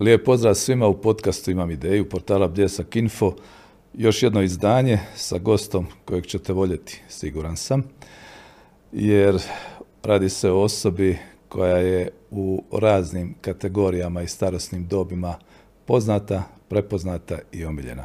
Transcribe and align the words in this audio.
Lijep 0.00 0.24
pozdrav 0.24 0.54
svima 0.54 0.86
u 0.86 1.00
podcastu 1.00 1.50
Imam 1.50 1.70
ideju, 1.70 2.08
portala 2.08 2.48
Bljesak 2.48 2.96
Info. 2.96 3.34
Još 3.94 4.22
jedno 4.22 4.42
izdanje 4.42 4.98
sa 5.16 5.38
gostom 5.38 5.86
kojeg 6.04 6.26
ćete 6.26 6.52
voljeti, 6.52 7.02
siguran 7.08 7.56
sam. 7.56 7.82
Jer 8.92 9.42
radi 10.02 10.28
se 10.28 10.50
o 10.50 10.62
osobi 10.62 11.18
koja 11.48 11.76
je 11.76 12.10
u 12.30 12.62
raznim 12.72 13.34
kategorijama 13.40 14.22
i 14.22 14.28
starosnim 14.28 14.86
dobima 14.86 15.34
poznata, 15.84 16.42
prepoznata 16.68 17.38
i 17.52 17.64
omiljena. 17.64 18.04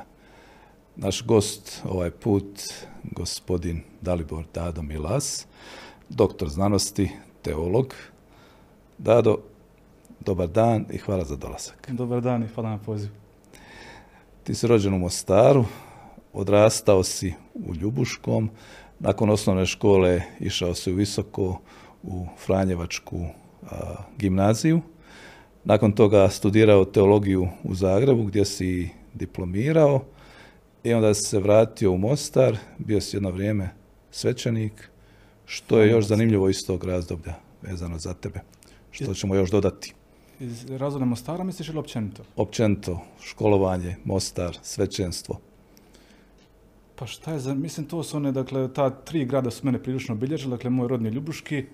Naš 0.95 1.25
gost 1.25 1.81
ovaj 1.85 2.11
put, 2.11 2.59
gospodin 3.03 3.81
Dalibor 4.01 4.43
Dado 4.53 4.81
Milas, 4.81 5.47
doktor 6.09 6.49
znanosti, 6.49 7.09
teolog. 7.41 7.95
Dado, 8.97 9.54
dobar 10.25 10.47
dan 10.47 10.85
i 10.91 10.97
hvala 10.97 11.25
za 11.25 11.35
dolazak. 11.35 11.91
Dobar 11.91 12.21
dan 12.21 12.43
i 12.43 12.47
hvala 12.47 12.69
na 12.69 12.77
pozivu. 12.77 13.13
Ti 14.43 14.55
si 14.55 14.67
rođen 14.67 14.93
u 14.93 14.99
Mostaru, 14.99 15.65
odrastao 16.33 17.03
si 17.03 17.33
u 17.53 17.75
Ljubuškom, 17.75 18.49
nakon 18.99 19.29
osnovne 19.29 19.65
škole 19.65 20.21
išao 20.39 20.75
si 20.75 20.91
u 20.91 20.95
Visoko, 20.95 21.59
u 22.03 22.25
Franjevačku 22.45 23.25
gimnaziju. 24.17 24.81
Nakon 25.63 25.91
toga 25.91 26.29
studirao 26.29 26.85
teologiju 26.85 27.47
u 27.63 27.75
Zagrebu 27.75 28.23
gdje 28.23 28.45
si 28.45 28.89
diplomirao 29.13 30.03
i 30.83 30.93
onda 30.93 31.13
si 31.13 31.23
se 31.23 31.39
vratio 31.39 31.91
u 31.91 31.97
Mostar, 31.97 32.57
bio 32.77 33.01
si 33.01 33.15
jedno 33.15 33.31
vrijeme 33.31 33.69
svećenik, 34.11 34.89
što 35.45 35.79
je 35.79 35.91
još 35.91 36.05
zanimljivo 36.05 36.49
iz 36.49 36.65
tog 36.67 36.83
razdoblja 36.83 37.33
vezano 37.61 37.97
za 37.97 38.13
tebe. 38.13 38.39
Što 38.91 39.13
ćemo 39.13 39.35
još 39.35 39.51
dodati? 39.51 39.93
Iz 40.39 40.71
razloga 40.71 41.05
Mostara 41.05 41.43
misliš 41.43 41.69
ili 41.69 41.77
općenito? 41.77 42.23
Općenito, 42.35 42.99
školovanje, 43.21 43.95
Mostar, 44.05 44.57
svećenstvo. 44.61 45.39
Pa 46.95 47.05
šta 47.05 47.31
je 47.31 47.39
za, 47.39 47.53
mislim 47.53 47.87
to 47.87 48.03
su 48.03 48.17
one, 48.17 48.31
dakle, 48.31 48.73
ta 48.73 48.89
tri 48.89 49.25
grada 49.25 49.51
su 49.51 49.65
mene 49.65 49.83
prilično 49.83 50.15
obilježili, 50.15 50.51
dakle, 50.51 50.69
moj 50.69 50.87
rodni 50.87 51.09
Ljubuški, 51.09 51.65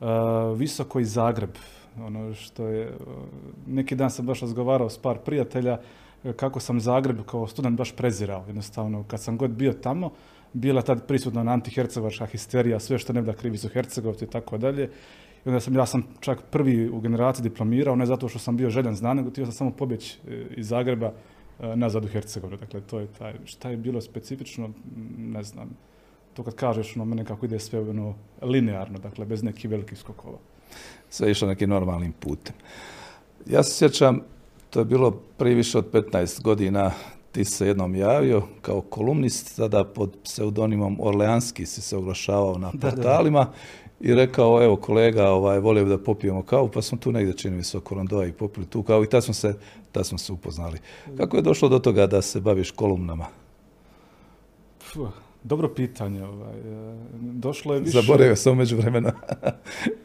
uh, 0.00 0.06
Visoko 0.58 1.00
i 1.00 1.04
Zagreb. 1.04 1.50
Ono 2.00 2.34
što 2.34 2.66
je, 2.66 2.92
neki 3.66 3.94
dan 3.94 4.10
sam 4.10 4.26
baš 4.26 4.40
razgovarao 4.40 4.90
s 4.90 4.98
par 4.98 5.18
prijatelja, 5.18 5.78
e, 6.24 6.32
kako 6.32 6.60
sam 6.60 6.80
Zagreb 6.80 7.18
kao 7.26 7.46
student 7.46 7.78
baš 7.78 7.92
prezirao. 7.92 8.44
Jednostavno, 8.46 9.04
kad 9.08 9.20
sam 9.20 9.36
god 9.36 9.50
bio 9.50 9.72
tamo, 9.72 10.10
bila 10.52 10.82
tad 10.82 11.06
prisutna 11.06 11.52
antihercegovačka 11.52 12.26
histerija, 12.26 12.80
sve 12.80 12.98
što 12.98 13.12
ne 13.12 13.22
da 13.22 13.32
krivi 13.32 13.58
su 13.58 13.68
Hercegovci 13.68 14.24
i 14.24 14.28
tako 14.28 14.58
dalje. 14.58 14.90
I 15.46 15.48
onda 15.48 15.60
sam, 15.60 15.74
ja 15.74 15.86
sam 15.86 16.02
čak 16.20 16.42
prvi 16.50 16.88
u 16.90 17.00
generaciji 17.00 17.42
diplomirao, 17.42 17.96
ne 17.96 18.06
zato 18.06 18.28
što 18.28 18.38
sam 18.38 18.56
bio 18.56 18.70
željan 18.70 18.96
znan, 18.96 19.16
nego 19.16 19.30
htio 19.30 19.44
sam 19.44 19.52
samo 19.52 19.70
pobjeći 19.70 20.18
e, 20.28 20.46
iz 20.56 20.68
Zagreba 20.68 21.06
e, 21.60 21.76
nazad 21.76 22.04
u 22.04 22.08
Hercegovinu. 22.08 22.58
Dakle, 22.58 22.80
to 22.80 23.00
je 23.00 23.06
taj, 23.06 23.34
šta 23.44 23.70
je 23.70 23.76
bilo 23.76 24.00
specifično, 24.00 24.70
ne 25.18 25.42
znam. 25.42 25.70
To 26.34 26.42
kad 26.42 26.54
kažeš, 26.54 26.96
ono, 26.96 27.04
mene 27.04 27.24
kako 27.24 27.46
ide 27.46 27.58
sve 27.58 27.80
ono, 27.80 28.14
linearno, 28.42 28.98
dakle, 28.98 29.24
bez 29.24 29.42
nekih 29.42 29.70
velikih 29.70 29.98
skokova. 29.98 30.38
Sve 31.10 31.30
išlo 31.30 31.48
nekim 31.48 31.70
normalnim 31.70 32.12
putem. 32.12 32.54
Ja 33.46 33.62
se 33.62 33.74
sjećam, 33.74 34.20
to 34.70 34.78
je 34.78 34.84
bilo 34.84 35.10
prije 35.10 35.54
više 35.54 35.78
od 35.78 35.90
15 35.92 36.42
godina, 36.42 36.90
ti 37.32 37.44
se 37.44 37.66
jednom 37.66 37.94
javio 37.94 38.42
kao 38.62 38.80
kolumnist, 38.80 39.56
tada 39.56 39.84
pod 39.84 40.16
pseudonimom 40.24 40.96
Orleanski 41.00 41.66
si 41.66 41.80
se 41.80 41.96
oglašavao 41.96 42.58
na 42.58 42.72
portalima 42.80 43.52
i 44.00 44.14
rekao, 44.14 44.64
evo 44.64 44.76
kolega, 44.76 45.28
ovaj, 45.28 45.58
volio 45.58 45.84
bi 45.84 45.90
da 45.90 45.98
popijemo 45.98 46.42
kavu, 46.42 46.68
pa 46.68 46.82
smo 46.82 46.98
tu 46.98 47.12
negdje 47.12 47.36
čini 47.36 47.56
mi 47.56 47.64
se 47.64 47.78
oko 47.78 47.94
Rondoa 47.94 48.26
i 48.26 48.32
popili 48.32 48.66
tu 48.66 48.82
kavu 48.82 49.04
i 49.04 49.08
tad 49.08 49.24
smo, 49.24 49.34
se, 49.34 49.54
tad 49.92 50.06
smo 50.06 50.18
se 50.18 50.32
upoznali. 50.32 50.78
Kako 51.16 51.36
je 51.36 51.42
došlo 51.42 51.68
do 51.68 51.78
toga 51.78 52.06
da 52.06 52.22
se 52.22 52.40
baviš 52.40 52.70
kolumnama? 52.70 53.26
dobro 55.42 55.68
pitanje. 55.68 56.24
Ovaj. 56.24 56.58
E, 56.58 56.96
došlo 57.20 57.74
je 57.74 57.80
više... 57.80 58.00
Zaboravio 58.00 58.36
sam 58.36 58.52
umeđu 58.52 58.76
vremena. 58.76 59.12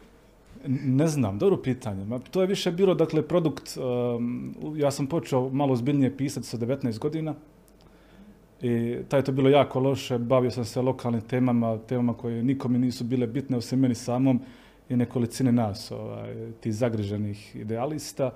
ne 1.00 1.08
znam, 1.08 1.38
dobro 1.38 1.56
pitanje. 1.56 2.04
Ma, 2.04 2.18
to 2.18 2.40
je 2.40 2.46
više 2.46 2.72
bilo, 2.72 2.94
dakle, 2.94 3.22
produkt, 3.22 3.76
um, 3.76 4.54
ja 4.76 4.90
sam 4.90 5.06
počeo 5.06 5.48
malo 5.48 5.76
zbiljnije 5.76 6.16
pisati 6.16 6.46
sa 6.46 6.58
19 6.58 6.98
godina, 6.98 7.34
i 8.62 8.98
taj 9.08 9.20
je 9.20 9.24
to 9.24 9.32
bilo 9.32 9.48
jako 9.48 9.80
loše, 9.80 10.18
bavio 10.18 10.50
sam 10.50 10.64
se 10.64 10.82
lokalnim 10.82 11.20
temama, 11.20 11.78
temama 11.78 12.14
koje 12.14 12.42
nikome 12.42 12.78
nisu 12.78 13.04
bile 13.04 13.26
bitne, 13.26 13.56
osim 13.56 13.80
meni 13.80 13.94
samom 13.94 14.40
i 14.88 14.96
nekolicine 14.96 15.52
nas, 15.52 15.90
ovaj, 15.90 16.52
ti 16.60 16.72
zagriženih 16.72 17.56
idealista 17.56 18.30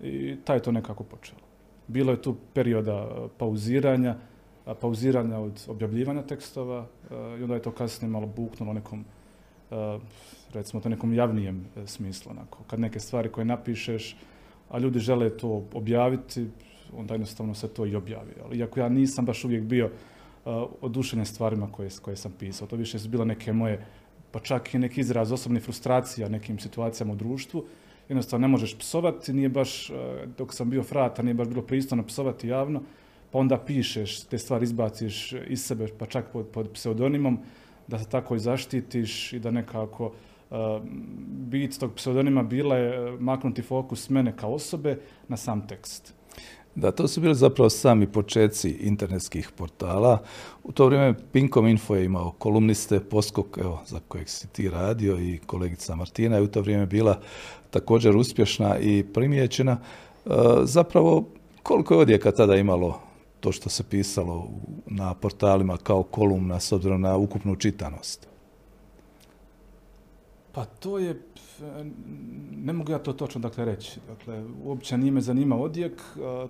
i 0.00 0.36
taj 0.44 0.56
je 0.56 0.62
to 0.62 0.72
nekako 0.72 1.04
počelo. 1.04 1.40
Bilo 1.88 2.12
je 2.12 2.22
tu 2.22 2.36
perioda 2.52 3.28
pauziranja, 3.38 4.16
pauziranja 4.80 5.38
od 5.38 5.64
objavljivanja 5.68 6.22
tekstova 6.22 6.86
i 7.10 7.42
onda 7.42 7.54
je 7.54 7.62
to 7.62 7.70
kasnije 7.70 8.10
malo 8.10 8.26
buknulo 8.26 8.72
nekom, 8.72 9.04
recimo 10.54 10.82
to 10.82 10.88
nekom 10.88 11.14
javnijem 11.14 11.66
smislu. 11.86 12.32
Onako. 12.32 12.58
Kad 12.66 12.80
neke 12.80 13.00
stvari 13.00 13.28
koje 13.28 13.44
napišeš, 13.44 14.16
a 14.70 14.78
ljudi 14.78 14.98
žele 14.98 15.30
to 15.30 15.64
objaviti, 15.74 16.46
onda 16.96 17.14
jednostavno 17.14 17.54
se 17.54 17.68
to 17.68 17.86
i 17.86 17.94
objavi. 17.94 18.32
Ali 18.44 18.58
iako 18.58 18.80
ja 18.80 18.88
nisam 18.88 19.24
baš 19.24 19.44
uvijek 19.44 19.64
bio 19.64 19.86
uh, 19.86 20.52
oduševljen 20.80 21.26
stvarima 21.26 21.72
koje, 21.72 21.90
koje 22.02 22.16
sam 22.16 22.32
pisao, 22.38 22.66
to 22.66 22.76
više 22.76 22.98
su 22.98 23.08
bile 23.08 23.24
neke 23.24 23.52
moje, 23.52 23.86
pa 24.30 24.40
čak 24.40 24.74
i 24.74 24.78
neki 24.78 25.00
izraz 25.00 25.32
osobnih 25.32 25.62
frustracija 25.62 26.28
nekim 26.28 26.58
situacijama 26.58 27.12
u 27.12 27.16
društvu. 27.16 27.64
Jednostavno 28.08 28.46
ne 28.46 28.50
možeš 28.50 28.78
psovati, 28.78 29.32
nije 29.32 29.48
baš, 29.48 29.90
uh, 29.90 29.96
dok 30.38 30.54
sam 30.54 30.70
bio 30.70 30.82
frata, 30.82 31.22
nije 31.22 31.34
baš 31.34 31.48
bilo 31.48 31.62
pristojno 31.62 32.06
psovati 32.06 32.48
javno, 32.48 32.82
pa 33.30 33.38
onda 33.38 33.58
pišeš, 33.58 34.20
te 34.24 34.38
stvari 34.38 34.64
izbaciš 34.64 35.32
iz 35.32 35.64
sebe, 35.64 35.86
pa 35.98 36.06
čak 36.06 36.32
pod, 36.32 36.46
pod 36.46 36.70
pseudonimom, 36.72 37.38
da 37.88 37.98
se 37.98 38.08
tako 38.08 38.36
i 38.36 38.38
zaštitiš 38.38 39.32
i 39.32 39.38
da 39.38 39.50
nekako 39.50 40.12
uh, 40.50 40.56
bit 41.28 41.78
tog 41.78 41.94
pseudonima 41.94 42.42
bila 42.42 42.76
je 42.76 43.12
uh, 43.12 43.20
maknuti 43.20 43.62
fokus 43.62 44.10
mene 44.10 44.36
kao 44.36 44.54
osobe 44.54 44.98
na 45.28 45.36
sam 45.36 45.66
tekst. 45.68 46.14
Da, 46.76 46.90
to 46.90 47.08
su 47.08 47.20
bili 47.20 47.34
zapravo 47.34 47.70
sami 47.70 48.06
početci 48.06 48.70
internetskih 48.70 49.50
portala. 49.56 50.22
U 50.64 50.72
to 50.72 50.86
vrijeme 50.86 51.14
Pinkom 51.32 51.66
Info 51.66 51.94
je 51.94 52.04
imao 52.04 52.32
kolumniste, 52.38 53.00
Poskok, 53.00 53.58
evo, 53.58 53.82
za 53.86 54.00
kojeg 54.08 54.28
si 54.28 54.48
ti 54.48 54.70
radio 54.70 55.18
i 55.18 55.38
kolegica 55.46 55.94
Martina 55.94 56.36
je 56.36 56.42
u 56.42 56.46
to 56.46 56.60
vrijeme 56.60 56.86
bila 56.86 57.20
također 57.70 58.16
uspješna 58.16 58.78
i 58.78 59.04
primijećena. 59.14 59.72
E, 60.26 60.30
zapravo, 60.62 61.28
koliko 61.62 61.94
je 61.94 62.00
odjeka 62.00 62.32
tada 62.32 62.56
imalo 62.56 63.00
to 63.40 63.52
što 63.52 63.68
se 63.68 63.82
pisalo 63.82 64.48
na 64.86 65.14
portalima 65.14 65.76
kao 65.76 66.02
kolumna 66.02 66.60
s 66.60 66.72
obzirom 66.72 67.00
na 67.00 67.16
ukupnu 67.16 67.56
čitanost? 67.56 68.28
Pa 70.52 70.64
to 70.64 70.98
je 70.98 71.22
ne 72.56 72.72
mogu 72.72 72.92
ja 72.92 72.98
to 72.98 73.12
točno 73.12 73.40
dakle 73.40 73.64
reći. 73.64 74.00
Dakle, 74.08 74.44
uopće 74.64 74.98
nije 74.98 75.12
me 75.12 75.20
zanima 75.20 75.56
odjek. 75.56 76.02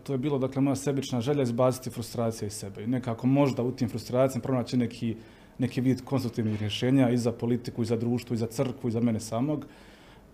To 0.02 0.12
je 0.12 0.18
bilo 0.18 0.38
dakle 0.38 0.62
moja 0.62 0.76
sebična 0.76 1.20
želja 1.20 1.42
izbaciti 1.42 1.90
frustracije 1.90 2.46
iz 2.46 2.52
sebe. 2.52 2.84
I 2.84 2.86
nekako 2.86 3.26
možda 3.26 3.62
u 3.62 3.72
tim 3.72 3.88
frustracijama 3.88 4.42
pronaći 4.42 4.76
neki, 4.76 5.16
neki 5.58 5.80
vid 5.80 6.04
konstruktivnih 6.04 6.60
rješenja 6.60 7.10
i 7.10 7.18
za 7.18 7.32
politiku, 7.32 7.82
i 7.82 7.86
za 7.86 7.96
društvo, 7.96 8.34
i 8.34 8.36
za 8.36 8.46
crkvu, 8.46 8.88
i 8.88 8.92
za 8.92 9.00
mene 9.00 9.20
samog. 9.20 9.66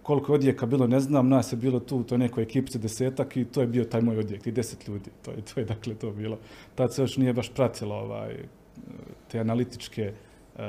Koliko 0.02 0.32
je 0.32 0.34
odjeka 0.34 0.66
bilo, 0.66 0.86
ne 0.86 1.00
znam, 1.00 1.28
nas 1.28 1.52
je 1.52 1.56
bilo 1.56 1.80
tu 1.80 1.96
u 1.96 2.02
toj 2.04 2.18
nekoj 2.18 2.42
ekipci 2.42 2.78
desetak 2.78 3.36
i 3.36 3.44
to 3.44 3.60
je 3.60 3.66
bio 3.66 3.84
taj 3.84 4.00
moj 4.00 4.18
odjek, 4.18 4.46
i 4.46 4.52
deset 4.52 4.88
ljudi. 4.88 5.10
To 5.22 5.30
je, 5.30 5.36
to 5.40 5.60
je 5.60 5.66
dakle 5.66 5.94
to 5.94 6.10
bilo. 6.10 6.38
Tad 6.74 6.94
se 6.94 7.02
još 7.02 7.16
nije 7.16 7.32
baš 7.32 7.50
pratilo 7.54 7.94
ovaj, 7.94 8.36
te 9.28 9.40
analitičke 9.40 10.12
uh, 10.54 10.60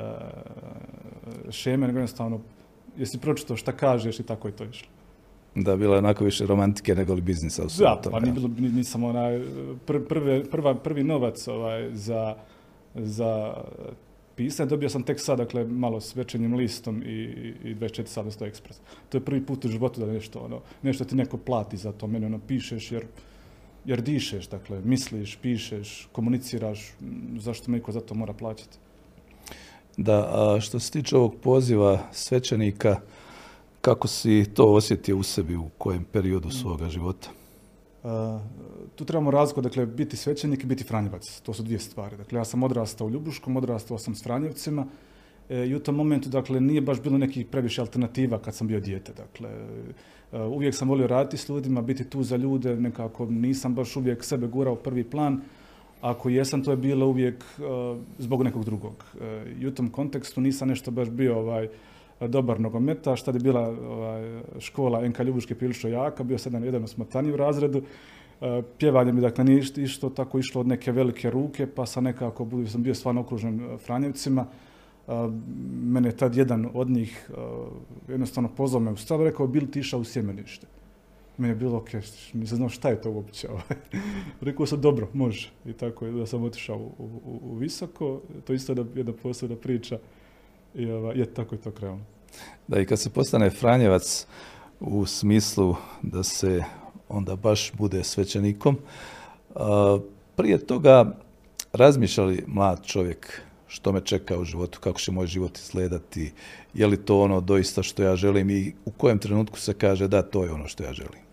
šeme, 1.50 1.86
nego 1.86 1.98
jednostavno 1.98 2.40
jesi 2.96 3.18
pročitao 3.18 3.56
šta 3.56 3.72
kažeš 3.72 4.20
i 4.20 4.22
tako 4.22 4.48
je 4.48 4.56
to 4.56 4.64
išlo. 4.64 4.88
Da, 5.54 5.76
bilo 5.76 5.94
je 5.94 5.98
onako 5.98 6.24
više 6.24 6.46
romantike 6.46 6.94
nego 6.94 7.14
li 7.14 7.20
biznisa 7.20 7.64
u 7.64 7.66
Da, 7.78 8.00
pa 8.10 8.20
ni 8.20 8.32
bilo, 8.32 8.48
nisam 8.58 9.04
onaj, 9.04 9.40
pr, 9.86 9.96
prve, 10.08 10.44
prva, 10.44 10.74
prvi 10.74 11.04
novac 11.04 11.48
ovaj, 11.48 11.90
za, 11.92 12.36
za 12.94 13.54
pisanje, 14.36 14.68
dobio 14.68 14.88
sam 14.88 15.02
tek 15.02 15.20
sad, 15.20 15.38
dakle, 15.38 15.64
malo 15.64 16.00
s 16.00 16.16
večernjim 16.16 16.54
listom 16.54 17.02
i, 17.02 17.22
i 17.64 17.74
24 17.74 18.06
sata 18.06 18.30
sto 18.30 18.44
ekspres. 18.44 18.80
To 19.08 19.16
je 19.16 19.24
prvi 19.24 19.46
put 19.46 19.64
u 19.64 19.68
životu 19.68 20.00
da 20.00 20.06
nešto, 20.06 20.40
ono, 20.40 20.60
nešto 20.82 21.04
ti 21.04 21.16
neko 21.16 21.36
plati 21.36 21.76
za 21.76 21.92
to, 21.92 22.06
meni 22.06 22.26
ono, 22.26 22.38
pišeš 22.48 22.92
jer, 22.92 23.06
jer 23.84 24.02
dišeš, 24.02 24.48
dakle, 24.48 24.80
misliš, 24.84 25.36
pišeš, 25.36 26.08
komuniciraš, 26.12 26.92
zašto 27.38 27.70
me 27.70 27.80
za 27.88 28.00
to 28.00 28.14
mora 28.14 28.32
plaćati. 28.32 28.78
Da, 29.96 30.18
a 30.18 30.60
što 30.60 30.80
se 30.80 30.90
tiče 30.90 31.16
ovog 31.16 31.34
poziva 31.42 31.98
svećenika, 32.12 32.96
kako 33.80 34.08
si 34.08 34.44
to 34.54 34.64
osjetio 34.64 35.16
u 35.16 35.22
sebi 35.22 35.56
u 35.56 35.68
kojem 35.78 36.04
periodu 36.04 36.50
svoga 36.50 36.88
života? 36.88 37.28
tu 38.96 39.04
trebamo 39.04 39.30
razliku, 39.30 39.60
dakle, 39.60 39.86
biti 39.86 40.16
svećenik 40.16 40.64
i 40.64 40.66
biti 40.66 40.84
franjevac. 40.84 41.40
To 41.42 41.54
su 41.54 41.62
dvije 41.62 41.78
stvari. 41.78 42.16
Dakle, 42.16 42.38
ja 42.38 42.44
sam 42.44 42.62
odrastao 42.62 43.06
u 43.06 43.10
Ljubuškom, 43.10 43.56
odrastao 43.56 43.98
sam 43.98 44.14
s 44.14 44.22
Franjevcima 44.22 44.86
E, 45.48 45.66
I 45.66 45.74
u 45.74 45.80
tom 45.80 45.94
momentu, 45.94 46.28
dakle, 46.28 46.60
nije 46.60 46.80
baš 46.80 47.02
bilo 47.02 47.18
nekih 47.18 47.46
previše 47.46 47.80
alternativa 47.80 48.38
kad 48.38 48.54
sam 48.54 48.66
bio 48.66 48.80
dijete. 48.80 49.12
Dakle, 49.12 49.50
e, 50.32 50.42
uvijek 50.42 50.74
sam 50.74 50.88
volio 50.88 51.06
raditi 51.06 51.36
s 51.36 51.48
ljudima, 51.48 51.82
biti 51.82 52.04
tu 52.04 52.22
za 52.22 52.36
ljude, 52.36 52.76
nekako 52.76 53.26
nisam 53.26 53.74
baš 53.74 53.96
uvijek 53.96 54.24
sebe 54.24 54.46
gurao 54.46 54.72
u 54.72 54.76
prvi 54.76 55.04
plan. 55.04 55.40
Ako 56.04 56.28
jesam, 56.28 56.62
to 56.62 56.70
je 56.70 56.76
bilo 56.76 57.06
uvijek 57.06 57.44
e, 57.44 57.62
zbog 58.18 58.42
nekog 58.42 58.64
drugog. 58.64 59.04
I 59.60 59.66
u 59.66 59.74
tom 59.74 59.88
kontekstu 59.88 60.40
nisam 60.40 60.68
nešto 60.68 60.90
baš 60.90 61.08
bio 61.10 61.38
ovaj, 61.38 61.68
dobar 62.20 62.60
nogometaš, 62.60 63.22
tad 63.22 63.34
je 63.34 63.40
bila 63.40 63.68
ovaj, 63.68 64.40
škola 64.58 65.08
NK 65.08 65.20
Ljubuške 65.20 65.54
prilično 65.54 65.90
jaka, 65.90 66.24
bio 66.24 66.38
sam 66.38 66.52
jedan, 66.52 66.64
jedan 66.64 66.84
osmotaniji 66.84 67.32
u 67.32 67.36
razredu. 67.36 67.82
Pjevanje 68.78 69.12
mi 69.12 69.20
dakle 69.20 69.44
nije 69.44 69.62
išto 69.76 70.10
tako 70.10 70.38
išlo 70.38 70.60
od 70.60 70.66
neke 70.66 70.92
velike 70.92 71.30
ruke, 71.30 71.66
pa 71.66 71.86
sam 71.86 72.04
nekako, 72.04 72.48
sam 72.68 72.82
bio 72.82 72.94
stvarno 72.94 73.20
okružen 73.20 73.78
Franjevcima 73.86 74.46
mene 75.84 76.08
je 76.08 76.16
tad 76.16 76.36
jedan 76.36 76.68
od 76.74 76.90
njih 76.90 77.30
jednostavno 78.08 78.48
pozvao 78.56 78.80
me 78.80 78.92
u 78.92 78.96
stav, 78.96 79.22
rekao, 79.22 79.46
bil 79.46 79.66
ti 79.66 79.80
išao 79.80 80.00
u 80.00 80.04
sjemenište. 80.04 80.66
Meni 81.38 81.50
je 81.50 81.56
bilo, 81.56 81.76
ok, 81.76 81.88
nisam 82.32 82.56
znao 82.56 82.68
šta 82.68 82.88
je 82.88 83.00
to 83.00 83.10
uopće. 83.10 83.48
Ovaj. 83.50 83.62
rekao 84.40 84.66
sam, 84.66 84.80
dobro, 84.80 85.08
može. 85.12 85.50
I 85.66 85.72
tako 85.72 86.06
je 86.06 86.12
da 86.12 86.26
sam 86.26 86.42
otišao 86.42 86.76
u, 86.76 86.92
u, 87.42 87.54
visoko, 87.54 88.20
to 88.46 88.52
isto 88.52 88.72
je 88.72 88.86
jedna 88.94 89.12
posebna 89.12 89.56
priča. 89.56 89.98
I 90.74 90.90
ovaj, 90.90 91.18
je, 91.18 91.34
tako 91.34 91.54
je 91.54 91.60
to 91.60 91.70
krenulo. 91.70 92.00
Da, 92.68 92.80
i 92.80 92.86
kad 92.86 93.00
se 93.00 93.10
postane 93.10 93.50
Franjevac 93.50 94.26
u 94.80 95.06
smislu 95.06 95.76
da 96.02 96.22
se 96.22 96.62
onda 97.08 97.36
baš 97.36 97.72
bude 97.72 98.04
svećenikom, 98.04 98.78
prije 100.36 100.58
toga 100.58 101.16
razmišljali 101.72 102.44
mlad 102.46 102.86
čovjek 102.86 103.42
što 103.66 103.92
me 103.92 104.00
čeka 104.00 104.38
u 104.38 104.44
životu, 104.44 104.78
kako 104.80 105.00
će 105.00 105.12
moj 105.12 105.26
život 105.26 105.58
izgledati, 105.58 106.32
je 106.74 106.86
li 106.86 106.96
to 106.96 107.20
ono 107.20 107.40
doista 107.40 107.82
što 107.82 108.02
ja 108.02 108.16
želim 108.16 108.50
i 108.50 108.72
u 108.84 108.90
kojem 108.90 109.18
trenutku 109.18 109.58
se 109.58 109.74
kaže 109.74 110.08
da 110.08 110.22
to 110.22 110.44
je 110.44 110.52
ono 110.52 110.68
što 110.68 110.84
ja 110.84 110.92
želim? 110.92 111.23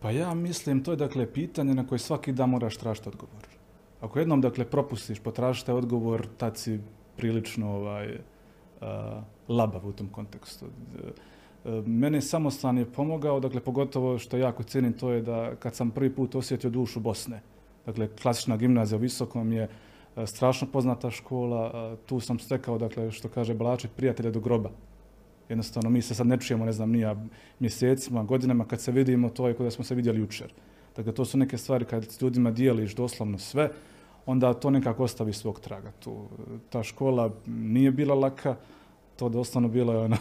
Pa 0.00 0.10
ja 0.10 0.34
mislim, 0.34 0.82
to 0.84 0.90
je 0.90 0.96
dakle 0.96 1.26
pitanje 1.32 1.74
na 1.74 1.86
koje 1.86 1.98
svaki 1.98 2.32
dan 2.32 2.50
moraš 2.50 2.76
tražiti 2.76 3.08
odgovor. 3.08 3.48
Ako 4.00 4.18
jednom 4.18 4.40
dakle 4.40 4.64
propustiš, 4.64 5.18
potražite 5.20 5.72
odgovor, 5.72 6.26
tad 6.36 6.56
si 6.56 6.80
prilično 7.16 7.70
ovaj, 7.76 8.18
labav 9.48 9.86
u 9.88 9.92
tom 9.92 10.08
kontekstu. 10.08 10.66
Mene 11.86 12.20
samostan 12.20 12.78
je 12.78 12.92
pomogao, 12.92 13.40
dakle 13.40 13.60
pogotovo 13.60 14.18
što 14.18 14.36
jako 14.36 14.62
cijenim 14.62 14.92
to 14.92 15.10
je 15.10 15.22
da 15.22 15.56
kad 15.56 15.74
sam 15.74 15.90
prvi 15.90 16.14
put 16.14 16.34
osjetio 16.34 16.70
dušu 16.70 17.00
Bosne, 17.00 17.40
dakle 17.86 18.08
klasična 18.22 18.56
gimnazija 18.56 18.98
u 18.98 19.00
Visokom 19.00 19.52
je 19.52 19.68
E, 20.16 20.26
strašno 20.26 20.68
poznata 20.72 21.10
škola, 21.10 21.96
tu 22.06 22.20
sam 22.20 22.38
stekao, 22.38 22.78
dakle, 22.78 23.10
što 23.10 23.28
kaže 23.28 23.54
Balaček, 23.54 23.90
prijatelja 23.96 24.30
do 24.30 24.40
groba. 24.40 24.70
Jednostavno, 25.48 25.90
mi 25.90 26.02
se 26.02 26.14
sad 26.14 26.26
ne 26.26 26.36
čujemo, 26.40 26.64
ne 26.64 26.72
znam, 26.72 26.90
nija 26.90 27.16
mjesecima, 27.58 28.22
godinama, 28.22 28.64
kad 28.64 28.80
se 28.80 28.92
vidimo, 28.92 29.28
to 29.28 29.48
je 29.48 29.54
kod 29.54 29.66
da 29.66 29.70
smo 29.70 29.84
se 29.84 29.94
vidjeli 29.94 30.20
jučer. 30.20 30.52
Dakle, 30.96 31.14
to 31.14 31.24
su 31.24 31.38
neke 31.38 31.58
stvari 31.58 31.84
kad 31.84 32.04
s 32.04 32.22
ljudima 32.22 32.50
dijeliš 32.50 32.94
doslovno 32.94 33.38
sve, 33.38 33.70
onda 34.26 34.54
to 34.54 34.70
nekako 34.70 35.04
ostavi 35.04 35.32
svog 35.32 35.60
traga. 35.60 35.92
Tu, 35.98 36.28
ta 36.70 36.82
škola 36.82 37.30
nije 37.46 37.90
bila 37.90 38.14
laka, 38.14 38.56
to 39.16 39.28
doslovno 39.28 39.68
bilo 39.68 39.92
je 39.92 39.98
ono, 39.98 40.16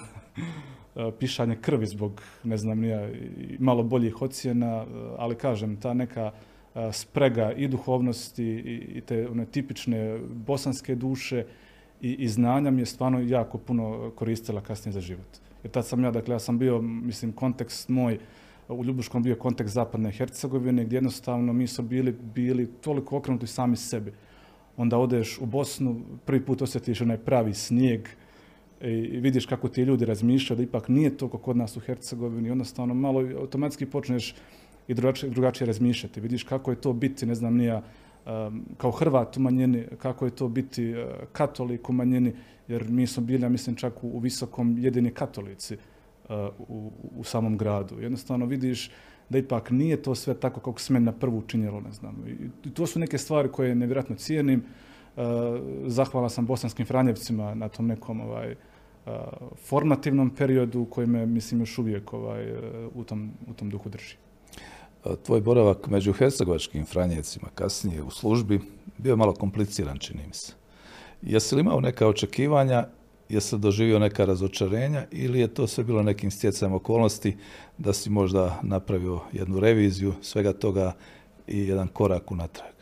pišanje 1.19 1.55
krvi 1.61 1.85
zbog, 1.85 2.21
ne 2.43 2.57
znam, 2.57 2.79
nija, 2.79 3.09
malo 3.59 3.83
boljih 3.83 4.21
ocjena, 4.21 4.85
ali 5.17 5.35
kažem, 5.35 5.77
ta 5.77 5.93
neka 5.93 6.31
sprega 6.91 7.51
i 7.51 7.67
duhovnosti 7.67 8.45
i 8.95 9.01
te 9.01 9.27
one 9.29 9.45
tipične 9.45 10.19
bosanske 10.19 10.95
duše 10.95 11.45
i, 12.01 12.13
i 12.13 12.27
znanja 12.27 12.71
mi 12.71 12.81
je 12.81 12.85
stvarno 12.85 13.19
jako 13.19 13.57
puno 13.57 14.11
koristila 14.15 14.61
kasnije 14.61 14.93
za 14.93 15.01
život. 15.01 15.37
Jer 15.63 15.71
tad 15.71 15.85
sam 15.85 16.03
ja, 16.03 16.11
dakle, 16.11 16.35
ja 16.35 16.39
sam 16.39 16.59
bio, 16.59 16.81
mislim, 16.81 17.31
kontekst 17.31 17.89
moj, 17.89 18.19
u 18.67 18.83
Ljubuškom 18.83 19.23
bio 19.23 19.35
kontekst 19.35 19.73
zapadne 19.73 20.11
Hercegovine, 20.11 20.85
gdje 20.85 20.97
jednostavno 20.97 21.53
mi 21.53 21.67
su 21.67 21.83
bili, 21.83 22.11
bili 22.11 22.67
toliko 22.67 23.17
okrenuti 23.17 23.47
sami 23.47 23.75
sebi. 23.75 24.13
Onda 24.77 24.97
odeš 24.97 25.37
u 25.41 25.45
Bosnu, 25.45 26.01
prvi 26.25 26.45
put 26.45 26.61
osjetiš 26.61 27.01
onaj 27.01 27.17
pravi 27.17 27.53
snijeg 27.53 28.07
i 28.81 29.19
vidiš 29.19 29.45
kako 29.45 29.69
ti 29.69 29.81
ljudi 29.81 30.05
razmišljaju, 30.05 30.57
da 30.57 30.63
ipak 30.63 30.87
nije 30.87 31.17
to 31.17 31.27
kod 31.27 31.57
nas 31.57 31.77
u 31.77 31.79
Hercegovini. 31.79 32.49
Jednostavno 32.49 32.93
malo 32.93 33.19
automatski 33.39 33.85
počneš 33.85 34.35
i 34.87 34.93
drugačije, 34.93 35.29
drugačije 35.29 35.67
razmišljati. 35.67 36.21
Vidiš 36.21 36.43
kako 36.43 36.71
je 36.71 36.81
to 36.81 36.93
biti, 36.93 37.25
ne 37.25 37.35
znam, 37.35 37.55
nija 37.55 37.83
kao 38.77 38.91
Hrvat 38.91 39.37
u 39.37 39.39
manjini, 39.39 39.85
kako 39.97 40.25
je 40.25 40.31
to 40.31 40.47
biti 40.47 40.93
uh, 40.93 41.03
katolik 41.31 41.89
u 41.89 41.93
manjini, 41.93 42.33
jer 42.67 42.89
mi 42.89 43.07
smo 43.07 43.23
bili, 43.23 43.43
ja 43.43 43.49
mislim, 43.49 43.75
čak 43.75 44.03
u, 44.03 44.19
visokom 44.19 44.77
jedini 44.77 45.11
katolici 45.11 45.77
u, 46.67 46.91
u, 47.17 47.23
samom 47.23 47.57
gradu. 47.57 48.01
Jednostavno 48.01 48.45
vidiš 48.45 48.91
da 49.29 49.37
ipak 49.37 49.71
nije 49.71 50.01
to 50.01 50.15
sve 50.15 50.33
tako 50.33 50.59
kako 50.59 50.79
se 50.79 50.93
meni 50.93 51.05
na 51.05 51.11
prvu 51.11 51.37
učinjelo, 51.37 51.81
ne 51.81 51.91
znam. 51.91 52.23
I 52.65 52.69
to 52.69 52.87
su 52.87 52.99
neke 52.99 53.17
stvari 53.17 53.49
koje 53.51 53.75
nevjerojatno 53.75 54.15
cijenim. 54.15 54.63
Zahvala 55.85 56.29
sam 56.29 56.45
bosanskim 56.45 56.85
Franjevcima 56.85 57.55
na 57.55 57.69
tom 57.69 57.87
nekom 57.87 58.21
ovaj, 58.21 58.55
formativnom 59.57 60.29
periodu 60.29 60.85
koji 60.89 61.07
me, 61.07 61.25
mislim, 61.25 61.59
još 61.59 61.77
uvijek 61.77 62.13
ovaj, 62.13 62.53
u, 62.95 63.03
tom, 63.03 63.31
u 63.47 63.53
tom 63.53 63.69
duhu 63.69 63.89
drži 63.89 64.15
tvoj 65.23 65.41
boravak 65.41 65.87
među 65.87 66.13
hercegovačkim 66.13 66.85
franjecima 66.85 67.47
kasnije 67.55 68.03
u 68.03 68.11
službi 68.11 68.61
bio 68.97 69.15
malo 69.15 69.33
kompliciran, 69.33 69.97
čini 69.97 70.27
mi 70.27 70.33
se. 70.33 70.53
Jesi 71.21 71.55
li 71.55 71.61
imao 71.61 71.79
neka 71.79 72.07
očekivanja, 72.07 72.87
jesi 73.29 73.55
li 73.55 73.61
doživio 73.61 73.99
neka 73.99 74.25
razočarenja 74.25 75.05
ili 75.11 75.39
je 75.39 75.47
to 75.47 75.67
sve 75.67 75.83
bilo 75.83 76.03
nekim 76.03 76.31
stjecajem 76.31 76.73
okolnosti 76.73 77.37
da 77.77 77.93
si 77.93 78.09
možda 78.09 78.59
napravio 78.63 79.19
jednu 79.31 79.59
reviziju 79.59 80.13
svega 80.21 80.53
toga 80.53 80.93
i 81.47 81.67
jedan 81.67 81.87
korak 81.87 82.31
unatrag? 82.31 82.75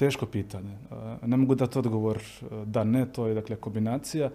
teško 0.00 0.26
pitanje. 0.26 0.78
ne 1.26 1.36
mogu 1.36 1.54
dati 1.54 1.78
odgovor 1.78 2.18
da 2.64 2.84
ne, 2.84 3.12
to 3.12 3.26
je 3.26 3.34
dakle 3.34 3.56
kombinacija. 3.56 4.30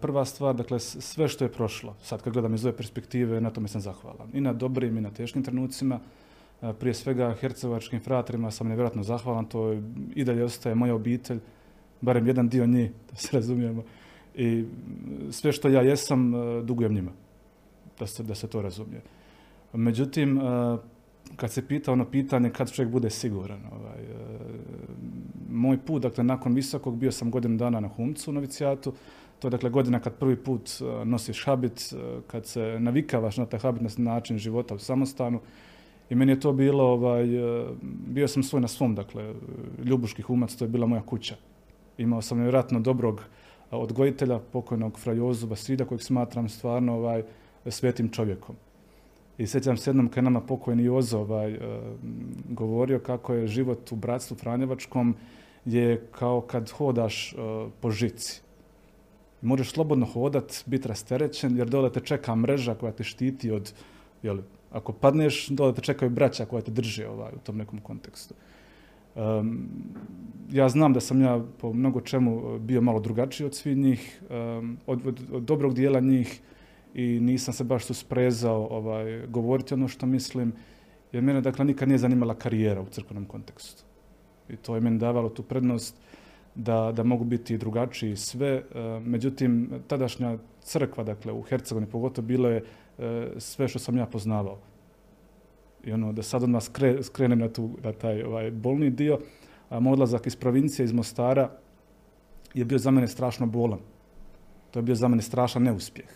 Prva 0.00 0.24
stvar, 0.24 0.54
dakle, 0.54 0.80
sve 0.80 1.28
što 1.28 1.44
je 1.44 1.52
prošlo, 1.52 1.94
sad 2.02 2.22
kad 2.22 2.32
gledam 2.32 2.54
iz 2.54 2.64
ove 2.64 2.76
perspektive, 2.76 3.40
na 3.40 3.50
tome 3.50 3.68
sam 3.68 3.80
zahvalan. 3.80 4.28
I 4.32 4.40
na 4.40 4.52
dobrim 4.52 4.98
i 4.98 5.00
na 5.00 5.10
teškim 5.10 5.42
trenucima. 5.42 6.00
Prije 6.78 6.94
svega 6.94 7.34
hercegovačkim 7.40 8.00
fraterima 8.00 8.50
sam 8.50 8.68
nevjerojatno 8.68 9.02
zahvalan, 9.02 9.44
to 9.44 9.72
i 10.14 10.24
dalje 10.24 10.44
ostaje 10.44 10.74
moja 10.74 10.94
obitelj, 10.94 11.40
barem 12.00 12.26
jedan 12.26 12.48
dio 12.48 12.66
njih, 12.66 12.90
da 13.10 13.16
se 13.16 13.28
razumijemo. 13.32 13.82
I 14.34 14.64
sve 15.30 15.52
što 15.52 15.68
ja 15.68 15.82
jesam, 15.82 16.32
dugujem 16.64 16.94
njima, 16.94 17.10
da 17.98 18.06
se, 18.06 18.22
da 18.22 18.34
se 18.34 18.46
to 18.46 18.62
razumije. 18.62 19.02
Međutim, 19.72 20.40
kad 21.36 21.52
se 21.52 21.66
pita 21.66 21.92
ono 21.92 22.04
pitanje 22.04 22.50
kad 22.50 22.72
čovjek 22.72 22.92
bude 22.92 23.10
siguran. 23.10 23.60
Ovaj, 23.72 24.04
moj 25.50 25.78
put, 25.78 26.02
dakle, 26.02 26.24
nakon 26.24 26.54
visokog, 26.54 26.96
bio 26.96 27.12
sam 27.12 27.30
godinu 27.30 27.56
dana 27.56 27.80
na 27.80 27.88
Humcu 27.88 28.30
u 28.30 28.34
novicijatu, 28.34 28.92
to 29.44 29.48
je 29.48 29.50
dakle 29.50 29.70
godina 29.70 30.00
kad 30.00 30.14
prvi 30.14 30.36
put 30.36 30.70
e, 30.80 31.04
nosiš 31.04 31.44
habit, 31.44 31.92
e, 31.92 32.20
kad 32.26 32.46
se 32.46 32.76
navikavaš 32.80 33.36
na 33.36 33.46
taj 33.46 33.60
habit, 33.60 33.82
na 33.82 33.90
način 34.12 34.38
života 34.38 34.74
u 34.74 34.78
samostanu. 34.78 35.40
I 36.10 36.14
meni 36.14 36.32
je 36.32 36.40
to 36.40 36.52
bilo, 36.52 36.84
ovaj, 36.84 37.24
e, 37.24 37.66
bio 38.06 38.28
sam 38.28 38.42
svoj 38.42 38.60
na 38.60 38.68
svom, 38.68 38.94
dakle, 38.94 39.34
Ljubuški 39.84 40.22
humac, 40.22 40.54
to 40.56 40.64
je 40.64 40.68
bila 40.68 40.86
moja 40.86 41.02
kuća. 41.02 41.36
Imao 41.98 42.22
sam 42.22 42.38
nevjerojatno 42.38 42.80
dobrog 42.80 43.20
odgojitelja, 43.70 44.38
pokojnog 44.38 44.98
frajozu 44.98 45.46
Basida, 45.46 45.84
kojeg 45.84 46.02
smatram 46.02 46.48
stvarno 46.48 46.94
ovaj, 46.94 47.22
svetim 47.66 48.08
čovjekom. 48.08 48.56
I 49.38 49.46
sjećam 49.46 49.76
se 49.76 49.90
jednom 49.90 50.08
kad 50.08 50.24
nama 50.24 50.40
pokojni 50.40 50.84
Jozo 50.84 51.18
ovaj, 51.18 51.58
govorio 52.48 52.98
kako 52.98 53.34
je 53.34 53.46
život 53.46 53.92
u 53.92 53.96
bratstvu 53.96 54.36
Franjevačkom 54.36 55.14
je 55.64 56.06
kao 56.10 56.40
kad 56.40 56.70
hodaš 56.70 57.34
po 57.80 57.90
žici 57.90 58.43
možeš 59.44 59.70
slobodno 59.70 60.06
hodat, 60.06 60.62
biti 60.66 60.88
rasterećen, 60.88 61.56
jer 61.56 61.68
dole 61.68 61.92
te 61.92 62.00
čeka 62.00 62.34
mreža 62.34 62.74
koja 62.74 62.92
te 62.92 63.04
štiti 63.04 63.50
od, 63.50 63.72
jel, 64.22 64.38
ako 64.70 64.92
padneš, 64.92 65.48
dole 65.48 65.74
te 65.74 65.82
čekaju 65.82 66.10
braća 66.10 66.44
koja 66.44 66.62
te 66.62 66.70
drže 66.70 67.08
ovaj, 67.08 67.32
u 67.36 67.38
tom 67.38 67.56
nekom 67.56 67.80
kontekstu. 67.80 68.34
ja 70.50 70.68
znam 70.68 70.92
da 70.92 71.00
sam 71.00 71.20
ja 71.22 71.44
po 71.58 71.72
mnogo 71.72 72.00
čemu 72.00 72.58
bio 72.58 72.80
malo 72.80 73.00
drugačiji 73.00 73.46
od 73.46 73.54
svih 73.54 73.76
njih, 73.76 74.22
od, 74.86 75.06
od, 75.06 75.42
dobrog 75.42 75.74
dijela 75.74 76.00
njih 76.00 76.40
i 76.94 77.20
nisam 77.20 77.54
se 77.54 77.64
baš 77.64 77.86
tu 77.86 77.94
sprezao 77.94 78.66
ovaj, 78.70 79.26
govoriti 79.26 79.74
ono 79.74 79.88
što 79.88 80.06
mislim, 80.06 80.52
jer 81.12 81.22
mene 81.22 81.40
dakle 81.40 81.64
nikad 81.64 81.88
nije 81.88 81.98
zanimala 81.98 82.34
karijera 82.34 82.80
u 82.80 82.86
crkvenom 82.90 83.24
kontekstu. 83.24 83.84
I 84.48 84.56
to 84.56 84.74
je 84.74 84.80
meni 84.80 84.98
davalo 84.98 85.28
tu 85.28 85.42
prednost 85.42 85.96
da, 86.54 86.92
da 86.92 87.02
mogu 87.02 87.24
biti 87.24 87.58
drugačiji 87.58 88.16
sve. 88.16 88.48
E, 88.48 88.62
međutim, 89.00 89.70
tadašnja 89.86 90.38
crkva, 90.60 91.04
dakle, 91.04 91.32
u 91.32 91.42
Hercegovini 91.42 91.90
pogotovo 91.90 92.26
bilo 92.26 92.48
je 92.48 92.64
e, 92.98 93.30
sve 93.38 93.68
što 93.68 93.78
sam 93.78 93.96
ja 93.96 94.06
poznavao. 94.06 94.58
I 95.84 95.92
ono, 95.92 96.12
da 96.12 96.22
sad 96.22 96.42
odmah 96.42 96.62
skrenem 97.02 97.38
na, 97.38 97.48
tu, 97.48 97.70
na 97.82 97.92
taj 97.92 98.22
ovaj, 98.22 98.50
bolni 98.50 98.90
dio, 98.90 99.18
moj 99.70 99.92
odlazak 99.92 100.26
iz 100.26 100.36
provincije, 100.36 100.84
iz 100.84 100.92
Mostara, 100.92 101.50
je 102.54 102.64
bio 102.64 102.78
za 102.78 102.90
mene 102.90 103.08
strašno 103.08 103.46
bolan. 103.46 103.78
To 104.70 104.78
je 104.78 104.82
bio 104.82 104.94
za 104.94 105.08
mene 105.08 105.22
strašan 105.22 105.62
neuspjeh. 105.62 106.08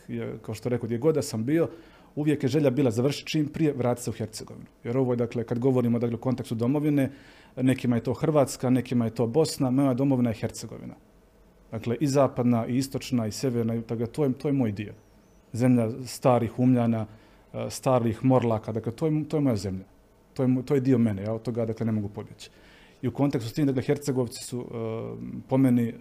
kao 0.43 0.55
što 0.55 0.69
rekao, 0.69 0.87
gdje 0.87 0.99
god 0.99 1.15
da 1.15 1.23
sam 1.23 1.45
bio, 1.45 1.69
uvijek 2.15 2.43
je 2.43 2.49
želja 2.49 2.71
bila 2.71 2.91
završiti 2.91 3.31
čim 3.31 3.49
prije, 3.49 3.73
vratiti 3.73 4.05
se 4.05 4.11
u 4.11 4.13
Hercegovinu. 4.13 4.67
Jer 4.85 4.97
ovo 4.99 5.13
je, 5.13 5.17
dakle, 5.17 5.45
kad 5.45 5.59
govorimo 5.59 5.99
dakle, 5.99 6.15
u 6.15 6.21
kontekstu 6.21 6.55
domovine, 6.55 7.11
nekima 7.63 7.97
je 7.97 8.03
to 8.03 8.15
Hrvatska, 8.15 8.71
nekima 8.71 9.05
je 9.05 9.15
to 9.15 9.27
Bosna, 9.27 9.71
moja 9.71 9.95
domovina 9.95 10.31
je 10.31 10.35
Hercegovina. 10.35 10.95
Dakle, 11.71 11.97
i 12.01 12.07
zapadna, 12.07 12.67
i 12.67 12.77
istočna, 12.77 13.27
i 13.27 13.33
sjeverna, 13.33 13.77
dakle, 13.77 14.07
to 14.07 14.25
je, 14.25 14.33
to 14.33 14.49
je 14.49 14.53
moj 14.53 14.73
dio. 14.73 14.95
Zemlja 15.53 15.91
starih 16.07 16.59
umljana, 16.59 17.07
e, 17.53 17.71
starih 17.71 18.25
morlaka, 18.25 18.73
dakle, 18.73 18.93
to 18.93 19.07
je, 19.07 19.25
to 19.29 19.41
moja 19.41 19.57
zemlja. 19.57 19.85
To 20.65 20.75
je, 20.75 20.81
dio 20.81 20.99
mene, 20.99 21.23
ja 21.23 21.33
od 21.33 21.43
toga, 21.43 21.67
dakle, 21.67 21.87
ne 21.87 21.93
mogu 21.93 22.09
pobjeći. 22.09 22.51
I 23.03 23.09
u 23.09 23.13
kontekstu 23.13 23.51
s 23.51 23.53
tim, 23.53 23.67
dakle, 23.67 23.83
Hercegovci 23.83 24.45
su 24.45 24.59
uh, 24.59 24.67
po 25.49 25.57
meni 25.59 25.95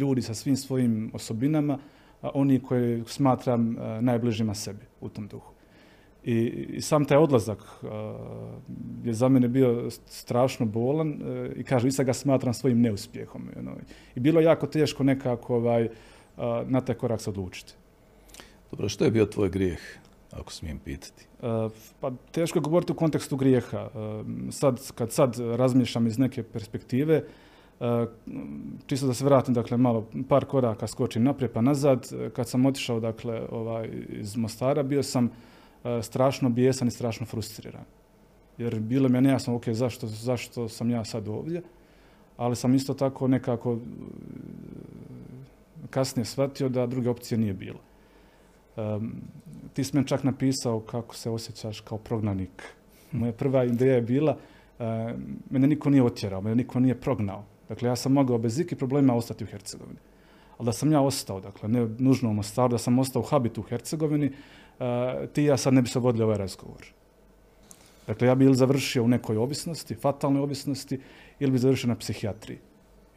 ljudi 0.00 0.22
sa 0.22 0.34
svim 0.34 0.56
svojim 0.56 1.10
osobinama, 1.14 1.78
a 2.22 2.30
oni 2.34 2.60
koje 2.60 3.04
smatram 3.06 3.76
najbližima 4.00 4.54
sebi 4.54 4.86
u 5.00 5.08
tom 5.08 5.26
duhu. 5.26 5.53
I, 6.24 6.80
sam 6.80 7.04
taj 7.04 7.18
odlazak 7.18 7.58
je 9.04 9.12
za 9.14 9.28
mene 9.28 9.48
bio 9.48 9.90
strašno 9.90 10.66
bolan 10.66 11.08
e, 11.08 11.52
i 11.56 11.64
kažem, 11.64 11.88
i 11.88 11.92
sad 11.92 12.06
ga 12.06 12.12
smatram 12.12 12.54
svojim 12.54 12.80
neuspjehom. 12.80 13.48
I 14.14 14.20
bilo 14.20 14.40
je 14.40 14.44
jako 14.44 14.66
teško 14.66 15.04
nekako 15.04 15.56
ovaj, 15.56 15.88
na 16.66 16.80
taj 16.80 16.94
korak 16.94 17.20
se 17.20 17.30
odlučiti. 17.30 17.72
Dobro, 18.70 18.88
što 18.88 19.04
je 19.04 19.10
bio 19.10 19.26
tvoj 19.26 19.50
grijeh, 19.50 19.80
ako 20.32 20.52
smijem 20.52 20.78
pitati? 20.78 21.26
E, 21.42 21.68
pa 22.00 22.12
teško 22.32 22.58
je 22.58 22.62
govoriti 22.62 22.92
u 22.92 22.96
kontekstu 22.96 23.36
grijeha. 23.36 23.78
E, 23.78 23.90
sad, 24.50 24.92
kad 24.94 25.12
sad 25.12 25.38
razmišljam 25.38 26.06
iz 26.06 26.18
neke 26.18 26.42
perspektive, 26.42 27.24
čisto 28.86 29.06
da 29.06 29.14
se 29.14 29.24
vratim, 29.24 29.54
dakle, 29.54 29.76
malo 29.76 30.06
par 30.28 30.44
koraka 30.44 30.86
skočim 30.86 31.24
naprijed 31.24 31.52
pa 31.52 31.60
nazad. 31.60 32.10
Kad 32.32 32.48
sam 32.48 32.66
otišao, 32.66 33.00
dakle, 33.00 33.42
ovaj, 33.50 33.90
iz 34.08 34.36
Mostara, 34.36 34.82
bio 34.82 35.02
sam 35.02 35.30
strašno 36.02 36.48
bijesan 36.48 36.88
i 36.88 36.90
strašno 36.90 37.26
frustriran. 37.26 37.84
Jer 38.58 38.80
bilo 38.80 39.08
mi 39.08 39.16
je 39.16 39.22
nejasno, 39.22 39.56
ok, 39.56 39.68
zašto, 39.68 40.06
zašto 40.06 40.68
sam 40.68 40.90
ja 40.90 41.04
sad 41.04 41.28
ovdje, 41.28 41.62
ali 42.36 42.56
sam 42.56 42.74
isto 42.74 42.94
tako 42.94 43.28
nekako 43.28 43.72
e, 43.72 43.76
kasnije 45.90 46.24
shvatio 46.24 46.68
da 46.68 46.86
druge 46.86 47.10
opcije 47.10 47.38
nije 47.38 47.54
bilo. 47.54 47.80
Um, 48.76 49.12
ti 49.72 49.84
si 49.84 49.90
meni 49.94 50.06
čak 50.06 50.24
napisao 50.24 50.80
kako 50.80 51.14
se 51.14 51.30
osjećaš 51.30 51.80
kao 51.80 51.98
prognanik. 51.98 52.74
Moja 53.12 53.32
prva 53.32 53.64
ideja 53.64 53.94
je 53.94 54.02
bila, 54.02 54.36
uh, 54.78 54.84
mene 55.50 55.66
niko 55.66 55.90
nije 55.90 56.02
otjerao, 56.02 56.40
mene 56.40 56.56
niko 56.56 56.80
nije 56.80 57.00
prognao. 57.00 57.44
Dakle, 57.68 57.88
ja 57.88 57.96
sam 57.96 58.12
mogao 58.12 58.38
bez 58.38 58.58
ikih 58.58 58.78
problema 58.78 59.14
ostati 59.14 59.44
u 59.44 59.46
Hercegovini. 59.46 59.98
Ali 60.58 60.66
da 60.66 60.72
sam 60.72 60.92
ja 60.92 61.00
ostao, 61.00 61.40
dakle, 61.40 61.68
ne 61.68 61.88
nužno 61.98 62.30
u 62.30 62.34
Mostaru, 62.34 62.68
da 62.68 62.78
sam 62.78 62.98
ostao 62.98 63.22
u 63.22 63.24
habitu 63.24 63.60
u 63.60 63.64
Hercegovini, 63.64 64.32
ti 65.32 65.44
ja 65.44 65.56
sad 65.56 65.74
ne 65.74 65.82
bi 65.82 65.88
se 65.88 65.98
vodili 65.98 66.24
ovaj 66.24 66.38
razgovor. 66.38 66.86
Dakle, 68.06 68.28
ja 68.28 68.34
bi 68.34 68.44
ili 68.44 68.54
završio 68.54 69.04
u 69.04 69.08
nekoj 69.08 69.36
ovisnosti, 69.36 69.94
fatalnoj 69.94 70.42
ovisnosti, 70.42 71.00
ili 71.40 71.52
bi 71.52 71.58
završio 71.58 71.88
na 71.88 71.96
psihijatriji. 71.96 72.58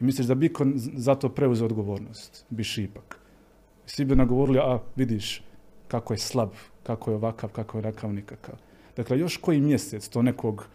I 0.00 0.04
misliš 0.04 0.26
da 0.26 0.34
bi 0.34 0.52
za 0.94 1.14
to 1.14 1.28
preuzeo 1.28 1.66
odgovornost? 1.66 2.44
Biš 2.50 2.78
ipak. 2.78 3.20
Svi 3.86 4.04
bi 4.04 4.16
nagovorili, 4.16 4.58
a 4.58 4.78
vidiš 4.96 5.42
kako 5.88 6.14
je 6.14 6.18
slab, 6.18 6.50
kako 6.82 7.10
je 7.10 7.16
ovakav, 7.16 7.50
kako 7.50 7.78
je 7.78 7.82
onakav, 7.84 8.12
nikakav. 8.12 8.54
Dakle, 8.96 9.18
još 9.18 9.36
koji 9.36 9.60
mjesec 9.60 10.08
to 10.08 10.22
nekog... 10.22 10.66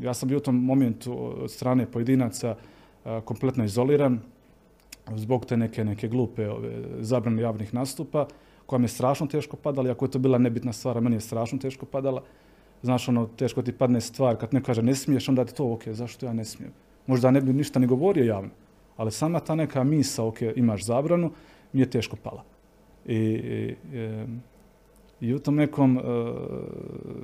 ja 0.00 0.14
sam 0.14 0.28
bio 0.28 0.38
u 0.38 0.40
tom 0.40 0.64
momentu 0.64 1.42
od 1.42 1.50
strane 1.50 1.86
pojedinaca 1.90 2.56
kompletno 3.24 3.64
izoliran 3.64 4.20
zbog 5.14 5.46
te 5.46 5.56
neke, 5.56 5.84
neke 5.84 6.08
glupe 6.08 6.50
ove, 6.50 6.82
zabrane 7.00 7.42
javnih 7.42 7.74
nastupa 7.74 8.26
koja 8.72 8.78
mi 8.78 8.84
je 8.84 8.88
strašno 8.88 9.26
teško 9.26 9.56
padala, 9.56 9.88
iako 9.88 10.04
je 10.04 10.10
to 10.10 10.18
bila 10.18 10.38
nebitna 10.38 10.72
stvar, 10.72 10.96
a 10.96 11.00
meni 11.00 11.16
je 11.16 11.20
strašno 11.20 11.58
teško 11.58 11.86
padala. 11.86 12.22
Znaš, 12.82 13.08
ono, 13.08 13.26
teško 13.26 13.62
ti 13.62 13.72
padne 13.72 14.00
stvar, 14.00 14.36
kad 14.40 14.54
ne 14.54 14.62
kaže 14.64 14.82
ne 14.82 14.94
smiješ, 14.94 15.28
onda 15.28 15.44
ti 15.44 15.54
to, 15.54 15.66
ok, 15.72 15.88
zašto 15.88 16.26
ja 16.26 16.32
ne 16.32 16.44
smijem? 16.44 16.72
Možda 17.06 17.30
ne 17.30 17.40
bi 17.40 17.52
ništa 17.52 17.80
ni 17.80 17.86
govorio 17.86 18.24
javno, 18.24 18.48
ali 18.96 19.12
sama 19.12 19.40
ta 19.40 19.54
neka 19.54 19.84
misa, 19.84 20.24
ok, 20.24 20.40
imaš 20.56 20.84
zabranu, 20.84 21.30
mi 21.72 21.80
je 21.80 21.90
teško 21.90 22.16
pala. 22.16 22.44
I, 23.06 23.16
i, 23.16 23.76
i 25.20 25.34
u 25.34 25.38
tom 25.38 25.60
nekom 25.60 25.96
uh, 25.96 26.02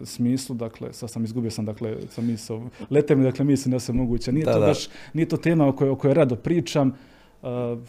smislu, 0.04 0.56
dakle, 0.56 0.92
sad 0.92 1.10
sam 1.10 1.24
izgubio 1.24 1.50
sam, 1.50 1.64
dakle, 1.64 1.96
sam 2.10 2.26
misao, 2.26 2.62
lete 2.90 3.16
mi, 3.16 3.24
dakle, 3.24 3.44
mislim 3.44 3.72
da 3.72 3.80
se 3.80 3.92
moguće. 3.92 4.32
Nije 4.32 4.44
to 4.44 4.60
baš, 4.60 4.88
nije 5.14 5.28
to 5.28 5.36
tema 5.36 5.68
o 5.68 5.72
kojoj, 5.72 5.90
o 5.90 5.96
kojoj 5.96 6.14
rado 6.14 6.36
pričam, 6.36 6.92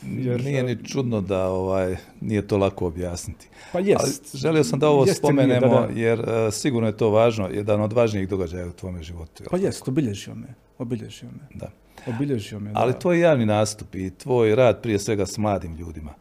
jer, 0.03 0.43
nije 0.43 0.63
ni 0.63 0.83
čudno 0.83 1.21
da 1.21 1.47
ovaj, 1.47 1.95
nije 2.21 2.47
to 2.47 2.57
lako 2.57 2.87
objasniti. 2.87 3.47
Pa 3.71 3.79
jest. 3.79 4.35
želio 4.35 4.63
sam 4.63 4.79
da 4.79 4.89
ovo 4.89 5.05
spomenemo 5.05 5.87
jer 5.93 6.25
sigurno 6.51 6.87
je 6.87 6.97
to 6.97 7.09
važno, 7.09 7.47
jedan 7.47 7.81
od 7.81 7.93
važnijih 7.93 8.29
događaja 8.29 8.67
u 8.67 8.71
tvome 8.71 9.03
životu. 9.03 9.43
Pa 9.51 9.57
jest, 9.57 9.87
obilježio 9.87 10.35
me. 10.35 10.47
Obilježio 10.77 11.29
me. 11.29 11.59
Da. 11.59 11.71
Obilježio 12.07 12.59
me, 12.59 12.71
Ali 12.73 12.99
tvoj 12.99 13.19
javni 13.19 13.45
nastup 13.45 13.95
i 13.95 14.09
tvoj 14.09 14.55
rad 14.55 14.81
prije 14.81 14.99
svega 14.99 15.25
s 15.25 15.37
mladim 15.37 15.75
ljudima. 15.75 16.13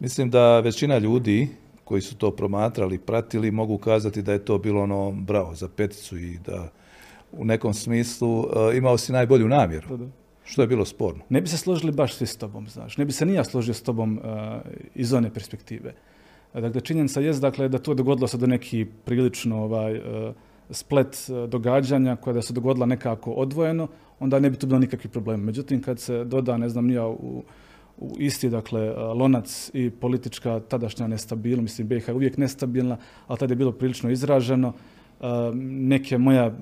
Mislim 0.00 0.30
da 0.30 0.60
većina 0.60 0.98
ljudi 0.98 1.48
koji 1.84 2.02
su 2.02 2.16
to 2.16 2.30
promatrali, 2.30 2.98
pratili, 2.98 3.50
mogu 3.50 3.78
kazati 3.78 4.22
da 4.22 4.32
je 4.32 4.44
to 4.44 4.58
bilo 4.58 4.82
ono 4.82 5.10
bravo 5.10 5.54
za 5.54 5.68
peticu 5.68 6.18
i 6.18 6.38
da 6.38 6.68
u 7.32 7.44
nekom 7.44 7.74
smislu 7.74 8.44
imao 8.76 8.98
si 8.98 9.12
najbolju 9.12 9.48
namjeru. 9.48 9.96
Da, 9.96 10.06
što 10.48 10.62
je 10.62 10.68
bilo 10.68 10.84
sporno? 10.84 11.24
Ne 11.28 11.40
bi 11.40 11.48
se 11.48 11.56
složili 11.56 11.92
baš 11.92 12.14
svi 12.14 12.26
s 12.26 12.36
tobom, 12.36 12.68
znaš. 12.68 12.96
Ne 12.96 13.04
bi 13.04 13.12
se 13.12 13.26
ni 13.26 13.34
ja 13.34 13.44
složio 13.44 13.74
s 13.74 13.82
tobom 13.82 14.18
uh, 14.18 14.24
iz 14.94 15.12
one 15.12 15.30
perspektive. 15.34 15.92
Dakle, 16.54 16.80
činjenica 16.80 17.20
je 17.20 17.32
dakle, 17.32 17.68
da 17.68 17.78
to 17.78 17.94
dogodilo 17.94 18.28
se 18.28 18.38
do 18.38 18.46
neki 18.46 18.86
prilično 19.04 19.62
ovaj, 19.64 19.98
uh, 19.98 20.34
splet 20.70 21.28
uh, 21.28 21.48
događanja 21.50 22.16
koja 22.16 22.34
da 22.34 22.42
se 22.42 22.52
dogodila 22.52 22.86
nekako 22.86 23.32
odvojeno, 23.32 23.88
onda 24.20 24.40
ne 24.40 24.50
bi 24.50 24.56
tu 24.56 24.66
bilo 24.66 24.78
nikakvih 24.78 25.12
problema. 25.12 25.44
Međutim, 25.44 25.82
kad 25.82 26.00
se 26.00 26.24
doda, 26.24 26.56
ne 26.56 26.68
znam, 26.68 26.86
nija 26.86 27.06
u, 27.06 27.44
u 27.98 28.16
isti 28.18 28.48
dakle, 28.48 28.90
lonac 28.96 29.70
i 29.74 29.90
politička 29.90 30.60
tadašnja 30.60 31.06
nestabilnost, 31.06 31.62
mislim, 31.62 31.88
BiH 31.88 32.08
je 32.08 32.14
uvijek 32.14 32.36
nestabilna, 32.36 32.96
ali 33.26 33.38
tada 33.38 33.52
je 33.52 33.56
bilo 33.56 33.72
prilično 33.72 34.10
izraženo, 34.10 34.72
neke 35.62 36.18
moja, 36.18 36.52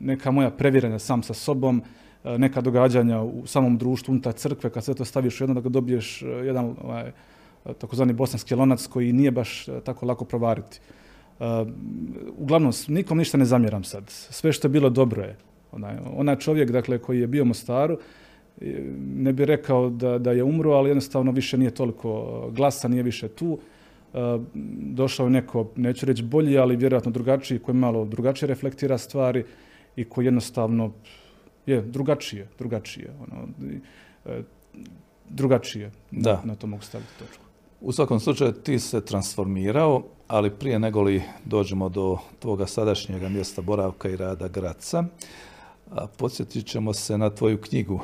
neka 0.00 0.30
moja 0.30 0.50
previranja 0.50 0.98
sam 0.98 1.22
sa 1.22 1.34
sobom, 1.34 1.82
neka 2.24 2.60
događanja 2.60 3.22
u 3.22 3.46
samom 3.46 3.78
društvu, 3.78 4.12
unutar 4.12 4.32
crkve, 4.32 4.70
kad 4.70 4.84
sve 4.84 4.94
to 4.94 5.04
staviš 5.04 5.40
u 5.40 5.44
jedno, 5.44 5.60
da 5.60 5.68
dobiješ 5.68 6.22
e, 6.22 6.26
jedan 6.26 6.74
ovaj, 6.82 7.12
takozvani 7.78 8.12
bosanski 8.12 8.54
lonac 8.54 8.86
koji 8.86 9.12
nije 9.12 9.30
baš 9.30 9.68
e, 9.68 9.80
tako 9.84 10.06
lako 10.06 10.24
provariti. 10.24 10.80
uglavnom, 12.38 12.72
nikom 12.88 13.18
ništa 13.18 13.38
ne 13.38 13.44
zamjeram 13.44 13.84
sad. 13.84 14.04
Sve 14.06 14.52
što 14.52 14.68
je 14.68 14.70
bilo 14.70 14.90
dobro 14.90 15.22
je. 15.22 15.36
Onaj, 15.72 15.96
onaj 16.16 16.36
čovjek 16.36 16.70
dakle, 16.70 16.98
koji 16.98 17.20
je 17.20 17.26
bio 17.26 17.44
Mostaru, 17.44 17.98
ne 19.16 19.32
bi 19.32 19.44
rekao 19.44 19.90
da, 19.90 20.18
da 20.18 20.32
je 20.32 20.44
umro, 20.44 20.70
ali 20.70 20.90
jednostavno 20.90 21.32
više 21.32 21.58
nije 21.58 21.70
toliko 21.70 22.50
glasa, 22.52 22.88
nije 22.88 23.02
više 23.02 23.28
tu. 23.28 23.58
Došao 24.94 25.26
je 25.26 25.30
neko, 25.30 25.70
neću 25.76 26.06
reći 26.06 26.22
bolji, 26.22 26.58
ali 26.58 26.76
vjerojatno 26.76 27.10
drugačiji, 27.10 27.58
koji 27.58 27.74
malo 27.74 28.04
drugačije 28.04 28.46
reflektira 28.46 28.98
stvari 28.98 29.44
i 29.96 30.04
koji 30.04 30.24
jednostavno 30.24 30.92
je 31.66 31.82
drugačije, 31.82 32.48
drugačije. 32.58 33.14
Ono, 33.20 33.48
e, 34.26 34.42
drugačije 35.28 35.90
da. 36.10 36.42
Na, 36.44 36.54
to 36.54 36.66
mogu 36.66 36.82
staviti 36.82 37.10
točku. 37.18 37.44
U 37.80 37.92
svakom 37.92 38.20
slučaju 38.20 38.52
ti 38.52 38.78
se 38.78 39.04
transformirao, 39.04 40.02
ali 40.28 40.50
prije 40.50 40.78
nego 40.78 41.02
li 41.02 41.22
dođemo 41.44 41.88
do 41.88 42.18
tvoga 42.38 42.66
sadašnjega 42.66 43.28
mjesta 43.28 43.62
boravka 43.62 44.08
i 44.08 44.16
rada 44.16 44.48
Graca, 44.48 45.04
podsjetit 46.16 46.66
ćemo 46.66 46.92
se 46.92 47.18
na 47.18 47.30
tvoju 47.30 47.60
knjigu 47.60 48.00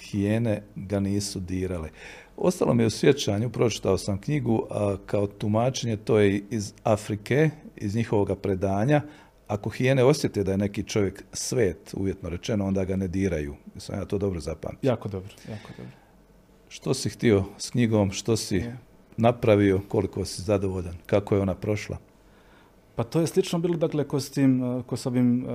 Hijene 0.00 0.62
ga 0.76 1.00
nisu 1.00 1.40
dirale. 1.40 1.90
Ostalo 2.36 2.74
mi 2.74 2.82
je 2.82 2.86
u 2.86 2.90
sjećanju, 2.90 3.50
pročitao 3.50 3.98
sam 3.98 4.20
knjigu 4.20 4.66
a, 4.70 4.96
kao 5.06 5.26
tumačenje, 5.26 5.96
to 5.96 6.18
je 6.18 6.42
iz 6.50 6.74
Afrike, 6.82 7.50
iz 7.76 7.94
njihovoga 7.94 8.34
predanja, 8.34 9.02
ako 9.48 9.70
hijene 9.70 10.04
osjete 10.04 10.44
da 10.44 10.50
je 10.50 10.58
neki 10.58 10.82
čovjek 10.82 11.24
svet, 11.32 11.94
uvjetno 11.96 12.28
rečeno, 12.28 12.66
onda 12.66 12.84
ga 12.84 12.96
ne 12.96 13.08
diraju. 13.08 13.54
Mislim, 13.74 13.98
ja 13.98 14.04
to 14.04 14.18
dobro 14.18 14.40
zapamtio. 14.40 14.88
Jako 14.88 15.08
dobro, 15.08 15.34
jako 15.48 15.68
dobro. 15.78 15.92
Što 16.68 16.94
si 16.94 17.10
htio 17.10 17.44
s 17.58 17.70
knjigom, 17.70 18.10
što 18.10 18.36
si 18.36 18.64
napravio, 19.16 19.80
koliko 19.88 20.24
si 20.24 20.42
zadovoljan, 20.42 20.94
kako 21.06 21.34
je 21.34 21.40
ona 21.40 21.54
prošla? 21.54 21.98
Pa 22.94 23.04
to 23.04 23.20
je 23.20 23.26
slično 23.26 23.58
bilo, 23.58 23.76
dakle, 23.76 24.04
ko 24.04 24.20
s 24.20 24.30
tim, 24.30 24.82
ko 24.86 24.96
s 24.96 25.06
ovim 25.06 25.44
uh, 25.44 25.50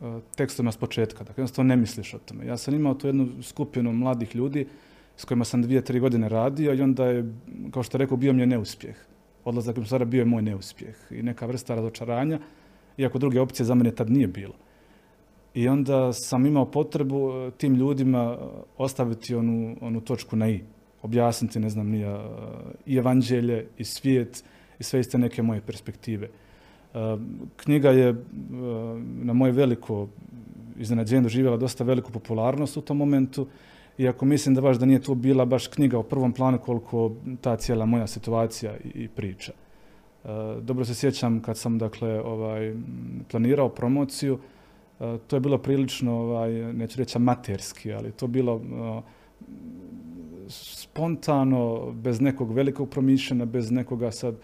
uh, 0.00 0.22
tekstovima 0.36 0.72
s 0.72 0.76
početka. 0.76 1.24
Dakle, 1.24 1.42
jednostavno 1.42 1.68
ne 1.68 1.76
misliš 1.76 2.14
o 2.14 2.18
tome. 2.18 2.46
Ja 2.46 2.56
sam 2.56 2.74
imao 2.74 2.94
tu 2.94 3.06
jednu 3.06 3.28
skupinu 3.42 3.92
mladih 3.92 4.36
ljudi 4.36 4.66
s 5.16 5.24
kojima 5.24 5.44
sam 5.44 5.62
dvije, 5.62 5.84
tri 5.84 6.00
godine 6.00 6.28
radio 6.28 6.74
i 6.74 6.82
onda 6.82 7.06
je, 7.06 7.34
kao 7.70 7.82
što 7.82 7.98
rekao, 7.98 8.16
bio 8.16 8.32
mi 8.32 8.42
je 8.42 8.46
neuspjeh 8.46 8.96
odlazak 9.44 9.76
u 9.78 10.04
bio 10.04 10.18
je 10.18 10.24
moj 10.24 10.42
neuspjeh 10.42 10.96
i 11.10 11.22
neka 11.22 11.46
vrsta 11.46 11.74
razočaranja, 11.74 12.38
iako 12.96 13.18
druge 13.18 13.40
opcije 13.40 13.66
za 13.66 13.74
mene 13.74 13.90
tad 13.90 14.10
nije 14.10 14.26
bilo. 14.26 14.54
I 15.54 15.68
onda 15.68 16.12
sam 16.12 16.46
imao 16.46 16.70
potrebu 16.70 17.30
e, 17.30 17.50
tim 17.50 17.74
ljudima 17.74 18.38
ostaviti 18.76 19.34
onu, 19.34 19.76
onu 19.80 20.00
točku 20.00 20.36
na 20.36 20.48
i. 20.48 20.60
Objasniti, 21.02 21.60
ne 21.60 21.70
znam, 21.70 21.88
nija, 21.88 22.30
i 22.86 22.96
evanđelje, 22.96 23.66
i 23.78 23.84
svijet, 23.84 24.44
i 24.78 24.82
sve 24.82 25.00
iste 25.00 25.18
neke 25.18 25.42
moje 25.42 25.60
perspektive. 25.60 26.28
Knjiga 27.56 27.90
je 27.90 28.24
na 29.22 29.32
moje 29.32 29.52
veliko 29.52 30.08
iznenađenje 30.78 31.22
doživjela 31.22 31.56
dosta 31.56 31.84
veliku 31.84 32.12
popularnost 32.12 32.76
u 32.76 32.80
tom 32.80 32.96
momentu 32.96 33.46
iako 33.98 34.24
mislim 34.24 34.54
da 34.54 34.60
baš 34.60 34.76
da 34.76 34.86
nije 34.86 35.02
tu 35.02 35.14
bila 35.14 35.44
baš 35.44 35.66
knjiga 35.66 35.98
u 35.98 36.02
prvom 36.02 36.32
planu 36.32 36.58
koliko 36.58 37.12
ta 37.40 37.56
cijela 37.56 37.86
moja 37.86 38.06
situacija 38.06 38.76
i, 38.94 39.08
priča. 39.08 39.52
E, 40.24 40.28
dobro 40.60 40.84
se 40.84 40.94
sjećam 40.94 41.40
kad 41.40 41.58
sam 41.58 41.78
dakle 41.78 42.20
ovaj, 42.20 42.74
planirao 43.30 43.68
promociju, 43.68 44.38
e, 45.00 45.18
to 45.26 45.36
je 45.36 45.40
bilo 45.40 45.58
prilično, 45.58 46.12
ovaj, 46.12 46.52
neću 46.52 46.98
reći 46.98 47.18
amaterski, 47.18 47.92
ali 47.92 48.12
to 48.12 48.26
bilo 48.26 48.56
e, 48.56 49.02
spontano, 50.48 51.92
bez 51.92 52.20
nekog 52.20 52.52
velikog 52.52 52.90
promišljanja, 52.90 53.44
bez 53.44 53.70
nekoga 53.70 54.10
sad 54.10 54.34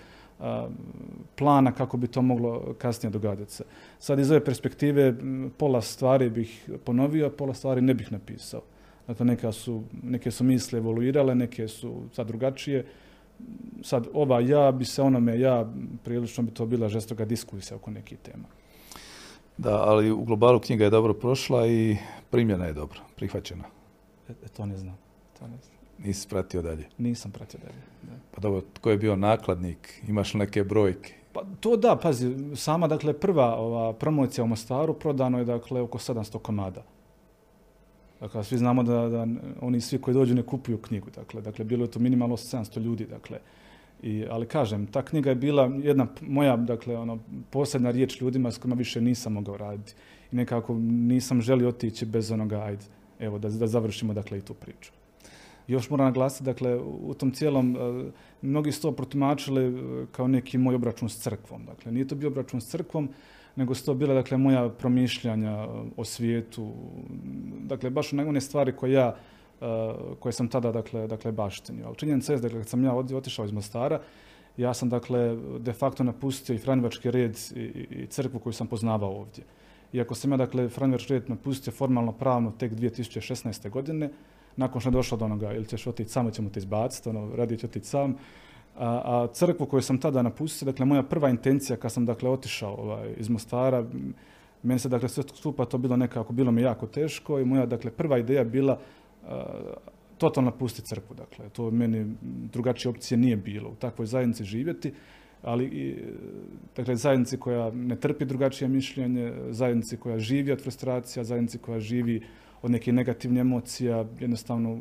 plana 1.37 1.73
kako 1.73 1.97
bi 1.97 2.07
to 2.07 2.23
moglo 2.23 2.75
kasnije 2.79 3.11
događati 3.11 3.53
se. 3.53 3.65
Sad 3.99 4.19
iz 4.19 4.31
ove 4.31 4.45
perspektive 4.45 5.15
pola 5.57 5.81
stvari 5.81 6.31
bih 6.31 6.71
ponovio, 6.85 7.31
pola 7.31 7.55
stvari 7.55 7.81
ne 7.81 7.95
bih 7.95 8.13
napisao. 8.13 8.63
Dakle, 9.11 9.27
neka 9.27 9.53
su, 9.53 9.83
neke 10.03 10.31
su 10.31 10.45
misle 10.45 10.79
evoluirale, 10.79 11.35
neke 11.35 11.69
su 11.69 12.03
sad 12.13 12.27
drugačije. 12.27 12.87
Sad, 13.83 14.07
ova 14.13 14.41
ja 14.41 14.73
bi 14.73 14.85
se 14.85 15.03
onome 15.03 15.41
ja, 15.41 15.73
prilično 16.05 16.45
bi 16.45 16.51
to 16.51 16.67
bila 16.67 16.89
žestoga 16.89 17.25
diskusija 17.25 17.77
oko 17.77 17.91
nekih 17.91 18.19
tema. 18.19 18.45
Da, 19.57 19.83
ali 19.83 20.11
u 20.11 20.25
globalu 20.25 20.61
knjiga 20.61 20.85
je 20.85 20.91
dobro 20.91 21.15
prošla 21.15 21.67
i 21.67 21.97
primjena 22.31 22.67
je 22.67 22.73
dobro, 22.73 23.01
prihvaćena. 23.17 23.65
E, 24.29 24.33
e 24.33 24.49
to 24.49 24.67
ne 24.67 24.77
znam. 24.77 24.99
To 25.39 25.49
ne 25.49 25.57
znam. 25.57 25.77
Nisi 25.99 26.29
pratio 26.29 26.63
dalje? 26.63 26.85
Nisam 26.99 27.31
pratio 27.31 27.61
dalje. 27.61 28.19
Pa 28.31 28.41
dobro, 28.41 28.63
tko 28.73 28.91
je 28.91 28.99
bio 28.99 29.17
nakladnik? 29.17 30.03
Imaš 30.09 30.35
neke 30.35 30.65
brojke? 30.65 31.15
Pa 31.33 31.43
to 31.61 31.77
da, 31.77 31.97
pazi, 31.97 32.37
sama 32.57 32.89
dakle 32.89 33.13
prva 33.13 33.57
ova 33.57 33.93
promocija 33.93 34.45
u 34.45 34.47
Mostaru 34.47 34.95
prodano 34.95 35.39
je 35.39 35.45
dakle 35.45 35.81
oko 35.81 35.99
700 35.99 36.39
komada. 36.39 36.83
Dakle, 38.21 38.45
svi 38.45 38.59
znamo 38.59 38.83
da, 38.83 39.09
da 39.09 39.27
oni 39.61 39.81
svi 39.81 39.99
koji 39.99 40.15
dođu 40.15 40.35
ne 40.35 40.43
kupuju 40.43 40.79
knjigu. 40.79 41.11
Dakle, 41.15 41.41
dakle 41.43 41.65
bilo 41.65 41.85
je 41.85 41.91
to 41.91 41.99
minimalno 41.99 42.37
700 42.37 42.81
ljudi. 42.81 43.05
Dakle. 43.05 43.39
I, 44.03 44.25
ali 44.31 44.47
kažem, 44.47 44.87
ta 44.87 45.03
knjiga 45.03 45.31
je 45.31 45.35
bila 45.35 45.71
jedna 45.83 46.07
moja 46.21 46.57
dakle, 46.57 46.97
ono, 46.97 47.19
posljedna 47.51 47.91
riječ 47.91 48.21
ljudima 48.21 48.51
s 48.51 48.59
kojima 48.59 48.77
više 48.77 49.01
nisam 49.01 49.33
mogao 49.33 49.57
raditi. 49.57 49.95
I 50.33 50.37
nekako 50.37 50.75
nisam 50.85 51.41
želio 51.41 51.69
otići 51.69 52.07
bez 52.07 52.31
onoga, 52.31 52.63
ajde, 52.63 52.85
evo, 53.19 53.39
da, 53.39 53.49
da 53.49 53.67
završimo 53.67 54.15
dakle, 54.15 54.39
i 54.39 54.41
tu 54.41 54.55
priču. 54.55 54.93
Još 55.69 55.91
moram 55.91 56.07
naglasiti, 56.07 56.45
dakle, 56.45 56.77
u 56.81 57.15
tom 57.15 57.31
cijelom, 57.31 57.77
uh, 57.77 58.13
mnogi 58.43 58.73
su 58.73 58.83
to 58.83 58.93
protumačili 58.93 59.65
e, 59.65 60.07
kao 60.13 60.29
neki 60.29 60.59
moj 60.59 60.75
obračun 60.75 61.09
s 61.09 61.23
crkvom. 61.23 61.65
Dakle, 61.65 61.93
nije 61.93 62.09
to 62.09 62.15
bio 62.15 62.29
obračun 62.29 62.61
s 62.61 62.69
crkvom, 62.69 63.09
nego 63.61 63.75
su 63.75 63.85
to 63.85 63.95
bila 63.95 64.15
dakle, 64.15 64.37
moja 64.37 64.69
promišljanja 64.69 65.69
o 65.97 66.05
svijetu, 66.05 66.73
dakle 67.69 67.91
baš 67.91 68.13
one 68.13 68.41
stvari 68.41 68.73
koje 68.73 68.93
ja 68.93 69.15
uh, 69.61 69.67
koje 70.19 70.33
sam 70.33 70.49
tada 70.49 70.73
dakle, 70.73 71.07
dakle 71.07 71.33
baštinio. 71.33 71.87
Ali 71.87 71.97
činjenica 71.97 72.33
je 72.33 72.39
dakle, 72.39 72.59
kad 72.59 72.69
sam 72.69 72.85
ja 72.85 72.95
otišao 72.95 73.45
iz 73.45 73.53
Mostara, 73.53 74.01
ja 74.57 74.75
sam 74.75 74.89
dakle 74.89 75.37
de 75.59 75.73
facto 75.73 76.05
napustio 76.05 76.55
i 76.55 76.59
Franjevački 76.59 77.11
red 77.11 77.37
i, 77.55 77.61
i 77.91 78.07
crkvu 78.07 78.41
koju 78.41 78.53
sam 78.53 78.67
poznavao 78.67 79.11
ovdje. 79.11 79.45
Iako 79.93 80.15
sam 80.15 80.31
ja 80.31 80.37
dakle 80.37 80.69
Franjevački 80.69 81.13
red 81.13 81.31
napustio 81.31 81.73
formalno 81.73 82.13
pravno 82.13 82.53
tek 82.59 82.73
2016. 82.73 83.71
godine, 83.71 84.11
nakon 84.57 84.81
što 84.81 84.89
je 84.91 84.93
došlo 84.93 85.19
do 85.19 85.25
onoga 85.25 85.53
ili 85.53 85.67
ćeš 85.67 85.87
otići 85.87 86.11
sam, 86.11 86.31
ćemo 86.31 86.51
te 86.51 86.59
izbaciti, 86.59 87.09
ono, 87.09 87.37
radije 87.37 87.59
će 87.59 87.67
otići 87.67 87.87
sam, 87.87 88.17
a, 88.77 89.03
a 89.05 89.29
crkvu 89.33 89.67
koju 89.67 89.83
sam 89.83 89.99
tada 89.99 90.23
napustio, 90.23 90.67
dakle 90.67 90.87
moja 90.87 91.03
prva 91.03 91.29
intencija 91.29 91.77
kad 91.77 91.93
sam 91.93 92.07
dakle 92.07 92.31
otišao 92.31 92.75
ovaj, 92.75 93.15
iz 93.17 93.29
Mostara, 93.29 93.85
meni 94.63 94.79
se 94.79 94.89
dakle 94.89 95.09
sve 95.09 95.25
skupa 95.35 95.65
to 95.65 95.79
bilo 95.79 95.97
nekako, 95.97 96.33
bilo 96.33 96.53
mi 96.53 96.63
jako 96.63 96.87
teško 96.87 97.41
i 97.41 97.45
moja 97.45 97.67
dakle 97.67 97.91
prva 97.91 98.19
ideja 98.19 98.45
bila 98.45 98.79
totalno 100.19 100.51
napustiti 100.51 100.89
crkvu. 100.89 101.15
Dakle, 101.15 101.49
to 101.49 101.71
meni 101.71 102.15
drugačije 102.53 102.91
opcije 102.91 103.19
nije 103.19 103.37
bilo 103.37 103.71
u 103.71 103.75
takvoj 103.75 104.07
zajednici 104.07 104.45
živjeti, 104.45 104.93
ali 105.43 105.65
i, 105.65 105.97
dakle, 106.77 106.97
zajednici 106.97 107.37
koja 107.37 107.71
ne 107.71 107.97
trpi 107.97 108.25
drugačije 108.25 108.69
mišljenje, 108.69 109.33
zajednici 109.51 109.97
koja 109.97 110.19
živi 110.19 110.53
od 110.53 110.63
frustracija, 110.63 111.25
zajednici 111.25 111.59
koja 111.59 111.81
živi 111.81 112.23
od 112.63 112.71
nekih 112.71 112.95
negativnih 112.95 113.41
emocija, 113.41 114.05
jednostavno 114.21 114.73
u, 114.73 114.81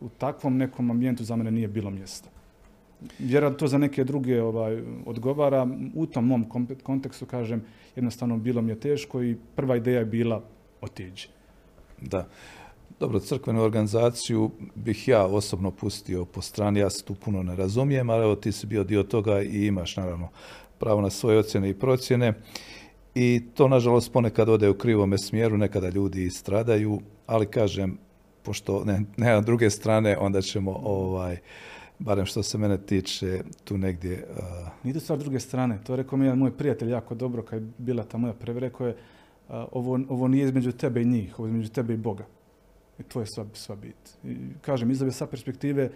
u 0.00 0.08
takvom 0.08 0.56
nekom 0.56 0.90
ambijentu 0.90 1.24
za 1.24 1.36
mene 1.36 1.50
nije 1.50 1.68
bilo 1.68 1.90
mjesta 1.90 2.39
vjerojatno 3.18 3.58
to 3.58 3.68
za 3.68 3.78
neke 3.78 4.04
druge 4.04 4.42
ovaj, 4.42 4.82
odgovara. 5.06 5.68
U 5.94 6.06
tom 6.06 6.26
mom 6.26 6.48
kontekstu, 6.82 7.26
kažem, 7.26 7.62
jednostavno 7.96 8.38
bilo 8.38 8.62
mi 8.62 8.72
je 8.72 8.80
teško 8.80 9.22
i 9.22 9.36
prva 9.56 9.76
ideja 9.76 9.98
je 9.98 10.04
bila 10.04 10.42
otići. 10.80 11.28
Da. 12.00 12.28
Dobro, 13.00 13.20
crkvenu 13.20 13.62
organizaciju 13.62 14.50
bih 14.74 15.08
ja 15.08 15.26
osobno 15.26 15.70
pustio 15.70 16.24
po 16.24 16.42
strani, 16.42 16.80
ja 16.80 16.90
se 16.90 17.04
tu 17.04 17.14
puno 17.14 17.42
ne 17.42 17.56
razumijem, 17.56 18.10
ali 18.10 18.24
evo 18.24 18.34
ti 18.36 18.52
si 18.52 18.66
bio 18.66 18.84
dio 18.84 19.02
toga 19.02 19.42
i 19.42 19.66
imaš 19.66 19.96
naravno 19.96 20.28
pravo 20.78 21.00
na 21.00 21.10
svoje 21.10 21.38
ocjene 21.38 21.70
i 21.70 21.74
procjene. 21.74 22.34
I 23.14 23.42
to, 23.54 23.68
nažalost, 23.68 24.12
ponekad 24.12 24.48
ode 24.48 24.68
u 24.68 24.74
krivome 24.74 25.18
smjeru, 25.18 25.58
nekada 25.58 25.88
ljudi 25.88 26.30
stradaju, 26.30 27.00
ali 27.26 27.46
kažem, 27.46 27.98
pošto 28.42 28.84
ne, 28.84 29.02
nema 29.16 29.40
druge 29.40 29.70
strane, 29.70 30.16
onda 30.18 30.42
ćemo 30.42 30.80
ovaj, 30.84 31.36
barem 32.00 32.26
što 32.26 32.42
se 32.42 32.58
mene 32.58 32.78
tiče, 32.78 33.42
tu 33.64 33.78
negdje... 33.78 34.26
Uh... 34.30 34.84
Nije 34.84 35.00
to 35.00 35.16
druge 35.16 35.40
strane. 35.40 35.78
To 35.84 35.92
je 35.92 35.96
rekao 35.96 36.18
mi 36.18 36.24
jedan 36.24 36.38
moj 36.38 36.56
prijatelj 36.56 36.90
jako 36.90 37.14
dobro 37.14 37.42
kad 37.42 37.62
je 37.62 37.68
bila 37.78 38.04
ta 38.04 38.18
moja 38.18 38.32
preve. 38.32 38.60
Rekao 38.60 38.86
je, 38.86 38.96
ovo, 39.48 40.00
ovo 40.08 40.28
nije 40.28 40.44
između 40.44 40.72
tebe 40.72 41.02
i 41.02 41.04
njih, 41.04 41.38
ovo 41.38 41.46
je 41.46 41.50
između 41.50 41.70
tebe 41.70 41.94
i 41.94 41.96
Boga. 41.96 42.26
I 42.98 43.02
to 43.02 43.20
je 43.20 43.26
sva, 43.26 43.46
sva 43.52 43.76
bit. 43.76 44.16
I, 44.24 44.36
kažem, 44.60 44.90
iz 44.90 45.02
ove 45.02 45.12
sa 45.12 45.26
perspektive, 45.26 45.90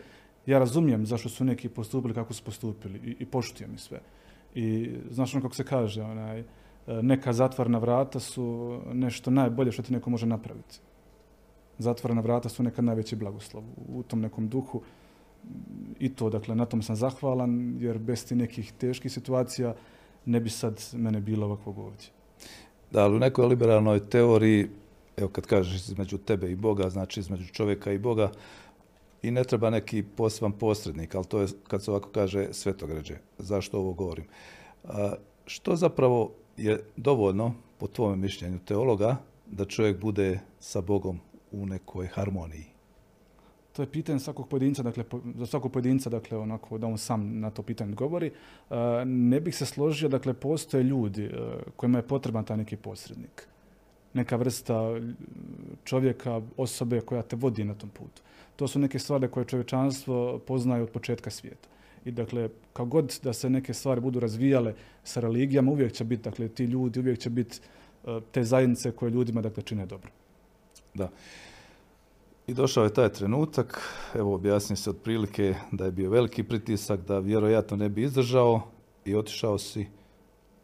ja 0.46 0.58
razumijem 0.58 1.06
zašto 1.06 1.28
su 1.28 1.44
neki 1.44 1.68
postupili 1.68 2.14
kako 2.14 2.32
su 2.34 2.44
postupili 2.44 3.00
i, 3.04 3.16
i 3.18 3.26
poštujem 3.26 3.74
i 3.74 3.78
sve. 3.78 4.00
I 4.54 4.90
znaš 5.10 5.34
ono 5.34 5.42
kako 5.42 5.54
se 5.54 5.64
kaže, 5.64 6.02
onaj, 6.02 6.44
neka 6.86 7.32
zatvorna 7.32 7.78
vrata 7.78 8.20
su 8.20 8.78
nešto 8.92 9.30
najbolje 9.30 9.72
što 9.72 9.82
ti 9.82 9.92
neko 9.92 10.10
može 10.10 10.26
napraviti. 10.26 10.78
Zatvorena 11.78 12.20
vrata 12.20 12.48
su 12.48 12.62
nekad 12.62 12.84
najveći 12.84 13.16
blagoslov 13.16 13.64
u 13.88 14.02
tom 14.02 14.20
nekom 14.20 14.48
duhu 14.48 14.82
i 15.98 16.08
to, 16.08 16.30
dakle, 16.30 16.54
na 16.54 16.66
tom 16.66 16.82
sam 16.82 16.96
zahvalan, 16.96 17.76
jer 17.80 17.98
bez 17.98 18.26
tih 18.26 18.38
nekih 18.38 18.72
teških 18.72 19.12
situacija 19.12 19.74
ne 20.26 20.40
bi 20.40 20.50
sad 20.50 20.80
mene 20.92 21.20
bilo 21.20 21.46
ovakvog 21.46 21.78
ovdje. 21.78 22.08
Da, 22.90 23.04
ali 23.04 23.16
u 23.16 23.18
nekoj 23.18 23.46
liberalnoj 23.46 24.08
teoriji, 24.08 24.68
evo 25.16 25.28
kad 25.28 25.46
kažeš 25.46 25.88
između 25.88 26.18
tebe 26.18 26.50
i 26.50 26.56
Boga, 26.56 26.90
znači 26.90 27.20
između 27.20 27.46
čovjeka 27.46 27.92
i 27.92 27.98
Boga, 27.98 28.30
i 29.22 29.30
ne 29.30 29.44
treba 29.44 29.70
neki 29.70 30.02
poseban 30.02 30.52
posrednik, 30.52 31.14
ali 31.14 31.24
to 31.24 31.40
je, 31.40 31.48
kad 31.68 31.84
se 31.84 31.90
ovako 31.90 32.08
kaže, 32.08 32.48
svetogređe. 32.52 33.16
Zašto 33.38 33.78
ovo 33.78 33.92
govorim? 33.92 34.24
A, 34.84 35.14
što 35.46 35.76
zapravo 35.76 36.32
je 36.56 36.84
dovoljno, 36.96 37.54
po 37.78 37.86
tvome 37.86 38.16
mišljenju 38.16 38.58
teologa, 38.58 39.16
da 39.46 39.64
čovjek 39.64 40.00
bude 40.00 40.40
sa 40.60 40.80
Bogom 40.80 41.20
u 41.52 41.66
nekoj 41.66 42.06
harmoniji? 42.06 42.73
To 43.76 43.82
je 43.82 43.90
pitanje 43.90 44.18
svakog 44.18 44.48
pojedinca, 44.48 44.82
dakle, 44.82 45.04
za 45.34 45.46
svakog 45.46 45.72
pojedinca, 45.72 46.10
dakle, 46.10 46.38
onako 46.38 46.78
da 46.78 46.86
on 46.86 46.98
sam 46.98 47.40
na 47.40 47.50
to 47.50 47.62
pitanje 47.62 47.90
odgovori. 47.90 48.26
E, 48.26 48.74
ne 49.04 49.40
bih 49.40 49.56
se 49.56 49.66
složio, 49.66 50.08
dakle, 50.08 50.34
postoje 50.34 50.84
ljudi 50.84 51.24
e, 51.24 51.30
kojima 51.76 51.98
je 51.98 52.06
potreban 52.06 52.44
taj 52.44 52.56
neki 52.56 52.76
posrednik. 52.76 53.46
Neka 54.12 54.36
vrsta 54.36 55.00
čovjeka, 55.84 56.40
osobe 56.56 57.00
koja 57.00 57.22
te 57.22 57.36
vodi 57.36 57.64
na 57.64 57.74
tom 57.74 57.90
putu. 57.90 58.22
To 58.56 58.68
su 58.68 58.78
neke 58.78 58.98
stvari 58.98 59.28
koje 59.28 59.46
čovječanstvo 59.46 60.38
poznaje 60.38 60.82
od 60.82 60.90
početka 60.90 61.30
svijeta. 61.30 61.68
I 62.04 62.10
dakle, 62.10 62.48
kao 62.72 62.86
god 62.86 63.18
da 63.22 63.32
se 63.32 63.50
neke 63.50 63.74
stvari 63.74 64.00
budu 64.00 64.20
razvijale 64.20 64.74
sa 65.04 65.20
religijama, 65.20 65.72
uvijek 65.72 65.92
će 65.92 66.04
biti, 66.04 66.22
dakle, 66.22 66.48
ti 66.48 66.64
ljudi, 66.64 67.00
uvijek 67.00 67.18
će 67.18 67.30
biti 67.30 67.58
e, 68.06 68.20
te 68.32 68.44
zajednice 68.44 68.92
koje 68.92 69.10
ljudima, 69.10 69.42
dakle, 69.42 69.62
čine 69.62 69.86
dobro. 69.86 70.10
Da. 70.94 71.10
I 72.46 72.54
došao 72.54 72.84
je 72.84 72.94
taj 72.94 73.08
trenutak, 73.08 73.80
evo 74.14 74.34
objasni 74.34 74.76
se 74.76 74.90
otprilike 74.90 75.54
da 75.72 75.84
je 75.84 75.92
bio 75.92 76.10
veliki 76.10 76.42
pritisak, 76.42 77.00
da 77.00 77.18
vjerojatno 77.18 77.76
ne 77.76 77.88
bi 77.88 78.02
izdržao 78.02 78.62
i 79.04 79.14
otišao 79.14 79.58
si 79.58 79.86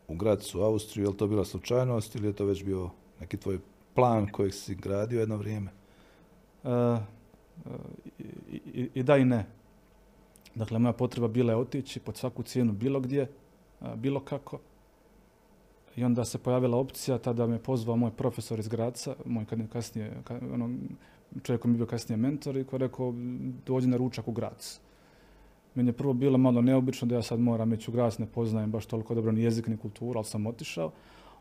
u 0.09 0.15
Gracu, 0.15 0.61
Austriju. 0.63 1.05
Je 1.05 1.09
li 1.09 1.17
to 1.17 1.27
bila 1.27 1.45
slučajnost 1.45 2.15
ili 2.15 2.27
je 2.27 2.33
to 2.33 2.45
već 2.45 2.65
bio 2.65 2.91
neki 3.21 3.37
tvoj 3.37 3.59
plan 3.95 4.27
kojeg 4.33 4.55
si 4.55 4.75
gradio 4.75 5.21
jedno 5.21 5.37
vrijeme? 5.37 5.71
E, 6.65 6.71
e, 6.71 7.01
i, 8.95 9.03
da 9.03 9.17
i 9.17 9.25
ne. 9.25 9.47
Dakle, 10.55 10.79
moja 10.79 10.93
potreba 10.93 11.29
bila 11.29 11.53
je 11.53 11.57
otići 11.57 12.01
pod 12.01 12.17
svaku 12.17 12.43
cijenu 12.43 12.73
bilo 12.73 13.01
gdje, 13.01 13.31
bilo 13.97 14.21
kako. 14.21 14.59
I 15.97 16.05
onda 16.05 16.25
se 16.25 16.39
pojavila 16.39 16.77
opcija, 16.77 17.19
tada 17.19 17.47
me 17.47 17.59
pozvao 17.59 17.97
moj 17.97 18.11
profesor 18.11 18.59
iz 18.59 18.69
Graca, 18.69 19.15
moj 19.25 19.45
kad 19.45 19.69
kasnije, 19.73 20.23
ono, 20.53 20.71
čovjek 21.43 21.65
mi 21.65 21.77
bio 21.77 21.87
kasnije 21.87 22.17
mentor 22.17 22.57
i 22.57 22.65
koji 22.65 22.81
je 22.81 22.87
rekao 22.87 23.15
dođi 23.67 23.89
na 23.89 23.97
ručak 23.97 24.29
u 24.29 24.33
Grac. 24.33 24.81
Meni 25.75 25.89
je 25.89 25.93
prvo 25.93 26.13
bilo 26.13 26.39
malo 26.39 26.63
neobično 26.63 27.09
da 27.09 27.15
ja 27.15 27.23
sad 27.23 27.41
moram 27.41 27.73
ići 27.73 27.91
u 27.91 27.95
Grac, 27.95 28.19
ne 28.19 28.27
poznajem 28.27 28.71
baš 28.71 28.87
toliko 28.87 29.15
dobro 29.15 29.33
ni 29.33 29.43
jezik 29.43 29.67
ni 29.67 29.77
kulturu, 29.77 30.19
ali 30.19 30.25
sam 30.25 30.47
otišao. 30.47 30.93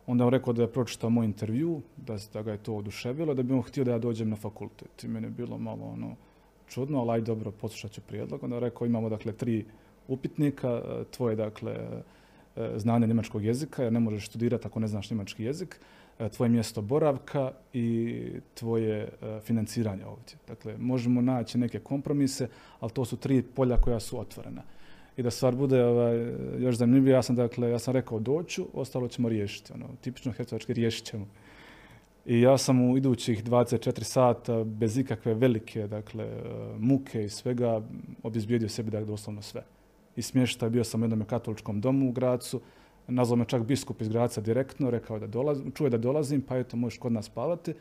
Onda 0.08 0.26
on 0.26 0.32
rekao 0.32 0.54
da 0.54 0.62
je 0.62 0.72
pročitao 0.72 1.10
moj 1.10 1.26
intervju, 1.26 1.82
da, 1.98 2.18
da 2.34 2.42
ga 2.42 2.52
je 2.52 2.64
to 2.64 2.76
oduševilo, 2.76 3.34
da 3.34 3.44
bi 3.44 3.54
on 3.54 3.62
htio 3.62 3.84
da 3.84 3.92
ja 3.92 4.00
dođem 4.00 4.30
na 4.30 4.36
fakultet. 4.36 5.04
I 5.04 5.08
meni 5.08 5.28
je 5.28 5.32
bilo 5.32 5.58
malo 5.58 5.86
ono 5.86 6.16
čudno, 6.68 7.00
ali 7.00 7.12
aj 7.12 7.22
dobro, 7.22 7.52
poslušat 7.52 7.92
ću 7.92 8.02
prijedlog. 8.02 8.44
Onda 8.44 8.56
je 8.56 8.60
rekao 8.60 8.88
imamo 8.88 9.10
dakle 9.10 9.34
tri 9.34 9.66
upitnika, 10.08 10.82
tvoje 11.12 11.36
dakle 11.36 11.72
e, 11.72 12.72
znanje 12.76 13.08
njemačkog 13.08 13.44
jezika, 13.44 13.84
jer 13.84 13.94
ne 13.94 14.00
možeš 14.00 14.28
studirati 14.28 14.68
ako 14.68 14.80
ne 14.80 14.88
znaš 14.88 15.12
njemački 15.12 15.44
jezik, 15.44 15.76
e, 15.76 15.80
tvoje 16.28 16.50
mjesto 16.50 16.82
boravka 16.82 17.52
i 17.74 18.22
tvoje 18.54 19.02
e, 19.02 19.40
financiranje 19.40 20.06
ovdje. 20.06 20.36
Dakle, 20.48 20.78
možemo 20.78 21.22
naći 21.22 21.58
neke 21.58 21.80
kompromise, 21.80 22.48
ali 22.80 22.92
to 22.92 23.06
su 23.06 23.18
tri 23.18 23.42
polja 23.42 23.78
koja 23.78 24.00
su 24.00 24.20
otvorena 24.20 24.62
i 25.20 25.24
da 25.24 25.32
stvar 25.32 25.56
bude 25.56 25.84
ovaj, 25.84 26.18
još 26.60 26.76
zanimljivija, 26.76 27.16
ja 27.16 27.22
sam, 27.22 27.36
dakle, 27.36 27.70
ja 27.70 27.80
sam 27.80 27.94
rekao 27.94 28.20
doću, 28.20 28.66
ostalo 28.74 29.08
ćemo 29.08 29.30
riješiti. 29.30 29.74
Ono, 29.74 29.86
tipično 30.02 30.32
hercegovački 30.32 30.74
riješit 30.74 31.06
ćemo. 31.06 31.28
I 32.26 32.42
ja 32.42 32.58
sam 32.58 32.82
u 32.82 32.98
idućih 32.98 33.44
24 33.44 34.04
sata 34.04 34.64
bez 34.64 34.98
ikakve 34.98 35.34
velike 35.34 35.88
dakle, 35.88 36.28
muke 36.78 37.24
i 37.24 37.30
svega 37.30 37.82
obizbijedio 38.24 38.70
sebi 38.70 38.92
dakle, 38.92 39.08
doslovno 39.08 39.42
sve. 39.42 39.64
I 40.16 40.22
smještaj 40.22 40.70
bio 40.70 40.84
sam 40.84 41.02
u 41.02 41.04
jednom 41.04 41.26
katoličkom 41.26 41.82
domu 41.82 42.10
u 42.10 42.12
Gracu, 42.12 42.62
nazvao 43.10 43.36
me 43.36 43.46
čak 43.46 43.64
biskup 43.64 44.02
iz 44.02 44.10
Graca 44.10 44.42
direktno, 44.42 44.90
rekao 44.90 45.20
da 45.20 45.28
dolazim, 45.28 45.72
čuje 45.72 45.90
da 45.90 45.98
dolazim, 45.98 46.42
pa 46.42 46.58
eto 46.58 46.78
možeš 46.78 47.00
kod 47.00 47.12
nas 47.12 47.26
spavati. 47.26 47.74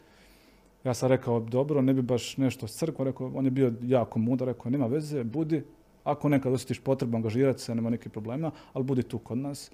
Ja 0.84 0.94
sam 0.94 1.08
rekao, 1.08 1.40
dobro, 1.40 1.82
ne 1.82 1.94
bi 1.94 2.02
baš 2.02 2.36
nešto 2.36 2.66
s 2.66 2.76
crkvom, 2.76 3.06
rekao, 3.06 3.32
on 3.34 3.44
je 3.44 3.50
bio 3.50 3.72
jako 3.82 4.18
mudar, 4.18 4.48
rekao, 4.48 4.70
nema 4.70 4.86
veze, 4.86 5.24
budi, 5.24 5.62
ako 6.04 6.28
nekad 6.28 6.52
osjetiš 6.52 6.80
potrebu 6.80 7.16
angažirati 7.16 7.62
se, 7.62 7.74
nema 7.74 7.90
nekih 7.90 8.12
problema, 8.12 8.50
ali 8.72 8.84
budi 8.84 9.02
tu 9.02 9.18
kod 9.18 9.38
nas. 9.38 9.70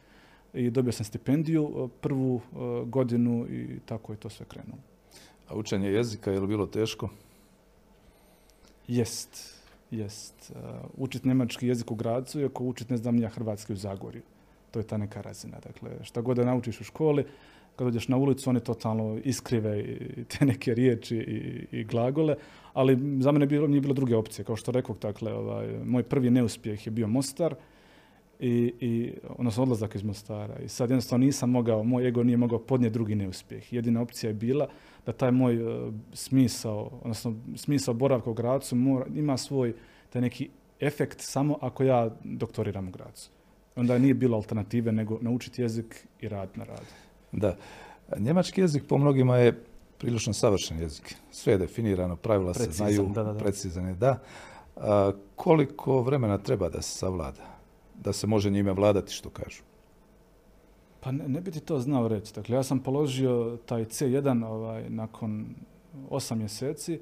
I 0.54 0.70
dobio 0.70 0.92
sam 0.92 1.04
stipendiju 1.04 1.64
e, 1.64 1.88
prvu 2.00 2.36
e, 2.36 2.58
godinu 2.86 3.46
i 3.50 3.78
tako 3.86 4.12
je 4.12 4.16
to 4.16 4.28
sve 4.28 4.46
krenulo. 4.46 4.78
A 5.48 5.56
učenje 5.56 5.88
jezika 5.88 6.30
je 6.30 6.40
li 6.40 6.46
bilo 6.46 6.66
teško? 6.66 7.08
Jest, 8.88 9.60
jest. 9.90 10.52
Uh, 10.54 10.60
učit 10.96 11.24
njemački 11.24 11.66
jezik 11.66 11.90
u 11.90 11.94
Gracu, 11.94 12.40
iako 12.40 12.64
učit 12.64 12.90
ne 12.90 12.96
znam 12.96 13.18
ja 13.18 13.28
hrvatski 13.28 13.72
u 13.72 13.76
Zagorju. 13.76 14.22
To 14.74 14.80
je 14.80 14.87
ta 14.87 14.96
neka 14.98 15.20
razina. 15.20 15.58
Dakle, 15.62 15.90
šta 16.02 16.20
god 16.20 16.37
da 16.37 16.44
naučiš 16.44 16.80
u 16.80 16.84
školi, 16.84 17.24
kad 17.76 17.87
dođeš 17.87 18.08
na 18.08 18.16
ulicu, 18.16 18.50
oni 18.50 18.60
totalno 18.60 19.18
iskrive 19.24 19.84
te 20.28 20.44
neke 20.46 20.74
riječi 20.74 21.16
i, 21.16 21.66
i 21.78 21.84
glagole, 21.84 22.34
ali 22.72 22.98
za 23.20 23.32
mene 23.32 23.46
bilo, 23.46 23.66
nije 23.66 23.80
bilo 23.80 23.94
druge 23.94 24.16
opcije. 24.16 24.44
Kao 24.44 24.56
što 24.56 24.72
rekao, 24.72 24.96
dakle, 25.02 25.32
ovaj, 25.32 25.78
moj 25.84 26.02
prvi 26.02 26.30
neuspjeh 26.30 26.87
je 26.87 26.90
bio 26.90 27.06
Mostar, 27.06 27.54
i, 28.40 28.72
i, 28.80 29.12
odnosno 29.28 29.62
odlazak 29.62 29.94
iz 29.94 30.02
Mostara. 30.02 30.58
I 30.58 30.68
sad 30.68 30.90
jednostavno 30.90 31.24
nisam 31.26 31.50
mogao, 31.50 31.84
moj 31.84 32.08
ego 32.08 32.22
nije 32.22 32.37
mogao 32.37 32.58
podnijeti 32.58 32.94
drugi 32.94 33.14
neuspjeh. 33.14 33.72
Jedina 33.72 34.02
opcija 34.02 34.30
je 34.30 34.34
bila 34.34 34.68
da 35.06 35.12
taj 35.12 35.30
moj 35.30 35.62
uh, 35.62 35.94
smisao, 36.12 36.90
odnosno 37.02 37.34
smisao 37.56 37.94
boravka 37.94 38.30
u 38.30 38.34
Gracu 38.34 38.76
ima 39.14 39.37
svoj 39.37 39.74
taj 40.10 40.22
neki 40.22 40.50
efekt 40.80 41.20
samo 41.20 41.58
ako 41.60 41.84
ja 41.84 42.10
doktoriram 42.24 42.88
u 42.88 42.90
Gracu. 42.90 43.30
Onda 43.76 43.98
nije 43.98 44.14
bilo 44.14 44.37
alternative 44.37 44.92
nego 44.92 45.18
naučiti 45.20 45.62
jezik 45.62 46.06
i 46.20 46.28
rad 46.28 46.48
na 46.54 46.64
radu. 46.64 46.87
Da. 47.32 47.56
Njemački 48.18 48.60
jezik 48.60 48.84
po 48.88 48.98
mnogima 48.98 49.37
je 49.37 49.64
prilično 49.98 50.32
savršen 50.32 50.80
jezik. 50.80 51.14
Sve 51.30 51.52
je 51.52 51.58
definirano, 51.58 52.16
pravila 52.16 52.52
precizan, 52.52 52.72
se 52.72 52.94
znaju, 52.94 53.10
da, 53.14 53.22
da, 53.22 53.32
da. 53.32 53.38
precizan 53.38 53.87
je, 53.87 53.94
da. 53.94 54.18
A, 54.76 55.12
koliko 55.37 56.02
vremena 56.02 56.38
treba 56.38 56.68
da 56.68 56.82
se 56.82 56.98
savlada? 56.98 57.58
Da 58.02 58.12
se 58.12 58.26
može 58.26 58.50
njime 58.50 58.72
vladati, 58.72 59.12
što 59.12 59.30
kažu? 59.30 59.62
Pa 61.00 61.12
ne, 61.12 61.28
ne 61.28 61.40
bi 61.40 61.50
ti 61.50 61.60
to 61.60 61.78
znao 61.80 62.08
reći. 62.08 62.34
Dakle, 62.34 62.56
ja 62.56 62.62
sam 62.62 62.78
položio 62.78 63.58
taj 63.66 63.84
C1 63.84 64.46
ovaj, 64.46 64.90
nakon 64.90 65.46
osam 66.10 66.38
mjeseci, 66.38 67.00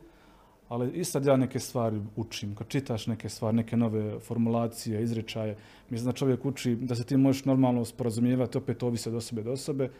ali 0.72 0.90
i 0.90 1.04
sad 1.04 1.26
ja 1.26 1.36
neke 1.36 1.60
stvari 1.60 2.00
učim. 2.16 2.54
Kad 2.54 2.68
čitaš 2.68 3.06
neke 3.06 3.28
stvari, 3.28 3.56
neke 3.56 3.76
nove 3.76 4.20
formulacije, 4.20 5.02
izrečaje, 5.02 5.56
mislim 5.90 6.10
da 6.10 6.16
čovjek 6.16 6.44
uči 6.44 6.76
da 6.76 6.94
se 6.94 7.04
ti 7.04 7.16
možeš 7.16 7.44
normalno 7.44 7.84
sporazumijevati, 7.84 8.58
opet 8.58 8.82
ovisi 8.82 9.08
od 9.08 9.14
osobe 9.14 9.42
do 9.42 9.52
osobe. 9.52 9.90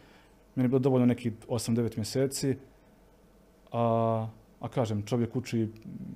Meni 0.55 0.65
je 0.65 0.69
bilo 0.69 0.79
dovoljno 0.79 1.05
neki 1.05 1.31
8-9 1.47 1.97
mjeseci, 1.97 2.55
a, 3.71 4.27
a 4.59 4.67
kažem, 4.67 5.03
čovjek 5.05 5.35
uči 5.35 5.67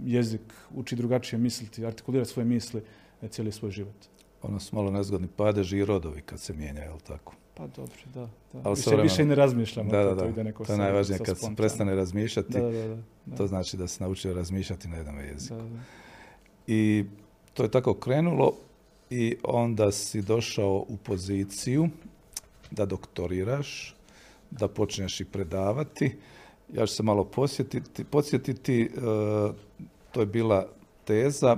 jezik, 0.05 0.53
uči 0.75 0.95
drugačije 0.95 1.39
misliti, 1.39 1.85
artikulirati 1.85 2.31
svoje 2.31 2.45
misli 2.45 2.81
e, 3.21 3.27
cijeli 3.27 3.51
svoj 3.51 3.71
život. 3.71 4.05
Ono 4.41 4.59
su 4.59 4.75
malo 4.75 4.91
nezgodni 4.91 5.27
padeži 5.27 5.77
i 5.77 5.85
rodovi 5.85 6.21
kad 6.21 6.39
se 6.39 6.53
mijenja, 6.53 6.81
je 6.81 6.91
li 6.91 7.01
tako? 7.07 7.33
Pa 7.57 7.67
dobro, 7.67 7.95
da. 8.13 8.21
da. 8.53 8.61
Ali 8.63 8.75
više, 8.75 8.95
više 8.95 9.25
ne 9.25 9.35
razmišljamo. 9.35 9.91
Da, 9.91 10.03
da, 10.03 10.15
da. 10.15 10.21
To, 10.21 10.29
ide 10.29 10.43
neko 10.43 10.65
to 10.65 10.71
je 10.71 10.77
najvažnije. 10.77 11.19
Kad 11.19 11.39
se 11.39 11.47
prestane 11.57 11.95
razmišljati, 11.95 12.53
da, 12.53 12.61
da, 12.61 12.97
da, 13.25 13.35
to 13.37 13.47
znači 13.47 13.77
da 13.77 13.87
se 13.87 14.03
naučio 14.03 14.33
razmišljati 14.33 14.87
na 14.87 14.97
jednom 14.97 15.19
jeziku. 15.19 15.55
Da, 15.55 15.61
da. 15.61 15.79
I 16.67 17.05
to 17.53 17.63
je 17.63 17.71
tako 17.71 17.93
krenulo 17.93 18.53
i 19.09 19.35
onda 19.43 19.91
si 19.91 20.21
došao 20.21 20.85
u 20.87 20.97
poziciju 20.97 21.89
da 22.71 22.85
doktoriraš, 22.85 23.95
da 24.51 24.67
počneš 24.67 25.19
i 25.19 25.25
predavati. 25.25 26.15
Ja 26.73 26.85
ću 26.85 26.95
se 26.95 27.03
malo 27.03 27.23
posjetiti, 27.23 28.03
podsjetiti, 28.03 28.89
uh, 28.95 29.55
to 30.11 30.19
je 30.19 30.25
bila 30.25 30.67
teza 31.05 31.57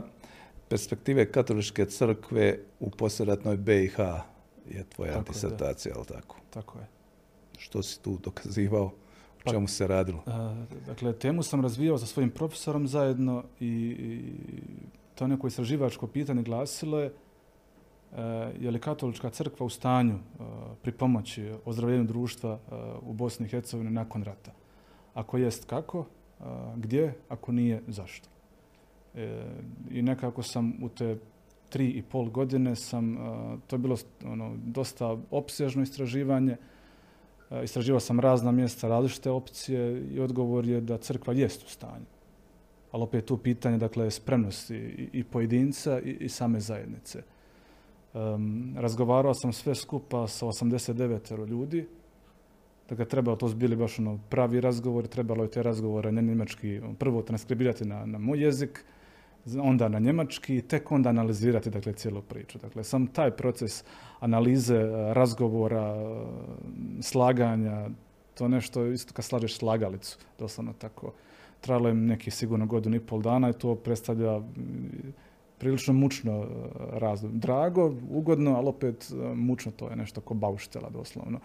perspektive 0.70 1.32
katoličke 1.32 1.86
crkve 1.86 2.60
u 2.80 2.90
poslijeratnoj 2.90 3.58
BiH 3.58 4.00
je 4.70 4.84
tvoja 4.84 5.14
tako 5.14 5.34
disertacija, 5.34 5.96
ali 5.98 6.06
tako? 6.06 6.36
Tako 6.50 6.80
je. 6.80 6.88
Što 7.58 7.84
si 7.84 8.02
tu 8.02 8.18
dokazivao? 8.24 8.86
O 8.86 8.92
pa, 9.44 9.52
čemu 9.52 9.68
se 9.68 9.88
radilo? 9.88 10.24
A, 10.26 10.66
dakle, 10.88 11.14
temu 11.14 11.44
sam 11.44 11.62
razvijao 11.62 11.98
sa 11.98 12.06
svojim 12.06 12.30
profesorom 12.30 12.88
zajedno 12.88 13.44
i, 13.60 13.66
i 13.66 14.34
to 15.16 15.28
neko 15.28 15.48
istraživačko 15.48 16.08
pitanje 16.08 16.44
glasilo 16.44 17.00
je 17.00 17.14
je 18.60 18.72
li 18.72 18.80
katolička 18.80 19.30
crkva 19.30 19.66
u 19.66 19.70
stanju 19.70 20.20
pri 20.82 20.92
pomoći 20.92 21.54
ozdravljenju 21.66 22.04
društva 22.04 22.60
u 23.02 23.14
Bosni 23.14 23.46
i 23.46 23.50
Hercegovini 23.50 23.92
nakon 23.92 24.24
rata? 24.24 24.52
Ako 25.14 25.38
jest 25.38 25.66
kako, 25.66 26.06
gdje, 26.76 27.14
ako 27.30 27.52
nije 27.52 27.84
zašto? 27.88 28.30
E, 29.16 29.46
I 29.92 30.02
nekako 30.02 30.44
sam 30.44 30.74
u 30.84 30.90
te 30.90 31.18
tri 31.70 31.90
i 31.90 32.02
pol 32.02 32.30
godine 32.30 32.76
sam, 32.76 33.18
to 33.68 33.76
je 33.76 33.80
bilo 33.80 33.98
ono, 34.26 34.56
dosta 34.64 35.18
opsežno 35.32 35.84
istraživanje, 35.84 36.58
istraživao 37.64 38.00
sam 38.00 38.20
razna 38.20 38.52
mjesta, 38.52 38.88
različite 38.88 39.30
opcije 39.30 40.02
i 40.12 40.20
odgovor 40.20 40.66
je 40.66 40.82
da 40.82 40.98
crkva 40.98 41.34
jest 41.34 41.66
u 41.66 41.70
stanju. 41.70 42.06
Ali 42.92 43.04
opet 43.04 43.26
tu 43.26 43.38
pitanje, 43.38 43.78
dakle, 43.78 44.12
spremnosti 44.12 45.10
i, 45.14 45.24
pojedinca 45.24 46.00
i, 46.00 46.30
same 46.30 46.60
zajednice. 46.60 47.24
Um, 48.14 48.76
razgovarao 48.78 49.34
sam 49.34 49.54
sve 49.54 49.76
skupa 49.76 50.28
sa 50.28 50.46
89 50.46 51.48
ljudi, 51.48 51.88
Dakle, 52.90 53.06
trebalo 53.06 53.38
to 53.38 53.48
bili 53.48 53.76
baš 53.76 54.00
ono 54.00 54.20
pravi 54.30 54.62
razgovor, 54.62 55.08
trebalo 55.08 55.44
je 55.44 55.52
te 55.52 55.64
razgovore 55.64 56.12
ne 56.12 56.22
njemački, 56.22 56.82
prvo 57.00 57.22
transkribirati 57.22 57.86
na, 57.86 58.06
na 58.06 58.18
moj 58.18 58.44
jezik, 58.44 58.86
onda 59.62 59.88
na 59.88 60.00
njemački 60.00 60.58
i 60.58 60.62
tek 60.62 60.92
onda 60.92 61.10
analizirati 61.10 61.70
dakle, 61.70 61.94
cijelu 61.94 62.22
priču. 62.22 62.58
Dakle, 62.58 62.84
sam 62.84 63.08
taj 63.08 63.32
proces 63.32 63.84
analize, 64.20 64.76
e, 64.76 65.14
razgovora, 65.14 65.96
e, 65.96 66.26
slaganja, 67.02 67.90
to 68.34 68.48
nešto 68.48 68.86
isto 68.86 69.14
kad 69.14 69.26
slažeš 69.26 69.58
slagalicu, 69.58 70.18
doslovno 70.40 70.74
tako. 70.74 71.14
Trajalo 71.62 71.88
je 71.88 71.94
neki 71.94 72.32
sigurno 72.32 72.66
godinu 72.66 72.96
i 72.96 73.00
pol 73.00 73.22
dana 73.22 73.50
i 73.50 73.54
to 73.54 73.76
predstavlja 73.76 74.42
prilično 75.58 75.94
mučno 75.94 76.42
e, 76.42 76.46
razdoblje. 77.00 77.40
Drago, 77.40 77.94
ugodno, 78.10 78.56
ali 78.56 78.68
opet 78.68 79.12
mučno 79.36 79.72
to 79.72 79.90
je 79.90 79.96
nešto 79.96 80.22
ko 80.22 80.34
bauštela 80.34 80.90
doslovno. 80.90 81.40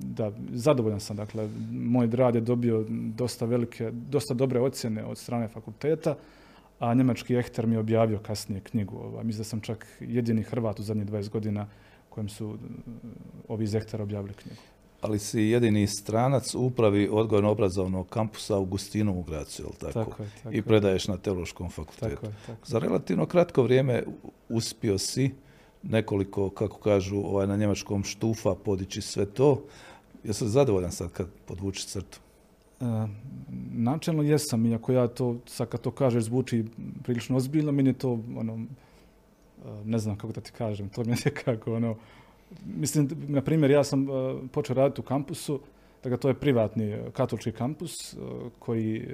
Da, 0.00 0.32
zadovoljan 0.52 1.00
sam, 1.00 1.16
dakle, 1.16 1.48
moj 1.70 2.06
rad 2.12 2.34
je 2.34 2.40
dobio 2.40 2.84
dosta 2.88 3.46
velike, 3.46 3.90
dosta 3.90 4.34
dobre 4.34 4.60
ocjene 4.60 5.04
od 5.04 5.18
strane 5.18 5.48
fakulteta, 5.48 6.14
a 6.82 6.94
njemački 6.94 7.36
Ehter 7.36 7.66
mi 7.66 7.74
je 7.74 7.78
objavio 7.78 8.18
kasnije 8.18 8.60
knjigu. 8.60 8.96
Ovaj, 8.96 9.24
mislim 9.24 9.40
da 9.40 9.44
sam 9.44 9.60
čak 9.60 9.86
jedini 10.00 10.42
Hrvat 10.42 10.80
u 10.80 10.82
zadnjih 10.82 11.06
20 11.06 11.28
godina 11.28 11.66
kojem 12.08 12.28
su 12.28 12.46
uh, 12.46 12.56
ovi 13.48 13.64
iz 13.64 13.74
Ehtera 13.74 14.02
objavili 14.02 14.34
knjigu. 14.34 14.60
Ali 15.00 15.18
si 15.18 15.40
jedini 15.40 15.86
stranac 15.86 16.54
u 16.54 16.60
upravi 16.60 17.08
odgojno-obrazovnog 17.08 18.08
kampusa 18.08 18.56
Augustinu 18.56 19.18
u 19.18 19.22
Gracu, 19.22 19.62
jel 19.62 19.72
tako? 19.72 20.10
tako, 20.10 20.22
je, 20.22 20.30
tako 20.42 20.56
I 20.56 20.62
predaješ 20.62 21.08
na 21.08 21.16
teološkom 21.16 21.70
fakultetu. 21.70 22.14
Tako 22.14 22.26
je, 22.26 22.34
tako. 22.46 22.66
Za 22.66 22.78
relativno 22.78 23.26
kratko 23.26 23.62
vrijeme 23.62 24.02
uspio 24.48 24.98
si 24.98 25.30
nekoliko, 25.82 26.50
kako 26.50 26.78
kažu 26.78 27.16
ovaj, 27.16 27.46
na 27.46 27.56
njemačkom 27.56 28.04
štufa 28.04 28.54
podići 28.54 29.00
sve 29.00 29.26
to. 29.26 29.64
Jesi 30.24 30.44
li 30.44 30.50
zadovoljan 30.50 30.92
sad 30.92 31.12
kad 31.12 31.26
podvuči 31.46 31.86
crtu? 31.86 32.20
E, 32.82 33.06
načelno 33.72 34.22
jesam, 34.22 34.66
iako 34.66 34.92
ja 34.92 35.08
to, 35.08 35.36
sad 35.46 35.68
kad 35.68 35.80
to 35.80 35.90
kažeš, 35.90 36.24
zvuči 36.24 36.64
prilično 37.02 37.36
ozbiljno, 37.36 37.72
meni 37.72 37.90
je 37.90 37.98
to, 37.98 38.18
ono, 38.36 38.54
e, 38.54 38.64
ne 39.84 39.98
znam 39.98 40.16
kako 40.16 40.32
da 40.32 40.40
ti 40.40 40.52
kažem, 40.52 40.88
to 40.88 41.04
mi 41.04 41.12
je 41.12 41.16
nekako, 41.24 41.74
ono, 41.74 41.96
mislim, 42.64 43.08
na 43.28 43.42
primjer, 43.42 43.70
ja 43.70 43.84
sam 43.84 44.02
e, 44.02 44.10
počeo 44.52 44.74
raditi 44.74 45.00
u 45.00 45.04
kampusu, 45.04 45.60
dakle, 46.02 46.16
to 46.16 46.28
je 46.28 46.34
privatni 46.34 46.96
katolički 47.12 47.52
kampus 47.52 48.16
koji 48.58 49.08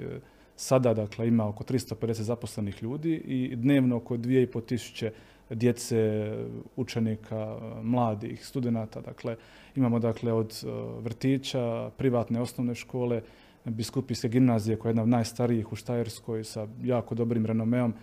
sada, 0.55 0.93
dakle, 0.93 1.27
ima 1.27 1.47
oko 1.47 1.63
350 1.63 2.13
zaposlenih 2.13 2.83
ljudi 2.83 3.13
i 3.15 3.55
dnevno 3.55 3.97
oko 3.97 4.17
2500 4.17 4.65
tisuće 4.65 5.11
djece, 5.49 6.31
učenika, 6.75 7.57
mladih, 7.81 8.45
studenata. 8.45 9.01
Dakle, 9.01 9.35
imamo 9.75 9.99
dakle 9.99 10.33
od 10.33 10.63
vrtića, 11.01 11.91
privatne 11.97 12.41
osnovne 12.41 12.75
škole, 12.75 13.21
biskupijske 13.65 14.29
gimnazije 14.29 14.77
koja 14.77 14.89
je 14.89 14.91
jedna 14.91 15.03
od 15.03 15.09
najstarijih 15.09 15.71
u 15.71 15.75
Štajerskoj 15.75 16.43
sa 16.43 16.67
jako 16.83 17.15
dobrim 17.15 17.45
renomeom. 17.45 17.93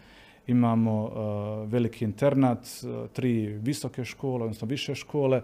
Imamo 0.46 1.04
uh, 1.04 1.72
veliki 1.72 2.04
internat, 2.04 2.58
uh, 2.58 3.10
tri 3.12 3.46
visoke 3.46 4.04
škole, 4.04 4.44
odnosno 4.44 4.68
više 4.68 4.94
škole 4.94 5.42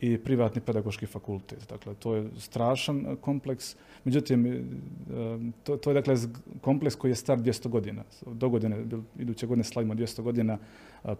i 0.00 0.18
privatni 0.18 0.60
pedagoški 0.60 1.06
fakultet. 1.06 1.68
Dakle, 1.68 1.94
to 1.94 2.14
je 2.14 2.28
strašan 2.38 3.16
kompleks. 3.20 3.76
Međutim, 4.04 4.46
uh, 4.46 5.52
to, 5.62 5.76
to 5.76 5.90
je 5.90 5.94
dakle 5.94 6.16
kompleks 6.60 6.96
koji 6.96 7.10
je 7.10 7.16
star 7.16 7.38
200 7.38 7.68
godina. 7.68 8.02
Do 8.26 8.48
godine, 8.48 8.84
iduće 9.18 9.46
godine 9.46 9.64
slavimo 9.64 9.94
200 9.94 10.22
godina 10.22 10.58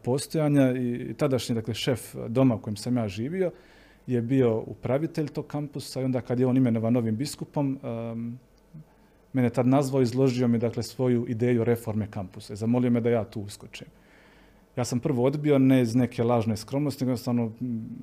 postojanja 0.03 0.73
i 0.73 1.15
tadašnji 1.15 1.55
dakle, 1.55 1.75
šef 1.75 2.15
doma 2.29 2.55
u 2.55 2.59
kojem 2.59 2.77
sam 2.77 2.97
ja 2.97 3.09
živio 3.09 3.51
je 4.07 4.23
bio 4.23 4.59
upravitelj 4.59 5.29
tog 5.29 5.47
kampusa 5.47 6.01
i 6.01 6.05
onda 6.05 6.21
kad 6.21 6.41
je 6.41 6.47
on 6.47 6.57
imenovan 6.57 6.93
novim 6.93 7.17
biskupom, 7.17 7.79
um, 7.83 8.39
mene 9.33 9.51
tad 9.51 9.67
nazvao 9.67 10.01
i 10.01 10.03
izložio 10.03 10.49
mi 10.49 10.59
dakle, 10.59 10.83
svoju 10.83 11.27
ideju 11.29 11.65
reforme 11.65 12.11
kampusa. 12.11 12.57
Zamolio 12.57 12.91
me 12.91 13.01
da 13.01 13.11
ja 13.11 13.25
tu 13.25 13.41
uskočim. 13.41 13.87
Ja 14.77 14.85
sam 14.85 15.01
prvo 15.01 15.25
odbio, 15.25 15.59
ne 15.59 15.83
iz 15.83 15.95
neke 15.95 16.25
lažne 16.25 16.57
skromnosti, 16.57 17.05
jednostavno 17.05 17.53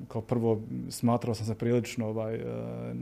kao 0.08 0.22
prvo 0.22 0.62
smatrao 0.88 1.34
sam 1.34 1.46
se 1.46 1.54
prilično 1.54 2.08
ovaj, 2.08 2.34
e, 2.34 2.44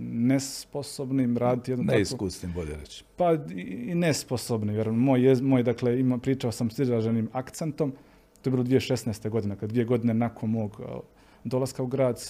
nesposobnim 0.02 1.36
raditi 1.36 1.70
jedno 1.70 1.84
Neiskusnim, 1.84 2.52
bolje 2.52 2.76
reći. 2.76 3.04
Pa 3.16 3.34
i 3.54 3.94
nesposobnim, 3.94 4.76
jer 4.76 4.92
moj, 4.92 5.28
je, 5.28 5.42
moj 5.42 5.62
dakle, 5.62 6.00
ima, 6.00 6.18
pričao 6.18 6.52
sam 6.52 6.70
s 6.70 6.78
izraženim 6.78 7.28
akcentom, 7.32 7.92
to 8.42 8.50
je 8.50 8.50
bilo 8.50 8.64
2016. 8.64 9.28
godine, 9.28 9.56
kad 9.56 9.70
dvije 9.70 9.84
godine 9.84 10.14
nakon 10.14 10.50
mog 10.50 10.80
dolaska 11.48 11.82
u 11.82 11.86
grad, 11.86 12.20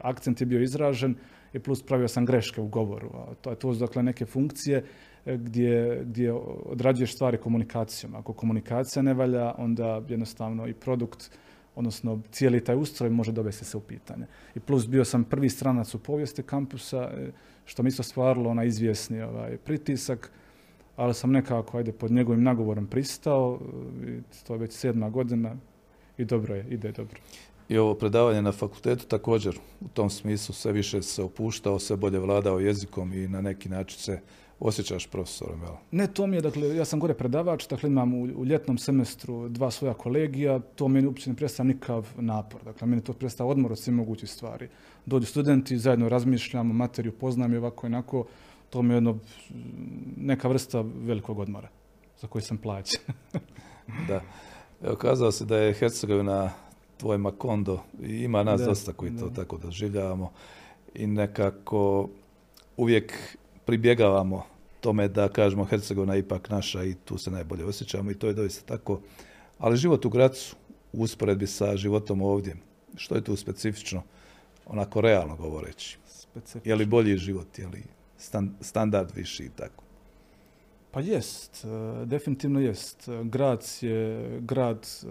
akcent 0.00 0.40
je 0.40 0.46
bio 0.46 0.62
izražen 0.62 1.14
i 1.52 1.58
plus 1.58 1.82
pravio 1.82 2.08
sam 2.08 2.26
greške 2.26 2.60
u 2.60 2.68
govoru. 2.68 3.10
A 3.44 3.54
to, 3.54 3.74
su 3.74 3.80
dakle 3.80 4.02
neke 4.02 4.26
funkcije 4.26 4.84
e, 5.26 5.36
gdje, 5.36 6.02
gdje 6.04 6.32
odrađuješ 6.66 7.14
stvari 7.14 7.38
komunikacijom. 7.38 8.14
Ako 8.14 8.32
komunikacija 8.32 9.02
ne 9.02 9.14
valja, 9.14 9.54
onda 9.58 10.02
jednostavno 10.08 10.68
i 10.68 10.74
produkt, 10.74 11.30
odnosno 11.74 12.20
cijeli 12.30 12.64
taj 12.64 12.76
ustroj 12.76 13.10
može 13.10 13.32
dovesti 13.32 13.64
se 13.64 13.76
u 13.76 13.80
pitanje. 13.80 14.26
I 14.54 14.60
plus 14.60 14.88
bio 14.88 15.04
sam 15.04 15.24
prvi 15.24 15.48
stranac 15.48 15.94
u 15.94 15.98
povijesti 15.98 16.42
kampusa, 16.42 17.02
e, 17.02 17.30
što 17.64 17.82
mi 17.82 17.88
isto 17.88 18.02
stvarilo 18.02 18.54
na 18.54 18.64
izvjesni 18.64 19.22
ovaj, 19.22 19.56
pritisak, 19.56 20.30
ali 20.96 21.14
sam 21.14 21.32
nekako 21.32 21.78
ajde, 21.78 21.92
pod 21.92 22.10
njegovim 22.10 22.42
nagovorom 22.42 22.86
pristao, 22.86 23.60
e, 24.06 24.20
to 24.46 24.54
je 24.54 24.58
već 24.58 24.72
sedma 24.72 25.10
godina 25.10 25.56
i 26.18 26.24
dobro 26.24 26.54
je, 26.54 26.66
ide 26.70 26.92
dobro. 26.92 27.20
I 27.68 27.78
ovo 27.78 27.94
predavanje 27.94 28.42
na 28.42 28.52
fakultetu 28.52 29.06
također 29.06 29.58
u 29.80 29.88
tom 29.88 30.10
smislu 30.10 30.54
sve 30.54 30.72
više 30.72 31.02
se 31.02 31.22
opuštao, 31.22 31.78
sve 31.78 31.96
bolje 31.96 32.18
vladao 32.18 32.60
jezikom 32.60 33.12
i 33.12 33.28
na 33.28 33.40
neki 33.40 33.68
način 33.68 33.98
se 33.98 34.20
osjećaš 34.60 35.06
profesorom, 35.06 35.62
jel? 35.62 35.72
Ne, 35.90 36.06
to 36.06 36.26
mi 36.26 36.36
je, 36.36 36.40
dakle, 36.40 36.76
ja 36.76 36.84
sam 36.84 37.00
gore 37.00 37.14
predavač, 37.14 37.68
dakle 37.68 37.88
imam 37.88 38.14
u, 38.14 38.22
u 38.22 38.44
ljetnom 38.44 38.78
semestru 38.78 39.48
dva 39.48 39.70
svoja 39.70 39.94
kolegija, 39.94 40.58
to 40.58 40.88
meni 40.88 41.06
uopće 41.06 41.30
ne 41.30 41.36
predstavlja 41.36 41.72
nikav 41.72 42.08
napor, 42.16 42.64
dakle, 42.64 42.88
meni 42.88 43.04
to 43.04 43.12
predstavlja 43.12 43.50
odmor 43.50 43.72
od 43.72 43.78
svih 43.78 43.94
mogućih 43.94 44.30
stvari. 44.30 44.68
Dođu 45.06 45.26
studenti, 45.26 45.78
zajedno 45.78 46.08
razmišljamo, 46.08 46.74
materiju 46.74 47.12
poznam 47.12 47.54
i 47.54 47.56
ovako 47.56 47.86
i 47.86 47.88
onako, 47.88 48.26
to 48.70 48.82
mi 48.82 48.94
je 48.94 48.96
jedno, 48.96 49.18
neka 50.16 50.48
vrsta 50.48 50.84
velikog 50.96 51.38
odmora 51.38 51.68
za 52.20 52.26
koji 52.26 52.42
sam 52.42 52.58
plaćen. 52.58 53.00
da. 54.08 54.22
Evo, 54.82 54.96
kazao 54.96 55.32
se 55.32 55.44
da 55.44 55.56
je 55.56 55.74
Hercegovina 55.74 56.50
tvoj 56.98 57.18
Makondo 57.18 57.80
i 58.02 58.14
ima 58.14 58.42
nas 58.42 58.60
dosta 58.60 58.92
koji 58.92 59.16
to 59.16 59.30
tako 59.30 59.58
doživljavamo 59.58 60.32
i 60.94 61.06
nekako 61.06 62.08
uvijek 62.76 63.36
pribjegavamo 63.64 64.44
tome 64.80 65.08
da 65.08 65.28
kažemo 65.28 65.64
Hercegovina 65.64 66.14
je 66.14 66.20
ipak 66.20 66.50
naša 66.50 66.84
i 66.84 66.94
tu 66.94 67.18
se 67.18 67.30
najbolje 67.30 67.64
osjećamo 67.64 68.10
i 68.10 68.14
to 68.14 68.26
je 68.26 68.32
doista 68.32 68.76
tako. 68.76 69.00
Ali 69.58 69.76
život 69.76 70.04
u 70.04 70.10
Gracu 70.10 70.56
u 70.92 71.02
usporedbi 71.02 71.46
sa 71.46 71.76
životom 71.76 72.22
ovdje, 72.22 72.56
što 72.96 73.14
je 73.14 73.24
tu 73.24 73.36
specifično, 73.36 74.02
onako 74.66 75.00
realno 75.00 75.36
govoreći? 75.36 75.98
Specifično. 76.08 76.70
Je 76.70 76.74
li 76.74 76.86
bolji 76.86 77.18
život, 77.18 77.58
je 77.58 77.66
li 77.68 77.82
standard 78.60 79.10
viši 79.16 79.44
i 79.44 79.48
tako? 79.48 79.84
Pa 80.90 81.00
jest, 81.00 81.64
e, 81.64 82.06
definitivno 82.06 82.60
jest. 82.60 83.08
Grac 83.24 83.82
je 83.82 84.28
grad 84.40 84.88
e, 85.02 85.06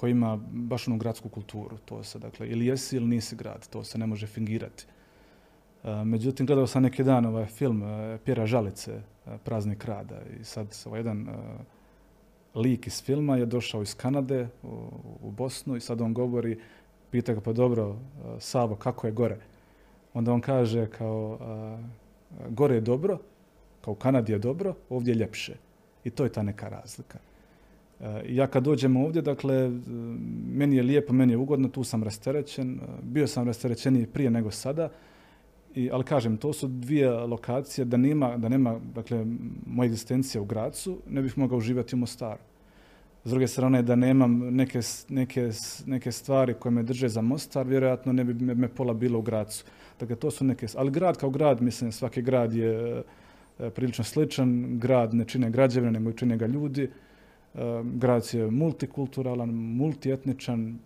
koji 0.00 0.10
ima 0.10 0.36
baš 0.52 0.88
onu 0.88 0.96
gradsku 0.96 1.28
kulturu. 1.28 1.78
To 1.84 2.02
se, 2.02 2.18
dakle, 2.18 2.48
ili 2.48 2.66
jesi 2.66 2.96
ili 2.96 3.06
nisi 3.06 3.36
grad, 3.36 3.68
to 3.68 3.84
se 3.84 3.98
ne 3.98 4.06
može 4.06 4.26
fingirati. 4.26 4.86
E, 5.84 6.04
međutim, 6.04 6.46
gledao 6.46 6.66
sam 6.66 6.82
neki 6.82 7.04
dan 7.04 7.26
ovaj 7.26 7.46
film 7.46 7.82
uh, 7.82 8.20
Pjera 8.24 8.46
Žalice, 8.46 8.94
uh, 8.94 9.32
Praznik 9.44 9.84
rada 9.84 10.20
i 10.40 10.44
sad 10.44 10.66
ovaj 10.86 11.00
jedan 11.00 11.28
lik 12.54 12.86
iz 12.86 13.02
filma 13.02 13.36
je 13.36 13.46
došao 13.46 13.82
iz 13.82 13.94
Kanade 13.94 14.48
u, 15.22 15.30
Bosnu 15.30 15.76
i 15.76 15.80
sad 15.80 16.00
on 16.00 16.14
govori, 16.14 16.58
pita 17.10 17.34
ga 17.34 17.40
pa 17.40 17.52
dobro, 17.52 17.96
Savo, 18.38 18.76
kako 18.76 19.06
je 19.06 19.12
gore? 19.12 19.38
Onda 20.14 20.32
on 20.32 20.40
kaže 20.40 20.86
kao, 20.90 21.38
gore 22.48 22.74
je 22.74 22.80
dobro, 22.80 23.18
kao 23.80 23.92
u 23.92 23.96
Kanadi 23.96 24.32
je 24.32 24.38
dobro, 24.38 24.74
ovdje 24.90 25.12
je 25.12 25.16
ljepše. 25.16 25.56
I 26.04 26.10
to 26.10 26.24
je 26.24 26.32
ta 26.32 26.42
neka 26.42 26.68
razlika. 26.68 27.18
Ja 28.28 28.46
kad 28.46 28.64
dođem 28.64 28.96
ovdje, 28.96 29.22
dakle, 29.22 29.70
meni 30.52 30.76
je 30.76 30.82
lijepo, 30.82 31.12
meni 31.12 31.32
je 31.32 31.36
ugodno, 31.36 31.68
tu 31.68 31.84
sam 31.84 32.02
rasterećen. 32.02 32.80
Bio 33.02 33.26
sam 33.26 33.46
rasterećeniji 33.46 34.06
prije 34.06 34.30
nego 34.30 34.50
sada. 34.50 34.88
I, 35.74 35.90
ali 35.92 36.04
kažem, 36.04 36.36
to 36.36 36.52
su 36.52 36.68
dvije 36.68 37.10
lokacije, 37.10 37.84
da 37.84 37.96
nema, 37.96 38.36
da 38.36 38.48
nema 38.48 38.80
dakle, 38.94 39.26
moja 39.66 39.86
egzistencija 39.86 40.42
u 40.42 40.44
Gracu, 40.44 40.98
ne 41.10 41.22
bih 41.22 41.38
mogao 41.38 41.58
uživati 41.58 41.94
u 41.94 41.98
Mostaru. 41.98 42.40
S 43.24 43.30
druge 43.30 43.46
strane, 43.46 43.82
da 43.82 43.96
nemam 43.96 44.38
neke, 44.38 44.80
neke, 45.08 45.50
neke 45.86 46.12
stvari 46.12 46.54
koje 46.54 46.72
me 46.72 46.82
drže 46.82 47.08
za 47.08 47.20
Mostar, 47.20 47.66
vjerojatno 47.66 48.12
ne 48.12 48.24
bi 48.24 48.54
me, 48.54 48.68
pola 48.68 48.94
bilo 48.94 49.18
u 49.18 49.22
Gracu. 49.22 49.64
Dakle, 50.00 50.16
to 50.16 50.30
su 50.30 50.44
neke... 50.44 50.66
Ali 50.76 50.90
grad 50.90 51.16
kao 51.16 51.30
grad, 51.30 51.62
mislim, 51.62 51.92
svaki 51.92 52.22
grad 52.22 52.52
je 52.52 53.02
e, 53.58 53.70
prilično 53.70 54.04
sličan. 54.04 54.78
Grad 54.78 55.14
ne 55.14 55.24
čine 55.24 55.50
građevine, 55.50 56.00
nego 56.00 56.12
čine 56.12 56.36
ga 56.36 56.46
ljudi. 56.46 56.90
Grad 57.84 58.28
je 58.32 58.50
multikulturalan, 58.50 59.50
multietničan, 59.54 60.78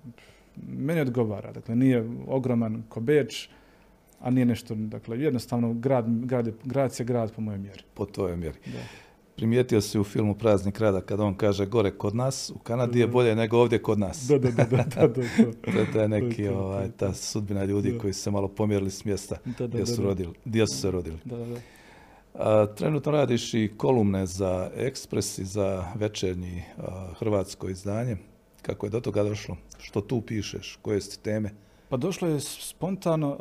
meni 0.69 1.01
odgovara. 1.01 1.53
Dakle, 1.53 1.77
nije 1.77 2.11
ogroman 2.27 2.83
ko 2.89 3.01
Beč, 3.01 3.49
a 4.21 4.31
nije 4.31 4.47
nešto, 4.47 4.75
dakle, 4.75 5.21
jednostavno 5.21 5.75
grad, 5.75 6.07
grad, 6.09 6.51
grad 6.65 6.95
je 6.99 7.05
grad 7.05 7.33
po 7.33 7.41
mojoj 7.41 7.59
mjeri. 7.59 7.83
Po 7.95 8.07
tvojoj 8.07 8.37
mjeri. 8.37 8.59
Da. 8.67 8.79
Primijetio 9.37 9.81
si 9.81 9.99
u 9.99 10.05
filmu 10.05 10.35
Praznik 10.35 10.81
rada 10.81 11.01
kada 11.01 11.25
on 11.25 11.35
kaže 11.35 11.67
gore 11.67 11.91
kod 11.91 12.15
nas, 12.15 12.53
u 12.55 12.59
Kanadi 12.59 13.01
je 13.01 13.07
bolje 13.07 13.35
nego 13.35 13.59
ovdje 13.59 13.79
kod 13.79 13.99
nas. 13.99 14.27
Da, 14.29 14.39
da, 14.39 14.51
da. 14.51 14.65
da, 14.65 14.85
da, 14.85 15.07
da. 15.07 15.93
to 15.93 16.01
je 16.01 16.09
neki, 16.09 16.49
ovaj, 16.49 16.91
ta 16.97 17.15
sudbina 17.15 17.65
ljudi 17.65 17.99
koji 17.99 18.13
su 18.13 18.21
se 18.23 18.31
malo 18.31 18.49
pomjerili 18.49 18.91
s 18.91 19.05
mjesta 19.05 19.37
gdje 19.59 19.87
su, 19.87 20.03
rodili, 20.03 20.33
gdje 20.45 20.67
su 20.67 20.77
se 20.77 20.91
rodili. 20.91 21.19
Da, 21.25 21.37
da. 21.37 21.45
A, 21.45 21.59
trenutno 22.77 23.13
radiš 23.13 23.55
i 23.55 23.71
kolumne 23.77 24.27
za 24.27 24.71
Ekspres 24.77 25.39
i 25.39 25.45
za 25.45 25.85
večernji 25.95 26.63
hrvatsko 27.19 27.69
izdanje. 27.69 28.17
Kako 28.63 28.87
je 28.87 28.91
do 28.91 29.01
toga 29.01 29.23
došlo? 29.23 29.57
Što 29.79 30.01
tu 30.01 30.21
pišeš? 30.21 30.79
Koje 30.83 31.01
su 31.01 31.21
teme? 31.21 31.51
Pa 31.93 31.97
došlo 31.97 32.29
je 32.29 32.41
spontano. 32.41 33.37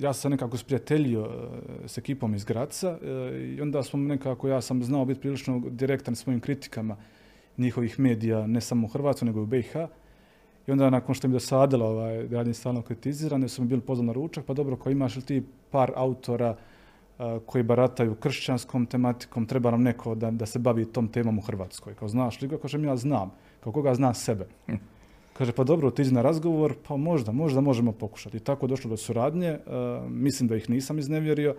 ja 0.00 0.12
sam 0.12 0.30
nekako 0.30 0.56
sprijateljio 0.56 1.22
e, 1.22 1.88
s 1.88 1.98
ekipom 1.98 2.34
iz 2.34 2.44
Graca 2.44 2.98
e, 3.02 3.08
i 3.38 3.60
onda 3.60 3.82
smo 3.82 3.98
nekako, 3.98 4.48
ja 4.48 4.60
sam 4.60 4.82
znao 4.82 5.04
biti 5.04 5.20
prilično 5.20 5.62
direktan 5.70 6.16
svojim 6.16 6.40
kritikama 6.40 6.96
njihovih 7.58 8.00
medija, 8.00 8.46
ne 8.46 8.60
samo 8.60 8.86
u 8.86 8.90
Hrvatskoj, 8.90 9.26
nego 9.26 9.40
i 9.40 9.42
u 9.42 9.46
BiH. 9.46 9.76
I 10.66 10.72
onda 10.72 10.90
nakon 10.90 11.14
što 11.14 11.28
mi 11.28 11.32
dosadilo 11.32 11.86
ovaj, 11.86 12.28
da 12.28 12.36
radim 12.36 12.54
stalno 12.54 12.82
kritiziran, 12.82 13.40
jer 13.40 13.50
su 13.50 13.62
mi 13.62 13.68
bili 13.68 13.80
pozvani 13.80 14.06
na 14.06 14.12
ručak, 14.12 14.44
pa 14.44 14.54
dobro, 14.54 14.76
ko 14.76 14.90
imaš 14.90 15.16
li 15.16 15.22
ti 15.22 15.42
par 15.70 15.92
autora 15.96 16.56
koji 17.46 17.64
barataju 17.64 18.14
kršćanskom 18.14 18.86
tematikom, 18.86 19.46
treba 19.46 19.70
nam 19.70 19.82
neko 19.82 20.14
da, 20.14 20.30
da 20.30 20.46
se 20.46 20.58
bavi 20.58 20.84
tom 20.84 21.08
temom 21.08 21.38
u 21.38 21.42
Hrvatskoj. 21.42 21.94
Kao 21.94 22.08
znaš 22.08 22.42
li 22.42 22.48
ga, 22.48 22.58
što 22.66 22.78
ja 22.78 22.96
znam, 22.96 23.30
kao 23.60 23.72
koga 23.72 23.94
zna 23.94 24.14
sebe. 24.14 24.46
Hm. 24.66 24.76
Kaže, 25.32 25.52
pa 25.52 25.64
dobro, 25.64 25.90
ti 25.90 26.04
na 26.04 26.22
razgovor, 26.22 26.74
pa 26.88 26.96
možda, 26.96 27.32
možda 27.32 27.60
možemo 27.60 27.92
pokušati. 27.92 28.36
I 28.36 28.40
tako 28.40 28.66
došlo 28.66 28.90
do 28.90 28.96
suradnje, 28.96 29.58
mislim 30.08 30.48
da 30.48 30.56
ih 30.56 30.70
nisam 30.70 30.98
iznevjerio, 30.98 31.56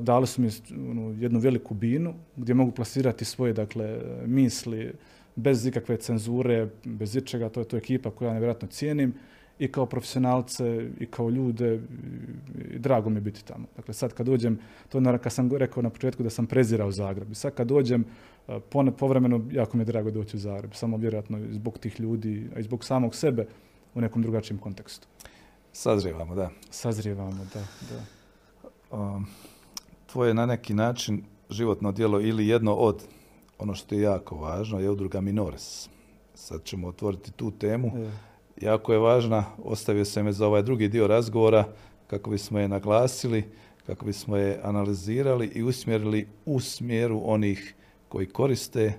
dali 0.00 0.26
su 0.26 0.42
mi 0.42 0.48
ono, 0.90 1.10
jednu 1.10 1.38
veliku 1.38 1.74
binu 1.74 2.14
gdje 2.36 2.54
mogu 2.54 2.70
plasirati 2.70 3.24
svoje 3.24 3.52
dakle, 3.52 4.00
misli 4.26 4.92
bez 5.36 5.66
ikakve 5.66 5.96
cenzure, 5.96 6.68
bez 6.84 7.16
ičega, 7.16 7.48
to 7.48 7.60
je 7.60 7.68
to 7.68 7.76
ekipa 7.76 8.10
koju 8.10 8.28
ja 8.28 8.34
nevjerojatno 8.34 8.68
cijenim 8.68 9.14
i 9.58 9.72
kao 9.72 9.86
profesionalce 9.86 10.90
i 11.00 11.06
kao 11.06 11.30
ljude 11.30 11.80
i 12.74 12.78
drago 12.78 13.10
mi 13.10 13.16
je 13.16 13.20
biti 13.20 13.44
tamo. 13.44 13.66
Dakle, 13.76 13.94
sad 13.94 14.12
kad 14.12 14.26
dođem, 14.26 14.58
to 14.88 14.98
je 14.98 15.18
kad 15.18 15.32
sam 15.32 15.52
rekao 15.52 15.82
na 15.82 15.90
početku 15.90 16.22
da 16.22 16.30
sam 16.30 16.46
prezirao 16.46 16.90
Zagreb 16.90 17.30
i 17.32 17.34
sad 17.34 17.54
kad 17.54 17.66
dođem, 17.66 18.04
e, 18.48 18.60
povremeno 18.98 19.44
jako 19.52 19.76
mi 19.76 19.80
je 19.80 19.84
drago 19.84 20.10
doći 20.10 20.36
u 20.36 20.40
Zagreb, 20.40 20.74
samo 20.74 20.96
vjerojatno 20.96 21.38
zbog 21.50 21.78
tih 21.78 22.00
ljudi, 22.00 22.50
a 22.56 22.58
i 22.58 22.62
zbog 22.62 22.84
samog 22.84 23.14
sebe 23.14 23.46
u 23.94 24.00
nekom 24.00 24.22
drugačijem 24.22 24.58
kontekstu. 24.58 25.06
Sazrijevamo, 25.72 26.34
da. 26.34 26.50
Sazrijevamo, 26.70 27.46
da. 27.54 27.60
da. 27.90 28.02
Um, 28.98 29.26
tvoje 30.06 30.34
na 30.34 30.46
neki 30.46 30.74
način 30.74 31.22
životno 31.50 31.92
djelo 31.92 32.20
ili 32.20 32.48
jedno 32.48 32.74
od, 32.74 33.02
ono 33.58 33.74
što 33.74 33.94
je 33.94 34.00
jako 34.00 34.36
važno, 34.36 34.80
je 34.80 34.90
udruga 34.90 35.20
Minores. 35.20 35.88
Sad 36.34 36.64
ćemo 36.64 36.88
otvoriti 36.88 37.32
tu 37.32 37.50
temu. 37.50 37.98
Je 37.98 38.10
jako 38.60 38.92
je 38.92 38.98
važna, 38.98 39.44
ostavio 39.64 40.04
sam 40.04 40.26
je 40.26 40.32
za 40.32 40.46
ovaj 40.46 40.62
drugi 40.62 40.88
dio 40.88 41.06
razgovora 41.06 41.64
kako 42.06 42.30
bismo 42.30 42.58
je 42.58 42.68
naglasili, 42.68 43.44
kako 43.86 44.06
bismo 44.06 44.36
je 44.36 44.60
analizirali 44.62 45.46
i 45.54 45.62
usmjerili 45.62 46.28
u 46.46 46.60
smjeru 46.60 47.22
onih 47.24 47.74
koji 48.08 48.26
koriste 48.26 48.92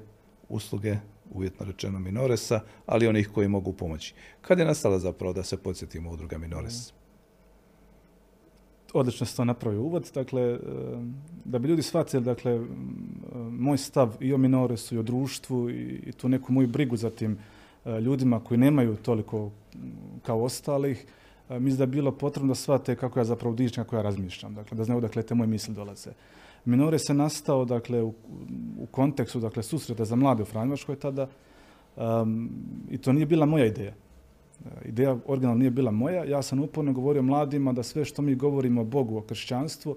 usluge, 0.49 0.95
uvjetno 1.31 1.65
rečeno 1.65 1.99
Minoresa, 1.99 2.59
ali 2.85 3.07
onih 3.07 3.29
koji 3.33 3.47
mogu 3.47 3.73
pomoći. 3.73 4.13
Kad 4.41 4.59
je 4.59 4.65
nastala 4.65 4.99
zapravo 4.99 5.33
da 5.33 5.43
se 5.43 5.57
podsjetimo 5.57 6.11
udruga 6.11 6.37
Minores? 6.37 6.93
Odlično 8.93 9.25
se 9.25 9.35
to 9.35 9.45
napravio 9.45 9.81
uvod. 9.81 10.11
Dakle, 10.13 10.41
e, 10.41 10.59
da 11.45 11.59
bi 11.59 11.67
ljudi 11.67 11.81
shvatili 11.81 12.23
dakle, 12.23 12.61
moj 13.51 13.77
stav 13.77 14.15
i 14.19 14.33
o 14.33 14.37
Minoresu 14.37 14.95
i 14.95 14.97
o 14.97 15.03
društvu 15.03 15.69
i 15.69 16.11
tu 16.17 16.29
neku 16.29 16.53
moju 16.53 16.67
brigu 16.67 16.97
za 16.97 17.09
tim 17.09 17.37
E, 17.37 17.56
ljudima 18.01 18.39
koji 18.39 18.57
nemaju 18.57 18.95
toliko 18.95 19.51
kao 20.23 20.43
ostalih, 20.43 21.05
e, 21.49 21.59
mislim 21.59 21.77
da 21.77 21.83
je 21.83 21.87
bilo 21.87 22.11
potrebno 22.11 22.51
da 22.51 22.55
shvate 22.55 22.95
kako 22.95 23.19
ja 23.19 23.23
zapravo 23.23 23.55
dižem, 23.55 23.83
kako 23.83 23.95
ja 23.95 24.01
razmišljam, 24.01 24.55
dakle, 24.55 24.77
da 24.77 24.83
znaju 24.83 24.97
odakle 24.97 25.23
te 25.23 25.35
moje 25.35 25.47
misli 25.47 25.73
dolaze. 25.73 26.11
Minore 26.65 26.99
se 26.99 27.13
nastao 27.13 27.65
dakle, 27.65 28.03
u, 28.03 28.13
kontekstu 28.91 29.39
dakle, 29.39 29.63
susreta 29.63 30.05
za 30.05 30.15
mlade 30.15 30.43
u 30.43 30.45
Franjevačkoj 30.45 30.95
tada 30.95 31.27
i 32.89 32.97
to 32.97 33.13
nije 33.13 33.25
bila 33.25 33.45
moja 33.45 33.65
ideja. 33.65 33.93
E, 34.65 34.89
ideja 34.89 35.17
originalno 35.27 35.59
nije 35.59 35.71
bila 35.71 35.91
moja. 35.91 36.23
Ja 36.23 36.41
sam 36.41 36.59
uporno 36.59 36.93
govorio 36.93 37.21
mladima 37.21 37.73
da 37.73 37.83
sve 37.83 38.05
što 38.05 38.21
mi 38.21 38.35
govorimo 38.35 38.81
o 38.81 38.85
Bogu, 38.85 39.17
o 39.17 39.21
kršćanstvu, 39.21 39.95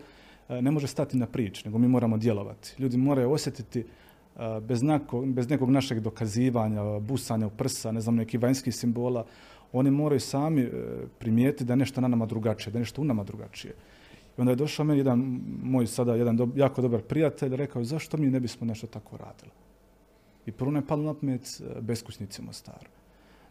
ne 0.49 0.71
može 0.71 0.87
stati 0.87 1.17
na 1.17 1.27
prič, 1.27 1.65
nego 1.65 1.79
mi 1.79 1.89
moramo 1.89 2.17
djelovati. 2.17 2.75
Ljudi 2.79 2.97
moraju 2.97 3.33
osjetiti 3.33 3.85
bez, 4.61 4.83
bez 5.25 5.49
nekog 5.49 5.71
našeg 5.71 6.01
dokazivanja, 6.01 6.99
busanja 7.01 7.47
u 7.47 7.51
prsa, 7.51 7.93
ne 7.93 8.01
znam, 8.01 8.15
nekih 8.15 8.43
vanjskih 8.43 8.75
simbola, 8.75 9.25
oni 9.73 9.91
moraju 9.91 10.21
sami 10.21 10.63
e, 10.63 10.71
primijetiti 11.19 11.65
da 11.65 11.73
je 11.73 11.77
nešto 11.77 12.01
na 12.01 12.09
nama 12.09 12.27
drugačije, 12.27 12.73
da 12.73 12.79
je 12.79 12.81
nešto 12.81 13.03
u 13.03 13.05
nama 13.05 13.25
drugačije. 13.25 13.75
I 14.39 14.41
onda 14.41 14.53
je 14.53 14.57
došao 14.57 14.85
meni 14.85 15.01
jedan, 15.01 15.41
moj 15.63 15.87
sada 15.87 16.15
jedan 16.15 16.53
jako 16.57 16.83
dobar 16.83 17.03
prijatelj, 17.03 17.57
rekao 17.57 17.85
zašto 17.85 18.17
mi 18.17 18.31
ne 18.31 18.41
bismo 18.41 18.67
nešto 18.67 18.87
tako 18.87 19.17
radili. 19.17 19.53
I 20.47 20.53
prvo 20.53 20.77
je 20.77 20.87
palo 20.87 21.03
na 21.03 21.15
pamet 21.15 21.61
e, 21.61 21.81
beskućnici 21.81 22.43
Mostaru. 22.43 22.89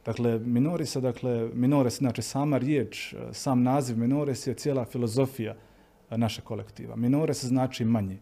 Dakle, 0.05 0.39
Minoris, 0.39 0.95
dakle, 0.95 1.49
Minores, 1.53 1.97
znači 1.97 2.21
sama 2.21 2.57
riječ, 2.57 3.15
sam 3.31 3.63
naziv 3.63 3.97
Minores 3.97 4.47
je 4.47 4.53
cijela 4.53 4.85
filozofija 4.85 5.55
naše 6.09 6.41
kolektiva. 6.41 6.95
Minores 6.95 7.45
znači 7.45 7.85
manji 7.85 8.17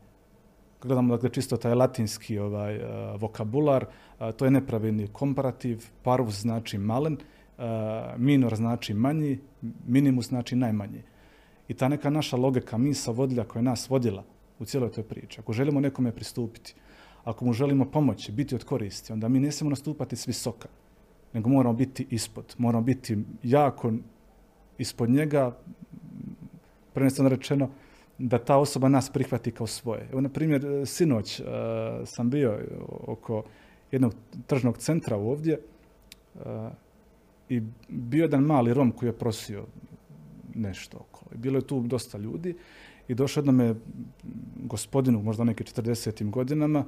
gledamo 0.81 1.15
dakle 1.15 1.29
čisto 1.29 1.57
taj 1.57 1.73
latinski 1.73 2.39
ovaj, 2.39 2.77
uh, 2.77 3.21
vokabular, 3.21 3.85
uh, 3.85 4.31
to 4.31 4.45
je 4.45 4.51
nepravilni 4.51 5.07
komparativ, 5.07 5.85
parvus 6.03 6.41
znači 6.41 6.77
malen, 6.77 7.13
uh, 7.57 7.63
minor 8.17 8.55
znači 8.55 8.93
manji, 8.93 9.39
minimus 9.87 10.27
znači 10.27 10.55
najmanji. 10.55 11.03
I 11.67 11.73
ta 11.73 11.87
neka 11.87 12.09
naša 12.09 12.37
logika, 12.37 12.77
misa 12.77 13.11
vodilja 13.11 13.43
koja 13.43 13.59
je 13.59 13.63
nas 13.63 13.89
vodila 13.89 14.23
u 14.59 14.65
cijeloj 14.65 14.91
toj 14.91 15.03
priči, 15.03 15.39
ako 15.39 15.53
želimo 15.53 15.79
nekome 15.79 16.11
pristupiti, 16.11 16.75
ako 17.23 17.45
mu 17.45 17.53
želimo 17.53 17.85
pomoći, 17.85 18.31
biti 18.31 18.55
od 18.55 18.63
koristi, 18.63 19.13
onda 19.13 19.27
mi 19.27 19.39
ne 19.39 19.51
smijemo 19.51 19.69
nastupati 19.69 20.15
s 20.15 20.27
visoka, 20.27 20.67
nego 21.33 21.49
moramo 21.49 21.73
biti 21.73 22.07
ispod, 22.09 22.55
moramo 22.57 22.83
biti 22.83 23.17
jako 23.43 23.93
ispod 24.77 25.09
njega, 25.09 25.57
prvenstveno 26.93 27.29
rečeno, 27.29 27.69
da 28.17 28.37
ta 28.37 28.57
osoba 28.57 28.89
nas 28.89 29.09
prihvati 29.09 29.51
kao 29.51 29.67
svoje. 29.67 30.07
Evo, 30.11 30.21
na 30.21 30.29
primjer, 30.29 30.65
e, 30.65 30.85
sinoć 30.85 31.39
uh, 31.39 31.45
sam 32.05 32.29
bio 32.29 32.59
oko 32.89 33.43
jednog 33.91 34.13
tržnog 34.47 34.77
centra 34.77 35.17
ovdje 35.17 35.59
uh, 36.35 36.41
i 37.49 37.61
bio 37.87 38.21
jedan 38.21 38.43
mali 38.43 38.73
Rom 38.73 38.91
koji 38.91 39.09
je 39.09 39.17
prosio 39.17 39.65
nešto 40.55 40.97
oko. 40.97 41.25
I 41.35 41.37
bilo 41.37 41.57
je 41.57 41.67
tu 41.67 41.81
dosta 41.81 42.17
ljudi 42.17 42.55
i 43.07 43.15
došao 43.15 43.41
jednome 43.41 43.75
gospodinu, 44.55 45.21
možda 45.21 45.43
neke 45.43 45.63
40. 45.63 46.29
godinama, 46.29 46.85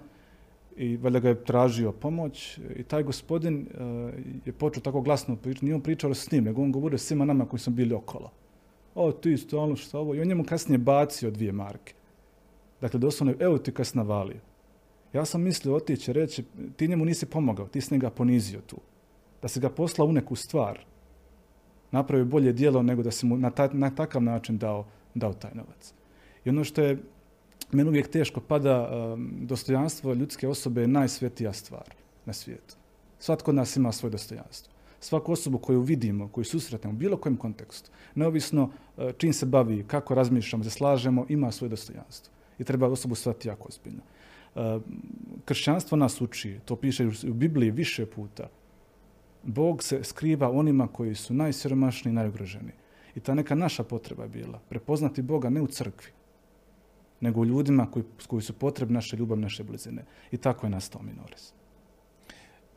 i 0.77 0.97
valjda 0.97 1.19
ga 1.19 1.29
je 1.29 1.43
tražio 1.43 1.91
pomoć 1.91 2.59
i 2.75 2.83
taj 2.83 3.03
gospodin 3.03 3.67
je 4.45 4.53
počeo 4.53 4.83
tako 4.83 5.01
glasno 5.01 5.35
pričati, 5.35 5.65
nije 5.65 5.75
on 5.75 5.81
pričao 5.81 6.13
s 6.13 6.31
njim, 6.31 6.43
nego 6.43 6.61
on 6.61 6.71
govorio 6.71 6.97
svima 6.97 7.25
nama 7.25 7.45
koji 7.45 7.59
su 7.59 7.71
bili 7.71 7.93
okolo 7.93 8.31
o 8.95 9.11
ti 9.11 9.37
stalno 9.37 9.75
što 9.75 9.99
ovo. 9.99 10.15
I 10.15 10.21
on 10.21 10.27
njemu 10.27 10.43
kasnije 10.43 10.77
bacio 10.77 11.31
dvije 11.31 11.51
marke. 11.51 11.93
Dakle, 12.81 12.99
doslovno, 12.99 13.33
evo 13.39 13.57
ti 13.57 13.71
kas 13.71 13.93
navalio. 13.93 14.39
Ja 15.13 15.25
sam 15.25 15.41
mislio 15.41 15.75
otići 15.75 16.13
reći, 16.13 16.43
ti 16.75 16.87
njemu 16.87 17.05
nisi 17.05 17.25
pomogao, 17.25 17.67
ti 17.67 17.81
si 17.81 17.93
njega 17.93 18.09
ponizio 18.09 18.61
tu. 18.61 18.77
Da 19.41 19.47
si 19.47 19.59
ga 19.59 19.69
poslao 19.69 20.07
u 20.07 20.11
neku 20.11 20.35
stvar, 20.35 20.79
napravio 21.91 22.25
bolje 22.25 22.53
djelo 22.53 22.83
nego 22.83 23.03
da 23.03 23.11
si 23.11 23.25
mu 23.25 23.37
na, 23.37 23.51
na 23.73 23.89
takav 23.95 24.23
način 24.23 24.57
dao, 24.57 24.85
dao 25.15 25.33
taj 25.33 25.51
novac. 25.53 25.93
I 26.45 26.49
ono 26.49 26.63
što 26.63 26.81
je 26.81 26.97
meni 27.71 27.89
uvijek 27.89 28.07
teško 28.07 28.41
pada, 28.41 28.89
um, 29.13 29.33
dostojanstvo 29.41 30.13
ljudske 30.13 30.47
osobe 30.47 30.81
je 30.81 30.87
najsvetija 30.87 31.53
stvar 31.53 31.95
na 32.25 32.33
svijetu. 32.33 32.75
Svatko 33.19 33.51
od 33.51 33.55
nas 33.55 33.75
ima 33.75 33.91
svoje 33.91 34.11
dostojanstvo 34.11 34.78
svaku 34.99 35.31
osobu 35.31 35.57
koju 35.57 35.81
vidimo, 35.81 36.27
koju 36.27 36.43
susretnemo 36.45 36.95
u 36.95 36.97
bilo 36.97 37.17
kojem 37.17 37.37
kontekstu, 37.37 37.91
neovisno 38.15 38.71
e, 38.97 39.13
čim 39.17 39.33
se 39.33 39.45
bavi, 39.45 39.83
kako 39.87 40.15
razmišljamo, 40.15 40.63
se 40.63 40.69
slažemo, 40.69 41.25
ima 41.29 41.51
svoje 41.51 41.69
dostojanstvo. 41.69 42.33
I 42.59 42.63
treba 42.63 42.87
osobu 42.87 43.15
shvatiti 43.15 43.47
jako 43.47 43.67
ozbiljno. 43.69 44.01
E, 44.55 44.79
kršćanstvo 45.45 45.97
nas 45.97 46.21
uči, 46.21 46.59
to 46.65 46.75
piše 46.75 47.07
u 47.07 47.33
Bibliji 47.33 47.71
više 47.71 48.05
puta. 48.05 48.49
Bog 49.43 49.83
se 49.83 50.03
skriva 50.03 50.51
onima 50.51 50.87
koji 50.87 51.15
su 51.15 51.33
najsiromašniji 51.33 52.11
i 52.11 52.15
najugroženiji. 52.15 52.75
I 53.15 53.19
ta 53.19 53.33
neka 53.33 53.55
naša 53.55 53.83
potreba 53.83 54.23
je 54.23 54.29
bila 54.29 54.59
prepoznati 54.69 55.21
Boga 55.21 55.49
ne 55.49 55.61
u 55.61 55.67
crkvi, 55.67 56.11
nego 57.21 57.41
u 57.41 57.45
ljudima 57.45 57.91
koji, 57.91 58.05
koji 58.27 58.41
su 58.41 58.53
potrebni 58.53 58.93
naše 58.93 59.17
ljubav, 59.17 59.39
naše 59.39 59.63
blizine. 59.63 60.05
I 60.31 60.37
tako 60.37 60.65
je 60.65 60.69
nastao 60.69 61.01
Minores. 61.01 61.53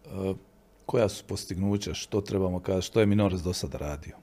Uh 0.06 0.36
koja 0.86 1.08
su 1.08 1.24
postignuća, 1.26 1.94
što 1.94 2.20
trebamo 2.20 2.60
kazati, 2.60 2.86
što 2.86 3.00
je 3.00 3.06
Minores 3.06 3.42
do 3.42 3.52
sada 3.52 3.78
radio? 3.78 4.16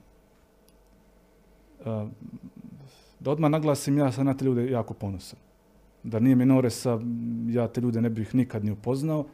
Da 3.20 3.30
odmah 3.30 3.50
naglasim, 3.50 3.98
ja 3.98 4.12
sam 4.12 4.26
na 4.26 4.34
te 4.34 4.44
ljude 4.44 4.70
jako 4.70 4.94
ponosan. 4.94 5.38
Da 6.02 6.20
nije 6.20 6.36
Minoresa, 6.36 7.00
ja 7.48 7.68
te 7.68 7.80
ljude 7.80 8.00
ne 8.00 8.10
bih 8.10 8.34
nikad 8.34 8.64
ni 8.64 8.70
upoznao, 8.70 9.26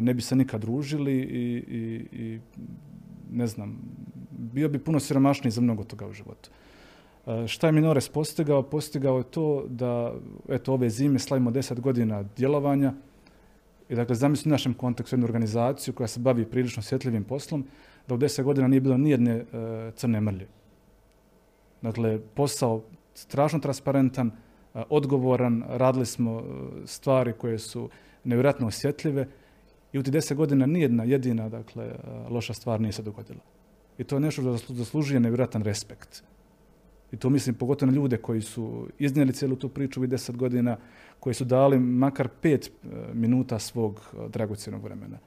ne 0.00 0.14
bi 0.14 0.22
se 0.22 0.36
nikad 0.36 0.60
družili 0.60 1.14
i, 1.14 1.64
i, 1.68 2.06
i 2.22 2.40
ne 3.32 3.46
znam, 3.46 3.78
bio 4.30 4.68
bi 4.68 4.78
puno 4.78 5.00
siromašniji 5.00 5.50
za 5.50 5.60
mnogo 5.60 5.84
toga 5.84 6.06
u 6.06 6.12
životu. 6.12 6.50
Šta 7.46 7.66
je 7.66 7.72
Minores 7.72 8.08
postigao? 8.08 8.62
Postigao 8.62 9.18
je 9.18 9.24
to 9.24 9.64
da, 9.68 10.14
eto, 10.48 10.72
ove 10.72 10.90
zime 10.90 11.18
slavimo 11.18 11.50
deset 11.50 11.80
godina 11.80 12.24
djelovanja, 12.36 12.92
dakle, 13.94 14.14
zamisli 14.14 14.48
u 14.48 14.50
našem 14.50 14.74
kontekstu 14.74 15.14
jednu 15.14 15.24
organizaciju 15.24 15.94
koja 15.94 16.06
se 16.06 16.20
bavi 16.20 16.44
prilično 16.46 16.80
osjetljivim 16.80 17.24
poslom, 17.24 17.66
da 18.08 18.14
u 18.14 18.18
deset 18.18 18.44
godina 18.44 18.68
nije 18.68 18.80
bilo 18.80 18.96
nijedne 18.96 19.32
e, 19.32 19.44
crne 19.96 20.20
mrlje. 20.20 20.46
Dakle, 21.82 22.20
posao 22.34 22.82
strašno 23.14 23.58
transparentan, 23.58 24.26
e, 24.28 24.82
odgovoran, 24.90 25.64
radili 25.68 26.06
smo 26.06 26.40
e, 26.40 26.42
stvari 26.86 27.32
koje 27.32 27.58
su 27.58 27.88
nevjerojatno 28.24 28.66
osjetljive 28.66 29.28
i 29.92 29.98
u 29.98 30.02
tih 30.02 30.12
deset 30.12 30.36
godina 30.36 30.66
nijedna 30.66 31.04
jedina 31.04 31.48
dakle, 31.48 31.92
loša 32.30 32.54
stvar 32.54 32.80
nije 32.80 32.92
se 32.92 33.02
dogodila. 33.02 33.40
I 33.98 34.04
to 34.04 34.16
je 34.16 34.20
nešto 34.20 34.58
što 34.58 34.74
zaslužuje 34.74 35.20
nevjerojatan 35.20 35.62
respekt. 35.62 36.24
I 37.12 37.16
to 37.16 37.30
mislim 37.30 37.54
pogotovo 37.54 37.92
na 37.92 37.96
ljude 37.96 38.16
koji 38.16 38.40
su 38.40 38.88
iznijeli 38.98 39.32
cijelu 39.32 39.56
tu 39.56 39.68
priču 39.68 40.04
i 40.04 40.06
deset 40.06 40.36
godina, 40.36 40.76
koji 41.20 41.34
su 41.34 41.44
dali 41.44 41.78
makar 41.78 42.28
pet 42.40 42.66
e, 42.66 42.88
minuta 43.14 43.58
svog 43.58 44.00
e, 44.12 44.28
dragocjenog 44.28 44.82
vremena. 44.82 45.18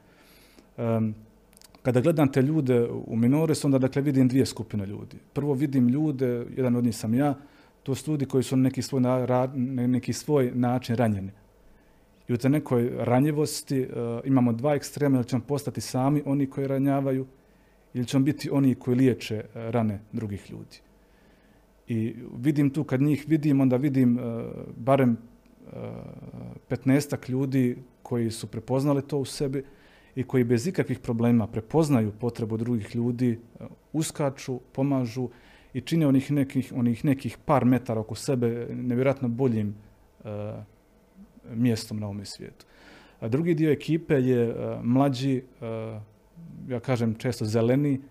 Kada 1.81 2.01
gledam 2.01 2.31
te 2.31 2.41
ljude 2.41 2.87
u 3.07 3.15
Minores, 3.15 3.65
onda 3.65 3.77
dakle 3.77 4.01
vidim 4.01 4.27
dvije 4.27 4.45
skupine 4.45 4.85
ljudi. 4.85 5.17
Prvo 5.33 5.53
vidim 5.53 5.87
ljude, 5.87 6.45
jedan 6.55 6.75
od 6.75 6.83
njih 6.83 6.95
sam 6.95 7.13
ja, 7.13 7.35
to 7.83 7.95
su 7.95 8.11
ljudi 8.11 8.25
koji 8.25 8.43
su 8.43 8.57
na 8.57 8.63
neki 8.63 8.81
svoj, 8.81 9.01
neki 9.87 10.13
svoj 10.13 10.51
način 10.55 10.95
ranjeni. 10.95 11.31
I 12.27 12.33
u 12.33 12.37
te 12.37 12.49
nekoj 12.49 12.91
ranjivosti 12.97 13.81
uh, 13.81 13.87
imamo 14.25 14.53
dva 14.53 14.75
ekstrema, 14.75 15.17
ili 15.17 15.27
ćemo 15.27 15.41
postati 15.47 15.81
sami 15.81 16.23
oni 16.25 16.49
koji 16.49 16.67
ranjavaju, 16.67 17.25
ili 17.93 18.05
ćemo 18.05 18.23
biti 18.23 18.49
oni 18.49 18.75
koji 18.75 18.97
liječe 18.97 19.43
rane 19.53 19.99
drugih 20.11 20.51
ljudi. 20.51 20.79
I 21.87 22.15
vidim 22.37 22.69
tu, 22.69 22.83
kad 22.83 23.01
njih 23.01 23.25
vidim, 23.27 23.61
onda 23.61 23.77
vidim 23.77 24.17
uh, 24.17 24.23
barem 24.77 25.17
petnestak 26.67 27.29
ljudi 27.29 27.77
koji 28.03 28.31
su 28.31 28.47
prepoznali 28.47 29.01
to 29.01 29.17
u 29.17 29.25
sebi 29.25 29.63
i 30.15 30.23
koji 30.23 30.43
bez 30.43 30.67
ikakvih 30.67 30.99
problema 30.99 31.47
prepoznaju 31.47 32.11
potrebu 32.19 32.57
drugih 32.57 32.95
ljudi, 32.95 33.39
uskaču, 33.93 34.59
pomažu 34.71 35.29
i 35.73 35.81
čine 35.81 36.07
onih 36.07 36.31
nekih, 36.31 36.73
onih 36.75 37.05
nekih 37.05 37.37
par 37.45 37.65
metara 37.65 37.99
oko 37.99 38.15
sebe 38.15 38.67
nevjerojatno 38.71 39.27
boljim 39.27 39.75
uh, 40.23 40.29
mjestom 41.53 41.99
na 41.99 42.07
ovom 42.07 42.25
svijetu. 42.25 42.65
A 43.19 43.27
drugi 43.27 43.53
dio 43.53 43.71
ekipe 43.71 44.15
je 44.15 44.49
uh, 44.49 44.83
mlađi, 44.83 45.41
uh, 45.61 46.01
ja 46.69 46.79
kažem 46.79 47.15
često 47.15 47.45
zeleni, 47.45 48.01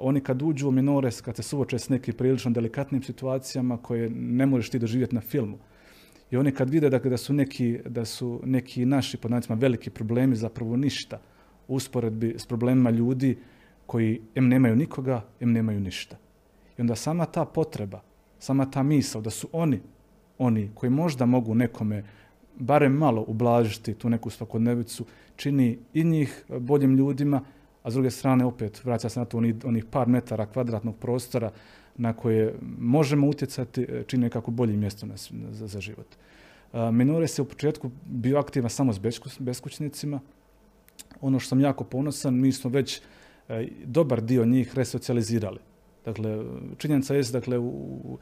oni 0.00 0.20
kad 0.20 0.42
uđu 0.42 0.68
u 0.68 0.72
minores, 0.72 1.20
kad 1.20 1.36
se 1.36 1.42
suoče 1.42 1.78
s 1.78 1.88
nekim 1.88 2.14
prilično 2.14 2.50
delikatnim 2.50 3.02
situacijama 3.02 3.76
koje 3.76 4.10
ne 4.10 4.46
možeš 4.46 4.70
ti 4.70 4.78
doživjeti 4.78 5.14
na 5.14 5.20
filmu. 5.20 5.58
I 6.30 6.36
oni 6.36 6.52
kad 6.52 6.70
vide 6.70 6.90
dakle, 6.90 7.10
da 7.10 7.16
su 7.16 7.32
neki, 7.32 7.78
da 7.86 8.04
su 8.04 8.40
neki 8.44 8.86
naši 8.86 9.16
podnacima 9.16 9.56
veliki 9.56 9.90
problemi 9.90 10.36
zapravo 10.36 10.76
ništa 10.76 11.20
usporedbi 11.68 12.34
s 12.38 12.46
problemima 12.46 12.90
ljudi 12.90 13.38
koji 13.86 14.20
em 14.34 14.48
nemaju 14.48 14.76
nikoga, 14.76 15.24
em 15.40 15.52
nemaju 15.52 15.80
ništa. 15.80 16.16
I 16.78 16.80
onda 16.80 16.94
sama 16.94 17.26
ta 17.26 17.44
potreba, 17.44 18.00
sama 18.38 18.70
ta 18.70 18.82
misao 18.82 19.22
da 19.22 19.30
su 19.30 19.48
oni, 19.52 19.80
oni 20.38 20.70
koji 20.74 20.90
možda 20.90 21.26
mogu 21.26 21.54
nekome 21.54 22.04
barem 22.56 22.92
malo 22.92 23.24
ublažiti 23.28 23.94
tu 23.94 24.08
neku 24.08 24.30
svakodnevicu, 24.30 25.04
čini 25.36 25.78
i 25.94 26.04
njih 26.04 26.44
boljim 26.58 26.96
ljudima, 26.96 27.40
a 27.84 27.90
s 27.90 27.94
druge 27.94 28.10
strane 28.10 28.44
opet 28.44 28.84
vraća 28.84 29.08
se 29.08 29.20
na 29.20 29.26
to 29.26 29.38
onih, 29.38 29.54
onih 29.64 29.84
par 29.84 30.08
metara 30.08 30.46
kvadratnog 30.46 30.96
prostora 30.96 31.50
na 31.96 32.12
koje 32.12 32.54
možemo 32.78 33.28
utjecati, 33.28 33.86
čini 34.06 34.22
nekako 34.22 34.50
bolje 34.50 34.76
mjesto 34.76 35.06
na, 35.06 35.14
za, 35.50 35.66
za 35.66 35.80
život. 35.80 36.06
Minore 36.92 37.28
se 37.28 37.42
u 37.42 37.44
početku 37.44 37.90
bio 38.06 38.38
aktivan 38.38 38.70
samo 38.70 38.92
s 38.92 39.00
beskućnicima. 39.38 40.20
Ono 41.20 41.38
što 41.38 41.48
sam 41.48 41.60
jako 41.60 41.84
ponosan, 41.84 42.34
mi 42.40 42.52
smo 42.52 42.70
već 42.70 43.00
e, 43.48 43.68
dobar 43.84 44.20
dio 44.20 44.44
njih 44.44 44.74
resocijalizirali. 44.74 45.58
Dakle, 46.04 46.44
činjenica 46.78 47.14
je 47.14 47.22
dakle, 47.22 47.58
u, 47.58 48.18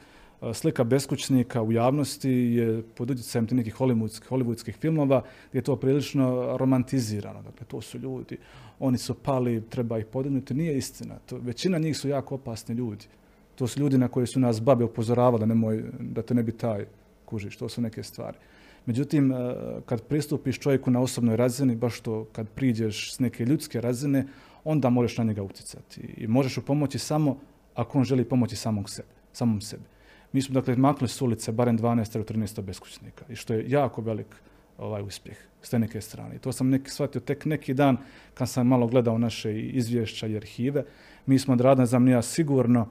slika 0.53 0.83
beskućnika 0.83 1.61
u 1.61 1.71
javnosti 1.71 2.31
je 2.31 2.83
pod 2.95 3.11
utjecajem 3.11 3.47
tih 3.47 3.57
nekih 3.57 3.75
hollywoodskih, 3.75 4.73
filmova 4.73 5.23
gdje 5.49 5.59
je 5.59 5.63
to 5.63 5.75
prilično 5.75 6.57
romantizirano. 6.57 7.41
Dakle, 7.41 7.67
to 7.67 7.81
su 7.81 7.97
ljudi, 7.99 8.37
oni 8.79 8.97
su 8.97 9.13
pali, 9.13 9.63
treba 9.69 9.99
ih 9.99 10.05
podignuti. 10.05 10.53
Nije 10.53 10.77
istina. 10.77 11.15
To, 11.25 11.37
većina 11.37 11.77
njih 11.77 11.97
su 11.97 12.09
jako 12.09 12.35
opasni 12.35 12.75
ljudi. 12.75 13.05
To 13.55 13.67
su 13.67 13.79
ljudi 13.79 13.97
na 13.97 14.07
koje 14.07 14.27
su 14.27 14.39
nas 14.39 14.61
babe 14.61 14.85
upozoravali 14.85 15.47
nemoj, 15.47 15.83
da 15.99 16.21
te 16.21 16.33
ne 16.33 16.43
bi 16.43 16.51
taj 16.51 16.85
kužiš. 17.25 17.57
To 17.57 17.69
su 17.69 17.81
neke 17.81 18.03
stvari. 18.03 18.37
Međutim, 18.85 19.33
kad 19.85 20.03
pristupiš 20.03 20.59
čovjeku 20.59 20.91
na 20.91 21.01
osobnoj 21.01 21.35
razini, 21.35 21.75
baš 21.75 21.99
to 21.99 22.25
kad 22.31 22.49
priđeš 22.49 23.13
s 23.13 23.19
neke 23.19 23.45
ljudske 23.45 23.81
razine, 23.81 24.27
onda 24.63 24.89
možeš 24.89 25.17
na 25.17 25.23
njega 25.23 25.43
utjecati. 25.43 26.01
I 26.17 26.27
možeš 26.27 26.57
u 26.57 26.65
pomoći 26.65 26.99
samo 26.99 27.37
ako 27.75 27.97
on 27.97 28.03
želi 28.03 28.25
pomoći 28.25 28.55
samog 28.55 28.89
sebe, 28.89 29.07
samom 29.33 29.61
sebi. 29.61 29.83
Mi 30.33 30.41
smo 30.41 30.53
dakle 30.53 30.75
maknuli 30.75 31.09
s 31.09 31.21
ulice 31.21 31.51
barem 31.51 31.79
12 31.79 32.15
ili 32.15 32.25
13 32.25 32.61
beskućnika 32.61 33.25
i 33.29 33.35
što 33.35 33.53
je 33.53 33.69
jako 33.69 34.01
velik 34.01 34.35
ovaj 34.77 35.01
uspjeh 35.01 35.37
s 35.61 35.69
te 35.69 35.79
neke 35.79 36.01
strane. 36.01 36.35
I 36.35 36.39
to 36.39 36.51
sam 36.51 36.69
neki, 36.69 36.89
shvatio 36.89 37.21
tek 37.21 37.45
neki 37.45 37.73
dan 37.73 37.97
kad 38.33 38.49
sam 38.49 38.67
malo 38.67 38.87
gledao 38.87 39.17
naše 39.17 39.61
izvješća 39.61 40.27
i 40.27 40.35
arhive. 40.35 40.83
Mi 41.25 41.39
smo 41.39 41.53
odradili 41.53 41.87
za 41.87 41.99
mnija 41.99 42.21
sigurno 42.21 42.81
uh, 42.81 42.87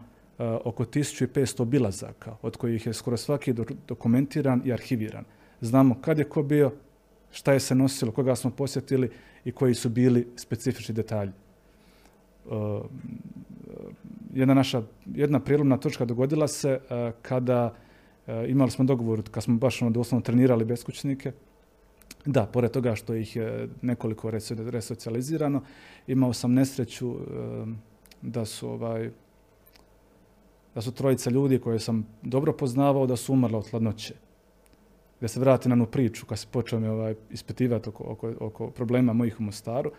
oko 0.65 0.85
1500 0.85 1.65
bilazaka, 1.65 2.37
od 2.43 2.57
kojih 2.57 2.87
je 2.87 2.93
skoro 2.93 3.17
svaki 3.17 3.53
do, 3.53 3.65
dokumentiran 3.89 4.63
i 4.65 4.73
arhiviran. 4.73 5.25
Znamo 5.61 6.01
kad 6.01 6.19
je 6.19 6.25
ko 6.25 6.43
bio, 6.43 6.73
šta 7.31 7.53
je 7.53 7.61
se 7.61 7.75
nosilo, 7.75 8.13
koga 8.13 8.37
smo 8.37 8.51
posjetili 8.51 9.11
i 9.45 9.53
koji 9.53 9.75
su 9.75 9.89
bili 9.89 10.29
specifični 10.37 10.95
detalji. 10.95 11.33
Uh, 12.47 12.83
jedna 14.33 14.55
naša, 14.55 14.83
jedna 15.07 15.41
prijelomna 15.41 15.77
točka 15.77 16.05
dogodila 16.05 16.49
se 16.49 16.81
uh, 16.83 17.15
kada 17.23 17.75
uh, 18.27 18.35
imali 18.49 18.71
smo 18.71 18.85
dogovor, 18.85 19.23
kad 19.31 19.43
smo 19.43 19.57
baš 19.57 19.83
ono 19.83 19.91
doslovno 19.91 20.23
trenirali 20.23 20.65
beskućnike, 20.65 21.33
da, 22.25 22.47
pored 22.47 22.71
toga 22.71 22.95
što 22.95 23.15
ih 23.15 23.37
je 23.37 23.69
nekoliko 23.83 24.31
resocijalizirano, 24.57 25.63
imao 26.07 26.33
sam 26.33 26.53
nesreću 26.53 27.11
uh, 27.11 27.19
da 28.23 28.45
su 28.45 28.69
ovaj, 28.69 29.11
da 30.75 30.81
su 30.81 30.93
trojica 30.93 31.31
ljudi 31.31 31.59
koje 31.59 31.79
sam 31.79 32.07
dobro 32.23 32.53
poznavao 32.53 33.07
da 33.07 33.17
su 33.17 33.33
umrla 33.33 33.59
od 33.59 33.71
hladnoće. 33.71 34.15
Da 35.21 35.29
se 35.29 35.41
vrati 35.41 35.69
na 35.69 35.73
onu 35.73 35.87
priču 35.87 36.27
kad 36.27 36.39
se 36.39 36.47
počeo 36.51 36.81
mi 36.81 36.89
ovaj, 36.89 37.15
ispitivati 37.31 37.89
oko, 37.89 38.05
oko, 38.05 38.33
oko 38.41 38.71
problema 38.71 39.13
mojih 39.13 39.41
u 39.41 39.43
Mostaru, 39.43 39.93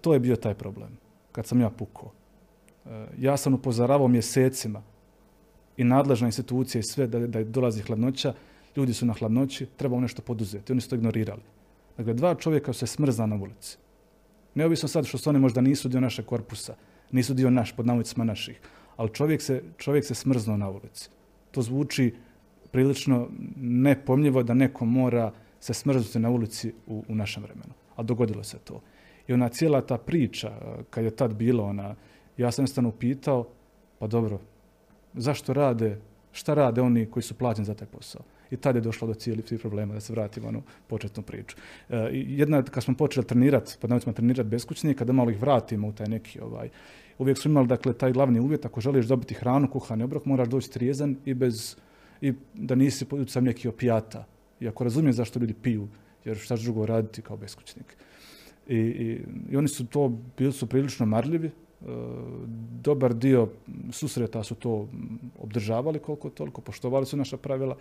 to 0.00 0.14
je 0.14 0.20
bio 0.20 0.36
taj 0.36 0.54
problem 0.54 0.98
kad 1.32 1.46
sam 1.46 1.60
ja 1.60 1.70
pukao. 1.70 2.15
E, 2.90 3.06
ja 3.18 3.36
sam 3.36 3.54
upozoravao 3.54 4.08
mjesecima 4.08 4.82
i 5.76 5.84
nadležna 5.84 6.28
institucija 6.28 6.80
i 6.80 6.82
sve 6.82 7.06
da, 7.06 7.18
da 7.18 7.44
dolazi 7.44 7.82
hladnoća, 7.82 8.34
ljudi 8.76 8.94
su 8.94 9.06
na 9.06 9.12
hladnoći, 9.12 9.66
trebamo 9.66 10.00
nešto 10.00 10.22
poduzeti. 10.22 10.72
Oni 10.72 10.80
su 10.80 10.88
to 10.88 10.96
ignorirali. 10.96 11.42
Dakle, 11.96 12.14
dva 12.14 12.34
čovjeka 12.34 12.72
se 12.72 12.86
smrzna 12.86 13.26
na 13.26 13.36
ulici. 13.36 13.78
Neovisno 14.54 14.88
sad 14.88 15.06
što 15.06 15.18
su 15.18 15.30
oni 15.30 15.38
možda 15.38 15.60
nisu 15.60 15.88
dio 15.88 16.00
našeg 16.00 16.24
korpusa, 16.26 16.74
nisu 17.12 17.34
dio 17.34 17.50
naš, 17.50 17.72
pod 17.72 17.86
navodicima 17.86 18.24
naših, 18.24 18.60
ali 18.96 19.12
čovjek 19.12 19.42
se, 19.42 19.62
čovjek 19.76 20.04
se 20.04 20.14
smrznuo 20.14 20.56
na 20.56 20.70
ulici. 20.70 21.10
To 21.50 21.62
zvuči 21.62 22.14
prilično 22.72 23.28
nepomljivo 23.56 24.42
da 24.42 24.54
neko 24.54 24.84
mora 24.84 25.32
se 25.60 25.74
smrznuti 25.74 26.18
na 26.18 26.30
ulici 26.30 26.72
u, 26.86 27.04
u 27.08 27.14
našem 27.14 27.42
vremenu. 27.42 27.72
A 27.96 28.02
dogodilo 28.02 28.44
se 28.44 28.58
to. 28.58 28.80
I 29.28 29.32
ona 29.32 29.48
cijela 29.48 29.80
ta 29.80 29.98
priča, 29.98 30.52
kad 30.90 31.04
je 31.04 31.10
tad 31.10 31.34
bilo, 31.34 31.64
ona, 31.64 31.94
ja 32.36 32.50
sam 32.52 32.62
jednostavno 32.62 32.90
pitao, 32.90 33.46
pa 33.98 34.06
dobro, 34.06 34.40
zašto 35.14 35.52
rade, 35.52 35.98
šta 36.32 36.54
rade 36.54 36.80
oni 36.80 37.06
koji 37.06 37.22
su 37.22 37.34
plaćeni 37.34 37.66
za 37.66 37.74
taj 37.74 37.88
posao? 37.88 38.22
I 38.50 38.56
tad 38.56 38.74
je 38.74 38.80
došlo 38.80 39.08
do 39.08 39.14
cijeli 39.14 39.42
tih 39.42 39.60
problema, 39.60 39.94
da 39.94 40.00
se 40.00 40.12
vratimo 40.12 40.50
na 40.50 40.60
početnu 40.86 41.22
priču. 41.22 41.56
E, 41.90 42.10
jedna, 42.12 42.62
kad 42.62 42.84
smo 42.84 42.94
počeli 42.94 43.26
trenirati, 43.26 43.76
pa 43.80 44.00
smo 44.00 44.12
trenirati 44.12 44.48
beskućnike, 44.48 45.04
da 45.04 45.12
malo 45.12 45.30
ih 45.30 45.40
vratimo 45.40 45.88
u 45.88 45.92
taj 45.92 46.06
neki, 46.06 46.40
ovaj, 46.40 46.68
uvijek 47.18 47.38
su 47.38 47.48
imali, 47.48 47.66
dakle, 47.66 47.92
taj 47.92 48.12
glavni 48.12 48.40
uvjet, 48.40 48.64
ako 48.64 48.80
želiš 48.80 49.06
dobiti 49.06 49.34
hranu, 49.34 49.70
kuhani 49.70 50.04
obrok, 50.04 50.24
moraš 50.24 50.48
doći 50.48 50.70
trijezan 50.70 51.16
i 51.24 51.34
bez, 51.34 51.76
i 52.20 52.32
da 52.54 52.74
nisi 52.74 53.04
pod 53.04 53.32
neki 53.40 53.68
opijata. 53.68 54.24
I 54.60 54.68
ako 54.68 54.84
razumiješ 54.84 55.16
zašto 55.16 55.38
ljudi 55.38 55.54
piju, 55.54 55.88
jer 56.24 56.36
šta 56.36 56.56
drugo 56.56 56.86
raditi 56.86 57.22
kao 57.22 57.36
beskućnik. 57.36 57.96
I, 58.68 58.76
i, 58.76 59.56
oni 59.56 59.68
su 59.68 59.86
to, 59.86 60.18
bili 60.38 60.52
su 60.52 60.66
prilično 60.66 61.06
marljivi, 61.06 61.50
dobar 62.82 63.14
dio 63.14 63.48
susreta 63.92 64.42
su 64.42 64.54
to 64.54 64.88
obdržavali 65.38 65.98
koliko 65.98 66.30
toliko, 66.30 66.60
poštovali 66.60 67.06
su 67.06 67.16
naša 67.16 67.36
pravila. 67.36 67.76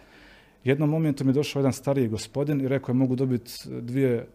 Jednom 0.64 0.89
momentu 0.89 1.24
mi 1.24 1.30
je 1.30 1.34
došao 1.34 1.60
jedan 1.60 1.74
stariji 1.74 2.08
gospodin 2.08 2.62
i 2.62 2.68
rekao 2.68 2.93
je 2.93 2.98
mogu 2.98 3.16
dobiti 3.16 3.52
dvije 3.82 4.14
e, 4.16 4.26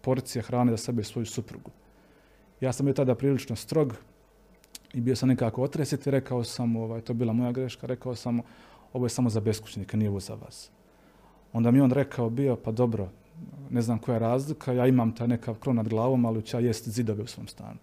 porcije 0.00 0.42
hrane 0.42 0.72
za 0.72 0.76
sebe 0.76 1.00
i 1.00 1.04
svoju 1.04 1.26
suprugu. 1.26 1.70
Ja 2.60 2.72
sam 2.72 2.86
bio 2.86 2.94
tada 2.94 3.14
prilično 3.14 3.56
strog 3.56 3.94
i 4.94 5.00
bio 5.00 5.16
sam 5.16 5.28
nekako 5.28 5.62
otresit 5.62 6.06
i 6.06 6.10
rekao 6.10 6.44
sam, 6.44 6.76
ovaj, 6.76 7.00
to 7.00 7.12
je 7.12 7.14
bila 7.14 7.32
moja 7.32 7.52
greška, 7.52 7.86
rekao 7.86 8.14
sam 8.14 8.40
ovo 8.92 9.06
je 9.06 9.10
samo 9.10 9.30
za 9.30 9.40
beskućnika, 9.40 9.96
nije 9.96 10.10
ovo 10.10 10.20
za 10.20 10.34
vas. 10.34 10.70
Onda 11.52 11.70
mi 11.70 11.80
on 11.80 11.90
rekao 11.90 12.30
bio, 12.30 12.56
pa 12.56 12.72
dobro, 12.72 13.08
ne 13.70 13.82
znam 13.82 13.98
koja 13.98 14.14
je 14.14 14.18
razlika, 14.18 14.72
ja 14.72 14.86
imam 14.86 15.14
taj 15.14 15.28
nekav 15.28 15.54
krov 15.54 15.74
nad 15.74 15.88
glavom, 15.88 16.24
ali 16.24 16.42
ću 16.42 16.56
ja 16.56 16.60
jest 16.60 16.88
zidove 16.88 17.22
u 17.22 17.26
svom 17.26 17.48
stanu. 17.48 17.78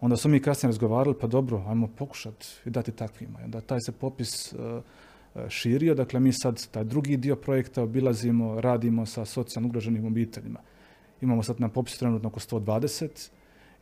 Onda 0.00 0.16
su 0.16 0.28
mi 0.28 0.40
kasnije 0.40 0.68
razgovarali, 0.68 1.16
pa 1.20 1.26
dobro, 1.26 1.64
ajmo 1.68 1.88
pokušati 1.88 2.46
i 2.64 2.70
dati 2.70 2.92
takvima. 2.92 3.40
I 3.40 3.44
onda 3.44 3.60
taj 3.60 3.80
se 3.80 3.92
popis 3.92 4.52
uh, 4.52 4.82
širio, 5.48 5.94
dakle 5.94 6.20
mi 6.20 6.32
sad 6.32 6.66
taj 6.70 6.84
drugi 6.84 7.16
dio 7.16 7.36
projekta 7.36 7.82
obilazimo, 7.82 8.60
radimo 8.60 9.06
sa 9.06 9.24
socijalno 9.24 9.68
ugroženim 9.68 10.06
obiteljima. 10.06 10.60
Imamo 11.20 11.42
sad 11.42 11.60
na 11.60 11.68
popisu 11.68 11.98
trenutno 11.98 12.28
oko 12.28 12.40
120 12.40 13.30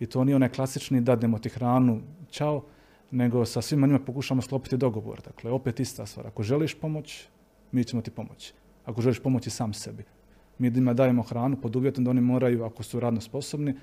i 0.01 0.07
to 0.07 0.25
nije 0.25 0.37
onaj 0.37 0.49
klasični 0.49 1.01
dadnemo 1.01 1.39
ti 1.39 1.49
hranu, 1.49 2.01
čao, 2.31 2.64
nego 3.11 3.45
sa 3.45 3.62
svima 3.62 3.87
njima 3.87 3.99
pokušamo 3.99 4.43
sklopiti 4.43 4.77
dogovor. 4.77 5.21
Dakle, 5.25 5.51
opet 5.51 5.81
ista 5.81 6.07
stvar. 6.07 6.27
Ako 6.27 6.43
želiš 6.43 6.75
pomoć, 6.75 7.27
mi 7.73 7.85
ćemo 7.85 8.03
ti 8.03 8.11
pomoći. 8.11 8.53
Ako 8.85 9.03
želiš 9.03 9.21
pomoći 9.21 9.51
sam 9.51 9.75
sebi, 9.75 10.05
mi 10.59 10.71
njima 10.71 10.95
dajemo 10.95 11.23
hranu 11.23 11.57
pod 11.57 11.77
uvjetom 11.77 12.05
da 12.05 12.11
oni 12.11 12.21
moraju, 12.21 12.64
ako 12.64 12.83
su 12.83 13.01
radno 13.01 13.21
sposobni, 13.21 13.75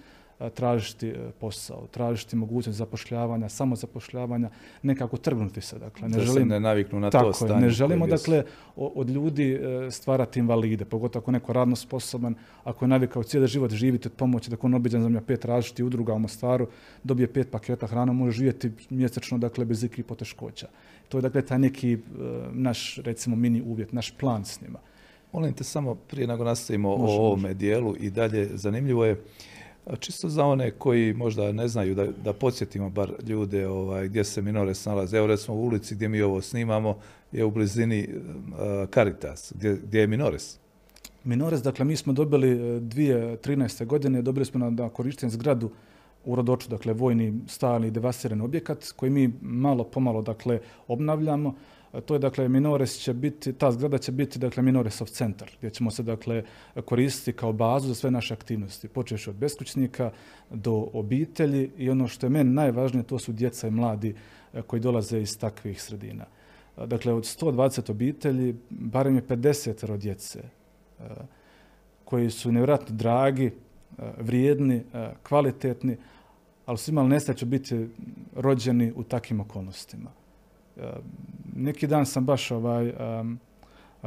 tražiti 0.53 1.07
e, 1.07 1.31
posao, 1.39 1.88
tražiti 1.91 2.36
mogućnost 2.36 2.77
zapošljavanja, 2.77 3.49
samozapošljavanja, 3.49 4.49
nekako 4.83 5.17
trgnuti 5.17 5.61
se. 5.61 5.79
Dakle, 5.79 6.09
ne 6.09 6.19
želim, 6.19 6.47
ne 6.47 6.59
naviknu 6.59 6.99
na 6.99 7.09
tako 7.09 7.25
to 7.25 7.33
stanje. 7.33 7.61
Ne 7.61 7.69
želimo 7.69 8.07
dakle 8.07 8.43
od 8.75 9.09
ljudi 9.09 9.53
e, 9.53 9.91
stvarati 9.91 10.39
invalide, 10.39 10.86
pogotovo 10.86 11.23
ako 11.23 11.31
neko 11.31 11.53
radno 11.53 11.75
sposoban, 11.75 12.36
ako 12.63 12.86
je 12.86 12.89
navikao 12.89 13.23
cijeli 13.23 13.47
život 13.47 13.71
živjeti 13.71 14.07
od 14.07 14.13
pomoći, 14.13 14.49
da 14.49 14.57
on 14.61 14.73
obiđan 14.73 15.01
zemlja 15.01 15.21
pet 15.21 15.45
različitih 15.45 15.86
udruga 15.86 16.13
u 16.13 16.19
Mostaru, 16.19 16.67
dobije 17.03 17.27
pet 17.27 17.51
paketa 17.51 17.88
hrana, 17.88 18.13
može 18.13 18.38
živjeti 18.38 18.71
mjesečno 18.89 19.38
dakle 19.38 19.65
bez 19.65 19.83
ikakvih 19.83 20.05
poteškoća. 20.05 20.67
To 21.09 21.17
je 21.17 21.21
dakle 21.21 21.41
taj 21.41 21.59
neki 21.59 21.93
e, 21.93 21.97
naš 22.51 22.97
recimo 22.97 23.36
mini 23.36 23.61
uvjet, 23.61 23.93
naš 23.93 24.11
plan 24.11 24.45
s 24.45 24.61
njima. 24.61 24.79
Molim 25.33 25.53
te 25.53 25.63
samo 25.63 25.95
prije 25.95 26.27
nego 26.27 26.43
nastavimo 26.43 26.89
o 26.89 27.05
ovome 27.05 27.53
dijelu 27.53 27.95
i 27.99 28.09
dalje 28.09 28.49
zanimljivo 28.53 29.05
je 29.05 29.21
Čisto 29.99 30.29
za 30.29 30.45
one 30.45 30.71
koji 30.71 31.13
možda 31.13 31.51
ne 31.51 31.67
znaju, 31.67 31.95
da, 31.95 32.07
da 32.23 32.33
podsjetimo 32.33 32.89
bar 32.89 33.11
ljude 33.27 33.67
ovaj, 33.67 34.07
gdje 34.07 34.23
se 34.23 34.41
Minores 34.41 34.86
nalaze. 34.86 35.17
Evo 35.17 35.27
recimo 35.27 35.57
u 35.57 35.65
ulici 35.65 35.95
gdje 35.95 36.09
mi 36.09 36.21
ovo 36.21 36.41
snimamo 36.41 36.97
je 37.31 37.45
u 37.45 37.51
blizini 37.51 38.07
uh, 38.09 38.89
Caritas. 38.93 39.53
Gdje, 39.55 39.77
gdje 39.83 39.99
je 39.99 40.07
Minores? 40.07 40.59
Minores, 41.23 41.61
dakle 41.61 41.86
mi 41.86 41.95
smo 41.95 42.13
dobili 42.13 42.47
2013. 42.79 43.81
E, 43.81 43.86
godine, 43.86 44.21
dobili 44.21 44.45
smo 44.45 44.59
na, 44.59 44.69
na 44.69 44.89
korištenje 44.89 45.31
zgradu 45.31 45.71
u 46.25 46.36
Rodoču, 46.36 46.69
dakle 46.69 46.93
vojni 46.93 47.33
stalni 47.47 47.91
devastirani 47.91 48.41
objekat 48.41 48.91
koji 48.95 49.09
mi 49.09 49.33
malo 49.41 49.83
pomalo 49.83 50.21
dakle 50.21 50.59
obnavljamo. 50.88 51.55
To 52.05 52.13
je 52.15 52.19
dakle 52.19 52.49
Minores 52.49 52.97
će 52.97 53.13
biti, 53.13 53.53
ta 53.53 53.71
zgrada 53.71 53.97
će 53.97 54.11
biti 54.11 54.39
dakle 54.39 54.63
Minoresov 54.63 55.07
centar 55.07 55.51
gdje 55.57 55.69
ćemo 55.69 55.91
se 55.91 56.03
dakle 56.03 56.43
koristiti 56.85 57.37
kao 57.37 57.53
bazu 57.53 57.87
za 57.87 57.95
sve 57.95 58.11
naše 58.11 58.33
aktivnosti, 58.33 58.87
počevši 58.87 59.29
od 59.29 59.35
beskućnika 59.35 60.11
do 60.49 60.89
obitelji 60.93 61.71
i 61.77 61.89
ono 61.89 62.07
što 62.07 62.25
je 62.25 62.29
meni 62.29 62.53
najvažnije 62.53 63.03
to 63.03 63.19
su 63.19 63.31
djeca 63.31 63.67
i 63.67 63.71
mladi 63.71 64.15
e, 64.53 64.61
koji 64.61 64.79
dolaze 64.79 65.21
iz 65.21 65.39
takvih 65.39 65.81
sredina. 65.81 66.25
Dakle, 66.85 67.13
od 67.13 67.23
120 67.23 67.91
obitelji, 67.91 68.55
barem 68.69 69.15
je 69.15 69.27
50 69.27 69.97
djece 69.97 70.39
e, 70.39 71.03
koji 72.05 72.29
su 72.29 72.51
nevjerojatno 72.51 72.95
dragi, 72.95 73.51
vrijedni, 74.17 74.83
kvalitetni, 75.23 75.97
ali 76.65 76.77
su 76.77 76.91
imali 76.91 77.09
nesreću 77.09 77.45
biti 77.45 77.87
rođeni 78.35 78.93
u 78.95 79.03
takvim 79.03 79.39
okolnostima. 79.39 80.11
Neki 81.55 81.88
dan 81.88 82.05
sam 82.05 82.26
baš 82.26 82.51
ovaj, 82.51 82.93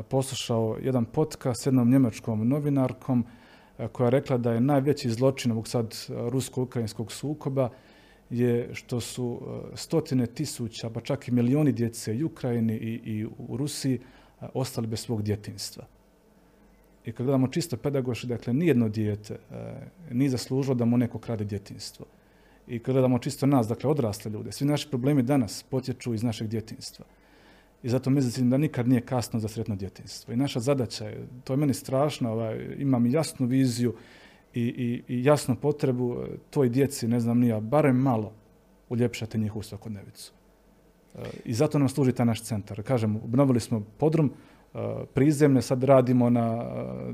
poslušao 0.09 0.77
jedan 0.83 1.05
podcast 1.05 1.63
s 1.63 1.67
jednom 1.67 1.91
njemačkom 1.91 2.49
novinarkom 2.49 3.25
koja 3.93 4.07
je 4.07 4.11
rekla 4.11 4.37
da 4.39 4.53
je 4.53 4.61
najveći 4.61 5.11
zločin 5.11 5.53
ovog 5.53 5.69
sad 5.69 5.95
rusko-ukrajinskog 6.09 7.13
sukoba 7.13 7.71
je 8.31 8.71
što 8.73 9.01
su 9.01 9.41
stotine 9.75 10.27
tisuća, 10.27 10.91
pa 10.91 11.01
čak 11.01 11.29
i 11.29 11.33
milioni 11.33 11.73
djece 11.73 12.17
i 12.17 12.25
u 12.25 12.27
Ukrajini 12.27 12.75
i, 12.75 13.01
i 13.05 13.27
u 13.39 13.57
Rusiji 13.57 14.01
ostali 14.55 14.87
bez 14.87 15.01
svog 15.01 15.23
djetinstva. 15.23 15.85
I 17.05 17.13
kad 17.13 17.27
gledamo 17.27 17.49
čisto 17.49 17.77
pedagoši, 17.77 18.27
dakle, 18.27 18.53
nijedno 18.53 18.89
dijete 18.89 19.39
nije 20.11 20.31
zaslužilo 20.31 20.75
da 20.75 20.85
mu 20.85 20.99
neko 20.99 21.19
krade 21.19 21.45
djetinstvo 21.45 22.07
i 22.69 22.79
kad 22.79 22.93
gledamo 22.93 23.19
čisto 23.19 23.47
nas, 23.47 23.69
dakle 23.69 23.91
odrasle 23.91 24.31
ljude, 24.31 24.53
svi 24.53 24.67
naši 24.67 24.89
problemi 24.89 25.23
danas 25.23 25.63
potječu 25.63 26.15
iz 26.15 26.23
našeg 26.23 26.49
djetinstva. 26.49 27.05
I 27.83 27.89
zato 27.89 28.11
mislim 28.11 28.51
da 28.51 28.59
nikad 28.59 28.89
nije 28.89 29.01
kasno 29.01 29.41
za 29.41 29.49
sretno 29.49 29.77
djetinstvo. 29.77 30.33
I 30.33 30.37
naša 30.37 30.61
zadaća 30.61 31.05
je, 31.05 31.29
to 31.45 31.53
je 31.53 31.57
meni 31.57 31.75
strašno, 31.75 32.33
ovaj, 32.33 32.77
imam 32.79 33.07
jasnu 33.07 33.47
viziju 33.47 33.95
i, 34.55 34.63
i, 34.63 35.03
i 35.09 35.25
jasnu 35.25 35.57
potrebu 35.57 36.17
toj 36.51 36.69
djeci, 36.69 37.09
ne 37.09 37.21
znam 37.21 37.39
nija, 37.39 37.61
barem 37.61 37.97
malo 37.97 38.33
uljepšati 38.89 39.39
njihovu 39.39 39.63
svakodnevicu. 39.63 40.33
E, 41.15 41.23
I 41.45 41.55
zato 41.55 41.79
nam 41.79 41.89
služi 41.89 42.13
taj 42.13 42.27
naš 42.27 42.43
centar. 42.43 42.83
Kažem, 42.83 43.17
obnovili 43.17 43.61
smo 43.61 43.85
podrum, 43.99 44.33
E, 44.75 45.05
prizemne, 45.15 45.63
sad 45.63 45.85
radimo 45.85 46.31
na, 46.31 46.65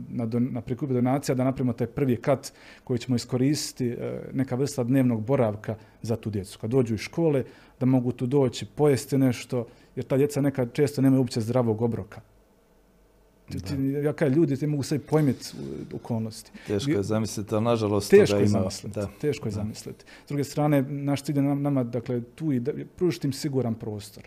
na, 0.08 0.28
na 0.40 0.60
prikupu 0.60 0.92
donacija 0.92 1.34
da 1.34 1.44
napravimo 1.44 1.72
taj 1.72 1.86
prvi 1.86 2.16
kat 2.16 2.52
koji 2.84 2.98
ćemo 2.98 3.16
iskoristiti, 3.16 3.88
e, 3.88 4.20
neka 4.32 4.54
vrsta 4.54 4.84
dnevnog 4.84 5.24
boravka 5.24 5.76
za 6.02 6.16
tu 6.16 6.30
djecu. 6.30 6.58
Kad 6.58 6.70
dođu 6.70 6.94
iz 6.94 7.00
škole, 7.00 7.44
da 7.80 7.86
mogu 7.86 8.12
tu 8.12 8.26
doći, 8.26 8.66
pojesti 8.66 9.18
nešto, 9.18 9.66
jer 9.96 10.04
ta 10.04 10.16
djeca 10.16 10.40
nekad 10.40 10.72
često 10.72 11.02
nemaju 11.02 11.20
uopće 11.20 11.40
zdravog 11.40 11.82
obroka. 11.82 12.20
Ja 14.02 14.12
kaj 14.12 14.28
ljudi 14.28 14.56
ti 14.56 14.66
mogu 14.66 14.82
sve 14.82 14.98
pojmiti 14.98 15.48
okolnosti. 15.94 16.50
Teško 16.66 16.90
je 16.90 17.02
zamisliti, 17.02 17.54
ali 17.54 17.64
nažalost 17.64 18.10
teško 18.10 18.36
je 18.36 18.46
zamisliti. 18.46 19.00
Teško 19.20 19.48
je 19.48 19.52
zamisliti. 19.52 20.04
S 20.24 20.28
druge 20.28 20.44
strane, 20.44 20.82
naš 20.82 21.22
cilj 21.22 21.36
je 21.36 21.42
nama, 21.42 21.84
dakle, 21.84 22.20
tu 22.34 22.52
i 22.52 22.62
pružiti 22.96 23.26
im 23.26 23.32
siguran 23.32 23.74
prostor 23.74 24.24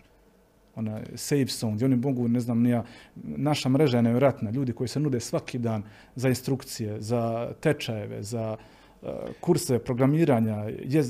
ona 0.78 1.00
safe 1.14 1.46
zone, 1.46 1.74
gdje 1.74 1.84
oni 1.84 1.96
mogu, 1.96 2.28
ne 2.28 2.40
znam, 2.40 2.62
nija, 2.62 2.84
naša 3.24 3.68
mreža 3.68 3.96
je 3.96 4.02
nevjerojatna, 4.02 4.50
ljudi 4.50 4.72
koji 4.72 4.88
se 4.88 5.00
nude 5.00 5.20
svaki 5.20 5.58
dan 5.58 5.82
za 6.14 6.28
instrukcije, 6.28 7.00
za 7.00 7.52
tečajeve, 7.60 8.22
za 8.22 8.56
uh, 9.02 9.08
kurse 9.40 9.78
programiranja, 9.78 10.64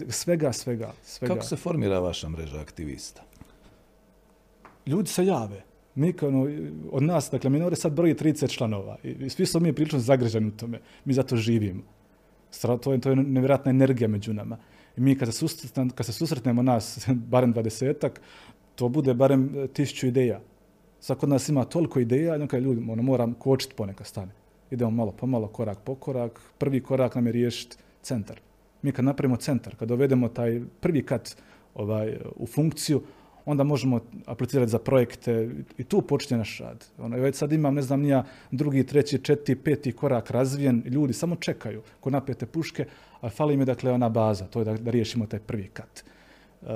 svega, 0.09 0.53
svega, 0.53 0.93
svega. 1.03 1.35
Kako 1.35 1.47
se 1.47 1.57
formira 1.57 2.01
vaša 2.01 2.29
mreža 2.29 2.61
aktivista? 2.61 3.23
Ljudi 4.87 5.09
se 5.09 5.27
jave. 5.27 5.63
Mi 5.95 6.15
ono, 6.23 6.47
od 6.93 7.03
nas, 7.03 7.31
dakle, 7.31 7.51
Minore 7.51 7.77
sad 7.77 7.93
broji 7.93 8.15
30 8.15 8.51
članova 8.51 8.97
i 9.03 9.31
svi 9.31 9.47
smo 9.47 9.61
mi 9.61 9.73
prilično 9.73 9.99
zagreženi 9.99 10.49
u 10.49 10.57
tome. 10.57 10.81
Mi 11.05 11.15
zato 11.15 11.37
živimo. 11.37 11.83
To 12.63 12.93
je, 12.93 13.01
to 13.01 13.11
je 13.11 13.17
nevjerojatna 13.17 13.71
energija 13.71 14.09
među 14.09 14.33
nama. 14.33 14.59
I 14.97 15.01
mi 15.01 15.19
kad 15.19 15.29
se, 15.29 15.33
susretnemo, 15.33 15.91
kad 15.95 16.07
se 16.07 16.13
susretnemo 16.13 16.63
nas, 16.63 17.09
barem 17.33 17.53
dvadesetak, 17.53 18.21
to 18.79 18.89
bude 18.89 19.15
barem 19.15 19.51
e, 19.57 19.67
tisuću 19.67 20.07
ideja. 20.07 20.41
Sad 21.01 21.19
kod 21.19 21.29
nas 21.29 21.49
ima 21.49 21.65
toliko 21.65 22.01
ideja, 22.01 22.37
i 22.37 22.47
kada 22.47 22.65
ljudi, 22.65 22.91
ono, 22.91 23.03
moram 23.03 23.35
kočiti 23.35 23.75
ponekad 23.75 24.07
stane. 24.07 24.33
Idemo 24.71 24.91
malo 24.91 25.13
pomalo, 25.13 25.49
korak 25.49 25.79
po 25.85 25.95
korak. 25.95 26.41
Prvi 26.59 26.81
korak 26.83 27.15
nam 27.15 27.27
je 27.27 27.33
riješiti 27.33 27.77
centar. 28.03 28.41
Mi 28.83 28.93
kad 28.93 29.05
napravimo 29.05 29.37
centar, 29.37 29.77
kad 29.77 29.89
dovedemo 29.89 30.29
taj 30.29 30.61
prvi 30.81 31.03
kat 31.03 31.37
ovaj, 31.75 32.17
u 32.37 32.47
funkciju, 32.47 33.03
onda 33.45 33.65
možemo 33.65 34.01
aplicirati 34.27 34.71
za 34.71 34.79
projekte 34.79 35.51
i 35.79 35.85
tu 35.85 36.03
počinje 36.03 36.39
naš 36.39 36.59
rad. 36.59 36.85
Ono, 36.99 37.17
već 37.17 37.37
sad 37.37 37.53
imam, 37.53 37.75
ne 37.75 37.83
znam, 37.83 38.01
nija 38.01 38.25
drugi, 38.51 38.87
treći, 38.87 39.19
četiri, 39.19 39.57
peti 39.57 39.93
korak 39.93 40.31
razvijen, 40.31 40.83
ljudi 40.87 41.13
samo 41.13 41.37
čekaju 41.37 41.83
ko 42.01 42.11
napete 42.11 42.47
puške, 42.47 42.87
a 43.21 43.31
fali 43.31 43.57
mi 43.57 43.65
dakle 43.65 43.93
ona 43.93 44.09
baza, 44.09 44.47
to 44.47 44.59
je 44.59 44.65
da, 44.65 44.75
da 44.75 44.91
riješimo 44.91 45.27
taj 45.27 45.41
prvi 45.41 45.69
kat. 45.73 46.05
Uh, 46.63 46.69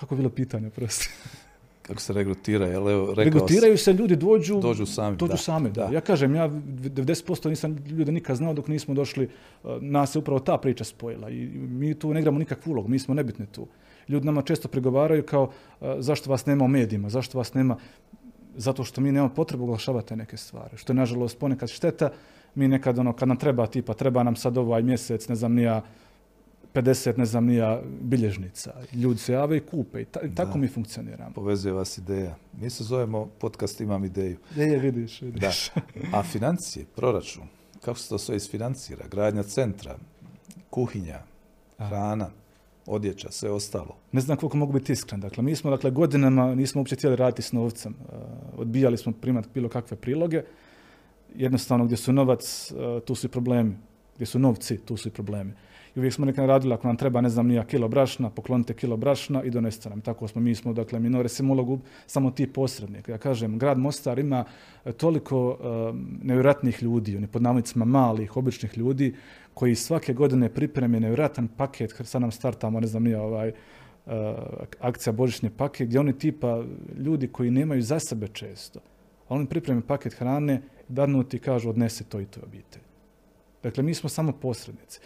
kako 0.00 0.14
je 0.14 0.16
bilo 0.16 0.30
pitanje, 0.30 0.70
prosto? 0.70 1.04
Kako 1.88 2.00
se 2.00 2.12
regrutira, 2.12 2.66
jel 2.66 2.88
evo, 2.90 3.06
rekao 3.06 3.24
Regrutiraju 3.24 3.78
se 3.78 3.92
ljudi, 3.92 4.16
dođu, 4.16 4.60
dođu 4.60 4.86
sami. 4.86 5.16
Dođu 5.16 5.30
da. 5.30 5.36
sami, 5.36 5.70
da. 5.70 5.88
Ja 5.92 6.00
kažem, 6.00 6.34
ja 6.34 6.48
90% 6.48 7.48
nisam 7.48 7.76
ljude 7.86 8.12
nikad 8.12 8.36
znao 8.36 8.54
dok 8.54 8.68
nismo 8.68 8.94
došli, 8.94 9.28
uh, 9.62 9.70
nas 9.80 10.14
je 10.14 10.18
upravo 10.18 10.40
ta 10.40 10.58
priča 10.58 10.84
spojila 10.84 11.30
i 11.30 11.46
mi 11.54 11.94
tu 11.94 12.14
ne 12.14 12.20
igramo 12.20 12.38
nikakvu 12.38 12.70
ulogu, 12.72 12.88
mi 12.88 12.98
smo 12.98 13.14
nebitni 13.14 13.46
tu. 13.46 13.66
Ljudi 14.08 14.26
nama 14.26 14.42
često 14.42 14.68
prigovaraju 14.68 15.22
kao 15.22 15.42
uh, 15.42 15.88
zašto 15.98 16.30
vas 16.30 16.46
nema 16.46 16.64
u 16.64 16.68
medijima, 16.68 17.08
zašto 17.08 17.38
vas 17.38 17.54
nema, 17.54 17.76
zato 18.56 18.84
što 18.84 19.00
mi 19.00 19.12
nemamo 19.12 19.34
potrebu 19.34 19.64
oglašavati 19.64 20.16
neke 20.16 20.36
stvari, 20.36 20.76
što 20.76 20.92
je 20.92 20.96
nažalost 20.96 21.38
ponekad 21.38 21.68
šteta, 21.68 22.10
mi 22.54 22.68
nekad 22.68 22.98
ono, 22.98 23.12
kad 23.12 23.28
nam 23.28 23.36
treba 23.36 23.66
tipa, 23.66 23.94
treba 23.94 24.22
nam 24.22 24.36
sad 24.36 24.58
ovaj 24.58 24.82
mjesec, 24.82 25.28
ne 25.28 25.34
znam, 25.34 25.54
nija, 25.54 25.82
50, 26.74 27.18
ne 27.18 27.26
znam, 27.26 27.46
nija 27.46 27.80
bilježnica. 28.00 28.74
Ljudi 28.92 29.18
se 29.18 29.32
jave 29.32 29.56
i 29.56 29.60
kupe 29.60 30.02
i 30.02 30.04
tako 30.34 30.58
mi 30.58 30.68
funkcioniramo. 30.68 31.32
Povezuje 31.34 31.72
vas 31.72 31.98
ideja. 31.98 32.36
Mi 32.60 32.70
se 32.70 32.84
zovemo 32.84 33.26
podcast 33.26 33.80
Imam 33.80 34.04
ideju. 34.04 34.36
Ideje 34.52 34.78
vidiš, 34.78 35.20
vidiš. 35.22 35.70
Da. 35.74 36.18
A 36.18 36.22
financije, 36.22 36.84
proračun, 36.96 37.44
kako 37.80 37.98
se 37.98 38.08
to 38.08 38.18
sve 38.18 38.36
isfinancira? 38.36 39.04
Gradnja 39.10 39.42
centra, 39.42 39.96
kuhinja, 40.70 41.18
hrana, 41.78 42.30
odjeća, 42.86 43.30
sve 43.30 43.50
ostalo. 43.50 43.96
Ne 44.12 44.20
znam 44.20 44.36
koliko 44.36 44.56
mogu 44.56 44.72
biti 44.72 44.92
iskren. 44.92 45.20
Dakle, 45.20 45.42
mi 45.42 45.56
smo 45.56 45.70
dakle, 45.70 45.90
godinama 45.90 46.54
nismo 46.54 46.80
uopće 46.80 46.96
htjeli 46.96 47.16
raditi 47.16 47.42
s 47.42 47.52
novcem. 47.52 47.94
Uh, 48.00 48.18
odbijali 48.60 48.96
smo 48.96 49.12
primati 49.12 49.48
bilo 49.54 49.68
kakve 49.68 49.96
priloge. 49.96 50.42
Jednostavno, 51.34 51.84
gdje 51.84 51.96
su 51.96 52.12
novac, 52.12 52.72
uh, 52.72 53.02
tu 53.02 53.14
su 53.14 53.26
i 53.26 53.30
problemi. 53.30 53.76
Gdje 54.14 54.26
su 54.26 54.38
novci, 54.38 54.78
tu 54.78 54.96
su 54.96 55.08
i 55.08 55.12
problemi. 55.12 55.52
Uvijek 55.98 56.14
smo 56.14 56.26
nekad 56.26 56.46
radili, 56.46 56.74
ako 56.74 56.86
nam 56.86 56.96
treba, 56.96 57.20
ne 57.20 57.28
znam, 57.28 57.46
nija 57.46 57.64
kilo 57.64 57.88
brašna, 57.88 58.30
poklonite 58.30 58.74
kilo 58.74 58.96
brašna 58.96 59.42
i 59.42 59.50
donesite 59.50 59.90
nam. 59.90 60.00
Tako 60.00 60.28
smo, 60.28 60.40
mi 60.40 60.54
smo, 60.54 60.72
dakle, 60.72 61.00
minore 61.00 61.28
simologu, 61.28 61.80
samo 62.06 62.30
ti 62.30 62.46
posrednik. 62.52 63.08
Ja 63.08 63.18
kažem, 63.18 63.58
grad 63.58 63.78
Mostar 63.78 64.18
ima 64.18 64.44
e, 64.84 64.92
toliko 64.92 65.50
um, 65.50 66.18
nevjerojatnih 66.22 66.82
ljudi, 66.82 67.16
oni 67.16 67.26
pod 67.26 67.42
navodnicima 67.42 67.84
malih, 67.84 68.36
običnih 68.36 68.78
ljudi, 68.78 69.14
koji 69.54 69.74
svake 69.74 70.14
godine 70.14 70.48
pripreme 70.48 71.00
nevjerojatan 71.00 71.48
paket, 71.48 71.94
sad 72.04 72.20
nam 72.20 72.30
startamo, 72.30 72.80
ne 72.80 72.86
znam, 72.86 73.02
nije 73.02 73.20
ovaj, 73.20 73.48
uh, 73.48 74.12
akcija 74.80 75.12
Božićnje 75.12 75.50
paket, 75.50 75.88
gdje 75.88 76.00
oni 76.00 76.18
tipa 76.18 76.64
ljudi 76.98 77.28
koji 77.28 77.50
nemaju 77.50 77.82
za 77.82 77.98
sebe 77.98 78.28
često, 78.28 78.80
oni 79.28 79.46
pripreme 79.46 79.82
paket 79.86 80.14
hrane, 80.14 80.62
darnu 80.88 81.22
ti 81.22 81.38
kažu 81.38 81.70
odnese 81.70 82.04
to 82.04 82.20
i 82.20 82.26
to 82.26 82.40
obitelj. 82.40 82.82
Dakle, 83.62 83.82
mi 83.82 83.94
smo 83.94 84.08
samo 84.08 84.32
posrednici. 84.32 85.00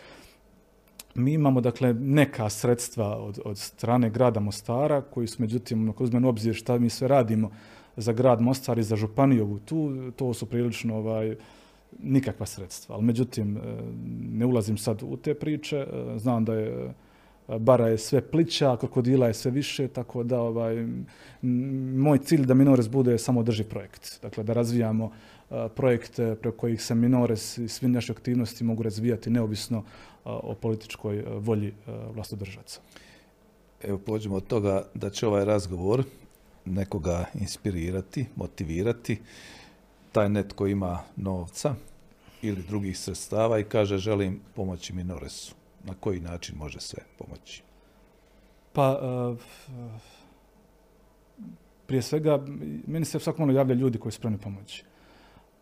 Mi 1.14 1.32
imamo 1.32 1.60
dakle 1.60 1.94
neka 1.94 2.48
sredstva 2.48 3.16
od, 3.16 3.38
od 3.44 3.58
strane 3.58 4.10
grada 4.10 4.40
Mostara 4.40 5.00
koji 5.00 5.26
su 5.26 5.42
međutim 5.42 5.90
ako 5.90 6.04
uzmemo 6.04 6.28
obzir 6.28 6.54
šta 6.54 6.78
mi 6.78 6.90
sve 6.90 7.08
radimo 7.08 7.50
za 7.96 8.12
grad 8.12 8.40
Mostar 8.40 8.78
i 8.78 8.82
za 8.82 8.96
županiju 8.96 9.58
tu, 9.64 10.10
to 10.16 10.34
su 10.34 10.46
prilično 10.46 10.96
ovaj, 10.96 11.36
nikakva 12.02 12.46
sredstva. 12.46 12.94
Ali 12.94 13.04
međutim, 13.04 13.56
e, 13.56 13.60
ne 14.32 14.46
ulazim 14.46 14.78
sad 14.78 15.02
u 15.02 15.16
te 15.16 15.34
priče. 15.34 15.76
E, 15.76 16.18
znam 16.18 16.44
da 16.44 16.54
je 16.54 16.94
e, 17.48 17.58
bara 17.58 17.88
je 17.88 17.98
sve 17.98 18.20
plića, 18.20 18.76
krokodila 18.76 19.26
je 19.26 19.34
sve 19.34 19.50
više, 19.50 19.88
tako 19.88 20.22
da 20.22 20.40
ovaj, 20.40 20.86
moj 21.96 22.18
cilj 22.18 22.46
da 22.46 22.54
Minores 22.54 22.88
bude 22.88 23.18
samo 23.18 23.42
drži 23.42 23.64
projekt. 23.64 24.18
Dakle, 24.22 24.44
da 24.44 24.52
razvijamo 24.52 25.10
projekte 25.76 26.36
preko 26.40 26.56
kojih 26.56 26.82
se 26.82 26.94
Minores 26.94 27.58
i 27.58 27.68
svi 27.68 27.88
naše 27.88 28.12
aktivnosti 28.12 28.64
mogu 28.64 28.82
razvijati 28.82 29.30
neovisno 29.30 29.84
o 30.24 30.54
političkoj 30.54 31.24
volji 31.26 31.74
vlastodržaca. 31.86 32.80
Evo, 33.82 33.98
pođemo 33.98 34.36
od 34.36 34.46
toga 34.46 34.86
da 34.94 35.10
će 35.10 35.26
ovaj 35.26 35.44
razgovor 35.44 36.04
nekoga 36.64 37.24
inspirirati, 37.34 38.26
motivirati. 38.36 39.20
Taj 40.12 40.28
netko 40.28 40.66
ima 40.66 40.98
novca 41.16 41.74
ili 42.42 42.62
drugih 42.62 42.98
sredstava 42.98 43.58
i 43.58 43.64
kaže 43.64 43.98
želim 43.98 44.40
pomoći 44.54 44.92
Minoresu. 44.92 45.54
Na 45.84 45.94
koji 46.00 46.20
način 46.20 46.56
može 46.56 46.80
sve 46.80 47.02
pomoći? 47.18 47.62
Pa, 48.72 49.00
prije 51.86 52.02
svega, 52.02 52.44
meni 52.86 53.04
se 53.04 53.20
svako 53.20 53.42
malo 53.42 53.52
javlja 53.52 53.74
ljudi 53.74 53.98
koji 53.98 54.12
su 54.12 54.16
spremni 54.16 54.38
pomoći. 54.38 54.84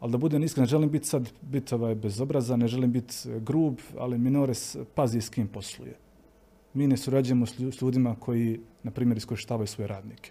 Ali 0.00 0.12
da 0.12 0.18
budem 0.18 0.42
iskren, 0.42 0.66
želim 0.66 0.90
biti 0.90 1.06
sad 1.06 1.28
biti 1.42 1.74
ovaj 1.74 1.94
bezobrazan, 1.94 2.60
ne 2.60 2.68
želim 2.68 2.92
biti 2.92 3.14
grub, 3.40 3.78
ali 3.98 4.18
Minores 4.18 4.76
pazi 4.94 5.20
s 5.20 5.28
kim 5.28 5.48
posluje. 5.48 5.94
Mi 6.74 6.86
ne 6.86 6.96
surađujemo 6.96 7.46
s 7.46 7.82
ljudima 7.82 8.16
koji, 8.20 8.60
na 8.82 8.90
primjer, 8.90 9.18
iskorištavaju 9.18 9.66
svoje 9.66 9.88
radnike. 9.88 10.30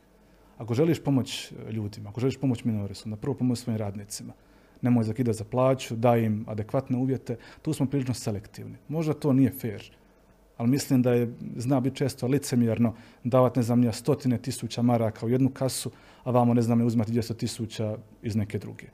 Ako 0.57 0.74
želiš 0.74 1.03
pomoć 1.03 1.53
ljudima, 1.72 2.09
ako 2.09 2.20
želiš 2.20 2.38
pomoć 2.38 2.63
Minoresu, 2.63 3.03
onda 3.05 3.17
prvo 3.17 3.36
pomoć 3.36 3.59
svojim 3.59 3.78
radnicima. 3.78 4.34
Nemoj 4.82 5.03
zakidati 5.03 5.38
za 5.38 5.43
plaću, 5.43 5.95
daj 5.95 6.24
im 6.24 6.45
adekvatne 6.47 6.97
uvjete. 6.97 7.38
Tu 7.61 7.74
smo 7.74 7.86
prilično 7.86 8.13
selektivni. 8.13 8.78
Možda 8.88 9.13
to 9.13 9.34
nije 9.34 9.51
fair, 9.51 9.91
ali 10.57 10.70
mislim 10.70 11.01
da 11.01 11.13
je, 11.13 11.34
zna 11.55 11.80
biti 11.80 11.95
često 11.95 12.28
licemjerno 12.28 12.93
davati, 13.24 13.59
ne 13.59 13.63
znam, 13.63 13.80
nija 13.80 13.91
stotine 13.91 14.38
tisuća 14.38 14.82
maraka 14.82 15.26
u 15.26 15.30
jednu 15.30 15.49
kasu, 15.49 15.91
a 16.24 16.32
vamo, 16.32 16.53
ne 16.53 16.61
znam, 16.61 16.82
uzmati 16.82 17.11
200 17.11 17.36
tisuća 17.36 17.97
iz 18.24 18.36
neke 18.36 18.59
druge. 18.59 18.88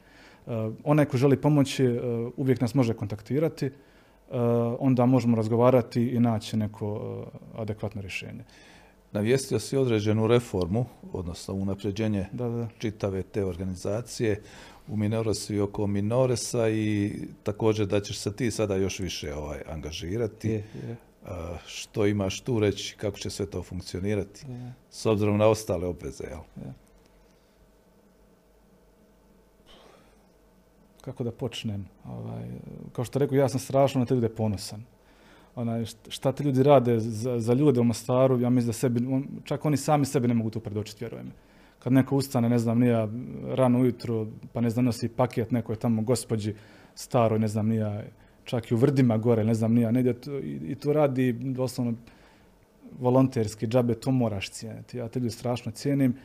Uh, 0.46 0.74
onaj 0.84 1.06
ko 1.06 1.18
želi 1.18 1.42
pomoći, 1.42 1.88
uh, 1.88 2.32
uvijek 2.38 2.62
nas 2.62 2.74
može 2.74 2.94
kontaktirati, 2.94 3.66
uh, 3.66 4.36
onda 4.80 5.06
možemo 5.06 5.38
razgovarati 5.38 6.08
i 6.08 6.20
naći 6.20 6.58
neko 6.58 7.26
adekvatno 7.56 8.02
rješenje 8.02 8.44
navijestio 9.16 9.60
si 9.60 9.78
određenu 9.78 10.28
reformu, 10.28 10.86
odnosno 11.14 11.54
unapređenje 11.54 12.28
da, 12.32 12.50
da. 12.50 12.68
čitave 12.78 13.24
te 13.24 13.46
organizacije 13.46 14.42
u 14.88 14.98
Minoresu 14.98 15.54
i 15.54 15.60
oko 15.60 15.88
Minoresa 15.88 16.70
i 16.70 17.14
također 17.44 17.88
da 17.88 18.02
ćeš 18.02 18.18
se 18.18 18.36
ti 18.36 18.52
sada 18.52 18.76
još 18.76 19.00
više 19.00 19.34
ovaj, 19.34 19.60
angažirati. 19.68 20.50
Je, 20.50 20.56
je. 20.56 20.96
što 21.66 22.06
imaš 22.06 22.42
tu 22.42 22.60
reći, 22.60 22.96
kako 22.98 23.18
će 23.18 23.30
sve 23.30 23.46
to 23.46 23.64
funkcionirati, 23.64 24.46
s 24.90 25.06
obzirom 25.06 25.38
na 25.38 25.48
ostale 25.48 25.88
obveze, 25.88 26.24
jel? 26.24 26.40
Kako 31.06 31.24
da 31.24 31.32
počnem? 31.32 31.86
Ovaj, 32.06 32.46
kao 32.94 33.06
što 33.06 33.20
rekao, 33.20 33.36
ja 33.36 33.50
sam 33.50 33.60
strašno 33.60 34.00
na 34.00 34.06
te 34.06 34.16
ljude 34.16 34.30
ponosan 34.30 34.84
onaj, 35.56 35.86
šta 36.08 36.32
ti 36.32 36.44
ljudi 36.44 36.64
rade 36.64 37.00
za, 37.00 37.40
za 37.40 37.54
ljude 37.54 37.80
u 37.80 37.84
Mostaru, 37.84 38.40
ja 38.40 38.50
mislim 38.50 38.68
da 38.68 38.74
sebi, 38.74 39.06
on, 39.08 39.28
čak 39.44 39.66
oni 39.66 39.78
sami 39.78 40.06
sebi 40.06 40.28
ne 40.28 40.34
mogu 40.34 40.50
to 40.50 40.60
predočiti, 40.60 41.04
vjerujem. 41.04 41.32
Kad 41.80 41.94
neko 41.94 42.16
ustane, 42.16 42.50
ne 42.50 42.60
znam, 42.60 42.80
nija 42.80 43.08
rano 43.48 43.80
ujutro, 43.80 44.28
pa 44.54 44.62
ne 44.62 44.70
znam, 44.70 44.86
nosi 44.86 45.08
paket 45.10 45.52
nekoj 45.52 45.76
tamo 45.76 46.02
gospođi 46.02 46.56
staroj, 46.96 47.40
ne 47.40 47.48
znam, 47.48 47.68
nija, 47.68 48.04
čak 48.44 48.72
i 48.72 48.74
u 48.74 48.78
Vrdima 48.78 49.18
gore, 49.18 49.44
ne 49.44 49.54
znam, 49.54 49.74
nija, 49.74 49.92
ne 49.92 50.00
ide 50.00 50.14
to, 50.14 50.40
i, 50.40 50.60
i 50.68 50.76
to 50.76 50.94
radi 50.94 51.34
doslovno 51.34 51.94
volonterski, 53.00 53.68
džabe, 53.68 53.94
to 53.94 54.12
moraš 54.12 54.50
cijeniti. 54.50 54.98
Ja 54.98 55.08
te 55.08 55.20
ljudi 55.20 55.30
strašno 55.30 55.72
cijenim. 55.72 56.16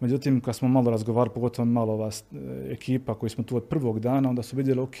Međutim, 0.00 0.40
kad 0.40 0.56
smo 0.56 0.68
malo 0.68 0.90
razgovarali, 0.90 1.34
pogotovo 1.34 1.66
malo 1.66 1.92
ova 1.92 2.08
e, 2.08 2.36
ekipa 2.72 3.14
koji 3.14 3.30
smo 3.30 3.44
tu 3.44 3.56
od 3.56 3.64
prvog 3.64 4.00
dana, 4.00 4.28
onda 4.28 4.42
su 4.42 4.56
vidjeli, 4.56 4.80
ok, 4.80 4.96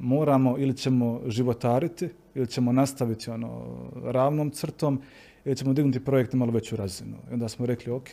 moramo 0.00 0.58
ili 0.58 0.76
ćemo 0.76 1.20
životariti, 1.26 2.08
ili 2.34 2.46
ćemo 2.46 2.72
nastaviti 2.72 3.30
ono 3.30 3.64
ravnom 4.04 4.50
crtom, 4.50 5.00
ili 5.44 5.56
ćemo 5.56 5.72
dignuti 5.72 6.04
projekt 6.04 6.32
na 6.32 6.38
malo 6.38 6.52
veću 6.52 6.76
razinu. 6.76 7.16
I 7.30 7.34
onda 7.34 7.48
smo 7.48 7.66
rekli, 7.66 7.92
ok, 7.92 8.08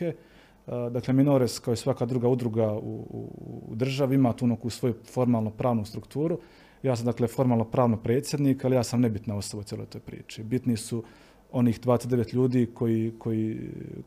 dakle 0.66 1.14
Minores 1.14 1.58
kao 1.58 1.74
i 1.74 1.76
svaka 1.76 2.06
druga 2.06 2.28
udruga 2.28 2.72
u, 2.72 3.06
u, 3.10 3.28
u 3.68 3.74
državi 3.74 4.14
ima 4.14 4.32
tu 4.32 4.46
neku 4.46 4.70
svoju 4.70 4.94
formalno 5.12 5.50
pravnu 5.50 5.84
strukturu. 5.84 6.38
Ja 6.82 6.96
sam 6.96 7.06
dakle 7.06 7.28
formalno 7.28 7.64
pravno 7.64 7.96
predsjednik, 7.96 8.64
ali 8.64 8.76
ja 8.76 8.82
sam 8.82 9.00
nebitna 9.00 9.36
osoba 9.36 9.60
u 9.60 9.64
cijeloj 9.64 9.86
toj 9.86 10.00
priči. 10.00 10.42
Bitni 10.42 10.76
su 10.76 11.04
onih 11.52 11.80
29 11.80 12.34
ljudi 12.34 12.66
koji, 12.74 13.12
koji, 13.18 13.58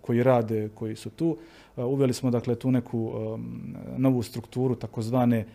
koji 0.01 0.23
rade, 0.23 0.69
koji 0.75 0.95
su 0.95 1.09
tu. 1.09 1.37
Uveli 1.75 2.13
smo 2.13 2.31
dakle 2.31 2.55
tu 2.55 2.71
neku 2.71 2.99
um, 2.99 3.75
novu 3.97 4.23
strukturu 4.23 4.75
takozvane 4.75 5.45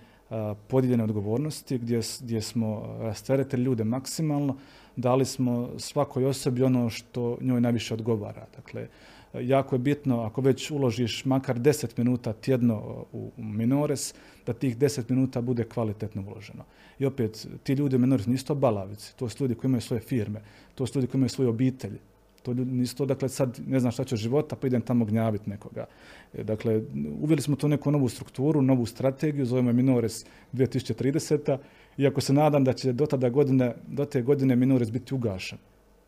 podijeljene 0.68 1.04
odgovornosti 1.04 1.78
gdje, 1.78 2.00
gdje 2.20 2.42
smo 2.42 2.96
rasteretili 3.00 3.62
ljude 3.62 3.84
maksimalno, 3.84 4.56
dali 4.96 5.24
smo 5.24 5.68
svakoj 5.78 6.24
osobi 6.24 6.62
ono 6.62 6.90
što 6.90 7.38
njoj 7.40 7.60
najviše 7.60 7.94
odgovara. 7.94 8.46
Dakle, 8.56 8.86
jako 9.34 9.74
je 9.74 9.78
bitno 9.78 10.20
ako 10.20 10.40
već 10.40 10.70
uložiš 10.70 11.24
makar 11.24 11.58
10 11.58 11.98
minuta 11.98 12.32
tjedno 12.32 13.04
u 13.12 13.30
Minores, 13.36 14.14
da 14.46 14.52
tih 14.52 14.78
10 14.78 15.10
minuta 15.10 15.40
bude 15.40 15.64
kvalitetno 15.64 16.24
uloženo. 16.26 16.64
I 16.98 17.06
opet, 17.06 17.46
ti 17.62 17.72
ljudi 17.72 17.96
u 17.96 17.98
Minores 17.98 18.26
nisu 18.26 18.46
to 18.46 18.54
balavici, 18.54 19.16
to 19.16 19.28
su 19.28 19.44
ljudi 19.44 19.54
koji 19.54 19.68
imaju 19.68 19.80
svoje 19.80 20.00
firme, 20.00 20.40
to 20.74 20.86
su 20.86 20.98
ljudi 20.98 21.06
koji 21.06 21.18
imaju 21.18 21.28
svoje 21.28 21.48
obitelji, 21.48 21.98
to 22.42 22.54
nisu 22.54 22.96
to, 22.96 23.06
dakle, 23.06 23.28
sad 23.28 23.60
ne 23.66 23.80
znam 23.80 23.92
šta 23.92 24.04
će 24.04 24.16
života, 24.16 24.56
pa 24.56 24.66
idem 24.66 24.80
tamo 24.80 25.04
gnjaviti 25.04 25.50
nekoga. 25.50 25.86
E, 26.34 26.44
dakle, 26.44 26.82
uveli 27.20 27.42
smo 27.42 27.56
tu 27.56 27.68
neku 27.68 27.90
novu 27.90 28.08
strukturu, 28.08 28.62
novu 28.62 28.86
strategiju, 28.86 29.46
zovemo 29.46 29.72
Minores 29.72 30.24
2030. 30.52 31.58
Iako 31.98 32.20
se 32.20 32.32
nadam 32.32 32.64
da 32.64 32.72
će 32.72 32.92
do, 32.92 33.06
tada 33.06 33.28
godine, 33.28 33.74
do 33.86 34.04
te 34.04 34.22
godine 34.22 34.56
Minores 34.56 34.90
biti 34.90 35.14
ugašen. 35.14 35.58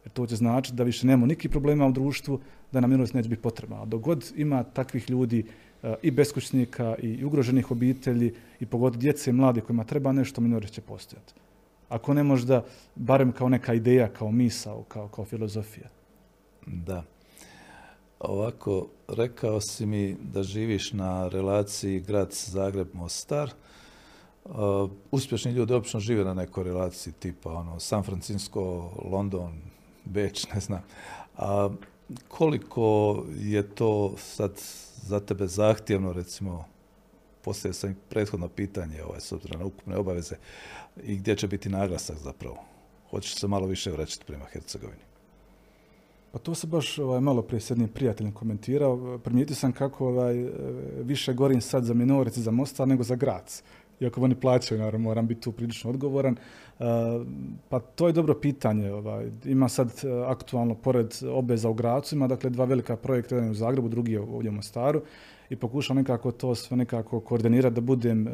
Jer 0.05 0.13
to 0.13 0.27
će 0.27 0.37
znači 0.37 0.73
da 0.75 0.83
više 0.83 1.07
nemamo 1.07 1.27
nikakvih 1.27 1.51
problema 1.51 1.87
u 1.87 1.93
društvu, 1.93 2.41
da 2.73 2.81
nam 2.81 2.91
Minores 2.91 3.13
neće 3.13 3.29
biti 3.29 3.43
potrebno. 3.43 3.83
A 3.83 3.85
dok 3.85 4.01
god 4.01 4.33
ima 4.37 4.65
takvih 4.65 5.11
ljudi 5.11 5.45
e, 5.83 5.95
i 6.03 6.11
beskućnika 6.11 6.95
i 7.03 7.25
ugroženih 7.25 7.71
obitelji 7.71 8.35
i 8.61 8.67
pogotovo 8.67 9.01
djece 9.01 9.31
i 9.31 9.33
mladi 9.33 9.61
kojima 9.61 9.85
treba 9.85 10.13
nešto, 10.13 10.41
Minores 10.41 10.71
će 10.71 10.81
postojati. 10.81 11.35
Ako 11.89 12.15
ne 12.15 12.23
možda, 12.23 12.65
barem 12.95 13.33
kao 13.33 13.49
neka 13.49 13.75
ideja, 13.75 14.09
kao 14.09 14.31
misao, 14.31 14.83
kao, 14.83 15.09
kao 15.09 15.25
filozofija. 15.25 15.89
Da. 16.67 17.05
Ovako, 18.21 18.89
rekao 19.09 19.61
si 19.61 19.87
mi 19.87 20.17
da 20.33 20.43
živiš 20.43 20.93
na 20.93 21.29
relaciji 21.29 22.01
grad 22.01 22.31
Zagreb-Mostar. 22.31 23.51
Uh, 24.45 24.91
uspješni 25.11 25.53
ljudi 25.53 25.75
obično 25.75 26.01
žive 26.01 26.25
na 26.25 26.35
nekoj 26.35 26.65
relaciji 26.65 27.13
tipa 27.13 27.53
ono, 27.53 27.81
San 27.81 28.03
Francisco, 28.03 28.91
London, 29.13 29.53
Beč, 30.05 30.47
ne 30.55 30.61
znam. 30.61 30.83
A 31.37 31.71
koliko 32.29 33.17
je 33.39 33.75
to 33.75 34.15
sad 34.19 34.53
za 35.03 35.21
tebe 35.21 35.47
zahtjevno, 35.47 36.13
recimo, 36.13 36.65
poslije 37.43 37.73
sam 37.73 37.97
prethodno 38.09 38.49
pitanje 38.49 39.03
ovaj, 39.05 39.21
s 39.21 39.33
obzirom 39.33 39.61
na 39.61 39.67
ukupne 39.67 39.97
obaveze 39.97 40.37
i 41.03 41.17
gdje 41.17 41.37
će 41.37 41.49
biti 41.49 41.69
naglasak 41.69 42.17
zapravo? 42.19 42.65
Hoćeš 43.11 43.35
se 43.35 43.49
malo 43.49 43.67
više 43.67 43.91
vraćati 43.91 44.25
prema 44.25 44.45
Hercegovini? 44.45 45.03
Pa 46.33 46.39
to 46.39 46.55
se 46.55 46.67
baš 46.67 46.99
ovaj, 46.99 47.21
malo 47.21 47.43
prije 47.43 47.61
s 47.61 47.71
jednim 47.71 47.89
prijateljem 47.89 48.33
komentirao. 48.33 49.19
Primijetio 49.19 49.57
sam 49.57 49.73
kako 49.73 50.09
ovaj, 50.09 50.51
više 51.03 51.35
gorim 51.35 51.61
sad 51.61 51.85
za 51.85 51.95
Minorec 51.95 52.37
i 52.37 52.43
za 52.43 52.51
Mostar 52.51 52.89
nego 52.89 53.03
za 53.03 53.17
Grac. 53.17 53.63
Iako 54.03 54.21
oni 54.21 54.35
plaćaju, 54.35 54.81
naravno, 54.81 55.09
moram 55.09 55.27
biti 55.27 55.41
tu 55.41 55.53
prilično 55.53 55.91
odgovoran. 55.91 56.37
Uh, 56.79 56.87
pa 57.69 57.81
to 57.81 58.07
je 58.07 58.13
dobro 58.13 58.35
pitanje. 58.35 58.93
Ovaj. 58.93 59.31
Ima 59.45 59.69
sad 59.69 59.87
uh, 59.87 60.29
aktualno, 60.29 60.75
pored 60.75 61.15
obeza 61.31 61.69
u 61.69 61.75
Gracu, 61.75 62.15
ima 62.15 62.29
dakle 62.29 62.51
dva 62.51 62.65
velika 62.65 62.97
projekta, 62.97 63.35
jedan 63.35 63.51
u 63.51 63.55
Zagrebu, 63.55 63.89
drugi 63.89 64.13
je 64.13 64.21
ovdje 64.21 64.51
u 64.51 64.55
Mostaru. 64.55 65.03
I 65.51 65.57
pokušam 65.57 65.97
nekako 65.97 66.33
to 66.33 66.55
sve 66.55 66.77
nekako 66.77 67.21
koordinirati 67.21 67.75
da 67.75 67.81
budem 67.81 68.27
uh, 68.27 68.33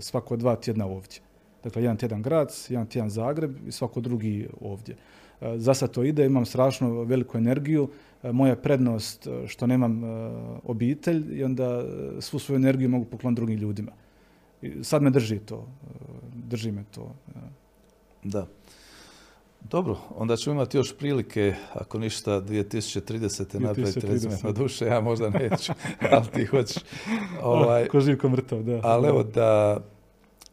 svako 0.00 0.36
dva 0.36 0.56
tjedna 0.56 0.86
ovdje. 0.86 1.20
Dakle, 1.64 1.82
jedan 1.82 1.96
tjedan 1.96 2.22
Grac, 2.22 2.70
jedan 2.70 2.86
tjedan 2.86 3.10
Zagreb 3.10 3.56
i 3.66 3.72
svako 3.72 4.00
drugi 4.00 4.48
ovdje. 4.60 4.96
E, 5.40 5.58
za 5.58 5.74
sad 5.74 5.90
to 5.90 6.04
ide, 6.04 6.26
imam 6.26 6.46
strašno 6.46 7.02
veliku 7.02 7.38
energiju. 7.38 7.88
E, 8.22 8.32
moja 8.32 8.56
prednost 8.56 9.26
e, 9.26 9.46
što 9.46 9.66
nemam 9.66 10.02
obitelj 10.64 11.38
i 11.38 11.44
onda 11.44 11.84
svu 12.20 12.38
svoju 12.38 12.56
energiju 12.56 12.88
mogu 12.88 13.04
pokloniti 13.04 13.36
drugim 13.40 13.58
ljudima. 13.58 13.92
Sad 14.82 15.02
me 15.02 15.10
drži 15.10 15.38
to, 15.38 15.68
drži 16.34 16.72
me 16.72 16.84
to. 16.94 17.14
Da. 18.24 18.46
Dobro, 19.60 19.96
onda 20.16 20.36
ćemo 20.36 20.54
imati 20.54 20.76
još 20.76 20.96
prilike, 20.96 21.54
ako 21.72 21.98
ništa, 21.98 22.30
2030. 22.30 23.60
napraviti 23.60 24.06
rezime 24.06 24.36
na 24.42 24.52
duše, 24.52 24.84
ja 24.84 25.00
možda 25.00 25.30
neću, 25.30 25.72
ali 26.12 26.26
ti 26.34 26.46
hoćeš. 26.46 26.82
Ovaj, 27.42 27.88
Ko 27.88 28.00
živ, 28.00 28.18
ko 28.18 28.28
mrtav, 28.28 28.62
da. 28.62 28.80
Ali 28.82 29.08
evo 29.08 29.22
da 29.22 29.80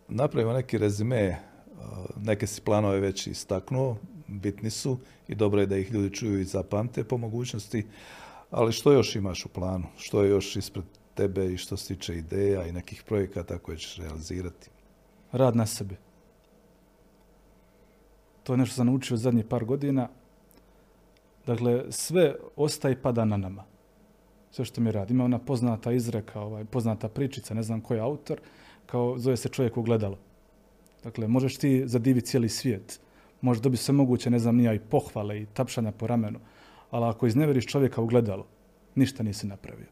napravimo 0.07 0.53
neki 0.53 0.77
rezime, 0.77 1.39
neke 2.15 2.47
si 2.47 2.61
planove 2.61 2.99
već 2.99 3.27
istaknuo, 3.27 3.97
bitni 4.27 4.69
su 4.69 4.99
i 5.27 5.35
dobro 5.35 5.61
je 5.61 5.67
da 5.67 5.77
ih 5.77 5.91
ljudi 5.91 6.15
čuju 6.15 6.39
i 6.39 6.43
zapamte 6.43 7.03
po 7.03 7.17
mogućnosti, 7.17 7.85
ali 8.51 8.71
što 8.71 8.91
još 8.91 9.15
imaš 9.15 9.45
u 9.45 9.49
planu? 9.49 9.87
Što 9.97 10.23
je 10.23 10.29
još 10.29 10.55
ispred 10.55 10.85
tebe 11.15 11.53
i 11.53 11.57
što 11.57 11.77
se 11.77 11.95
tiče 11.95 12.17
ideja 12.17 12.67
i 12.67 12.71
nekih 12.71 13.03
projekata 13.03 13.57
koje 13.57 13.77
ćeš 13.77 13.97
realizirati? 13.97 14.69
Rad 15.31 15.55
na 15.55 15.65
sebi. 15.65 15.95
To 18.43 18.53
je 18.53 18.57
nešto 18.57 18.75
sam 18.75 18.87
naučio 18.87 19.17
zadnjih 19.17 19.45
par 19.45 19.65
godina. 19.65 20.09
Dakle, 21.45 21.83
sve 21.89 22.35
ostaje 22.55 22.93
i 22.93 23.01
pada 23.01 23.25
na 23.25 23.37
nama. 23.37 23.63
Sve 24.51 24.65
što 24.65 24.81
mi 24.81 24.91
radi. 24.91 25.13
Ima 25.13 25.25
ona 25.25 25.39
poznata 25.39 25.91
izreka, 25.91 26.41
ovaj, 26.41 26.65
poznata 26.65 27.09
pričica, 27.09 27.53
ne 27.53 27.63
znam 27.63 27.81
koji 27.81 27.97
je 27.97 28.01
autor, 28.01 28.39
kao 28.85 29.17
zove 29.17 29.37
se 29.37 29.49
čovjek 29.49 29.77
u 29.77 29.81
gledalo. 29.81 30.17
Dakle, 31.03 31.27
možeš 31.27 31.57
ti 31.57 31.83
zadiviti 31.87 32.27
cijeli 32.27 32.49
svijet. 32.49 32.99
Možeš 33.41 33.63
dobiti 33.63 33.83
sve 33.83 33.93
moguće, 33.93 34.29
ne 34.29 34.39
znam, 34.39 34.55
nija 34.55 34.73
i 34.73 34.79
pohvale 34.79 35.41
i 35.41 35.45
tapšanja 35.45 35.91
po 35.91 36.07
ramenu. 36.07 36.39
Ali 36.91 37.05
ako 37.05 37.27
izneveriš 37.27 37.65
čovjeka 37.65 38.01
u 38.01 38.05
gledalo, 38.05 38.45
ništa 38.95 39.23
nisi 39.23 39.47
napravio. 39.47 39.87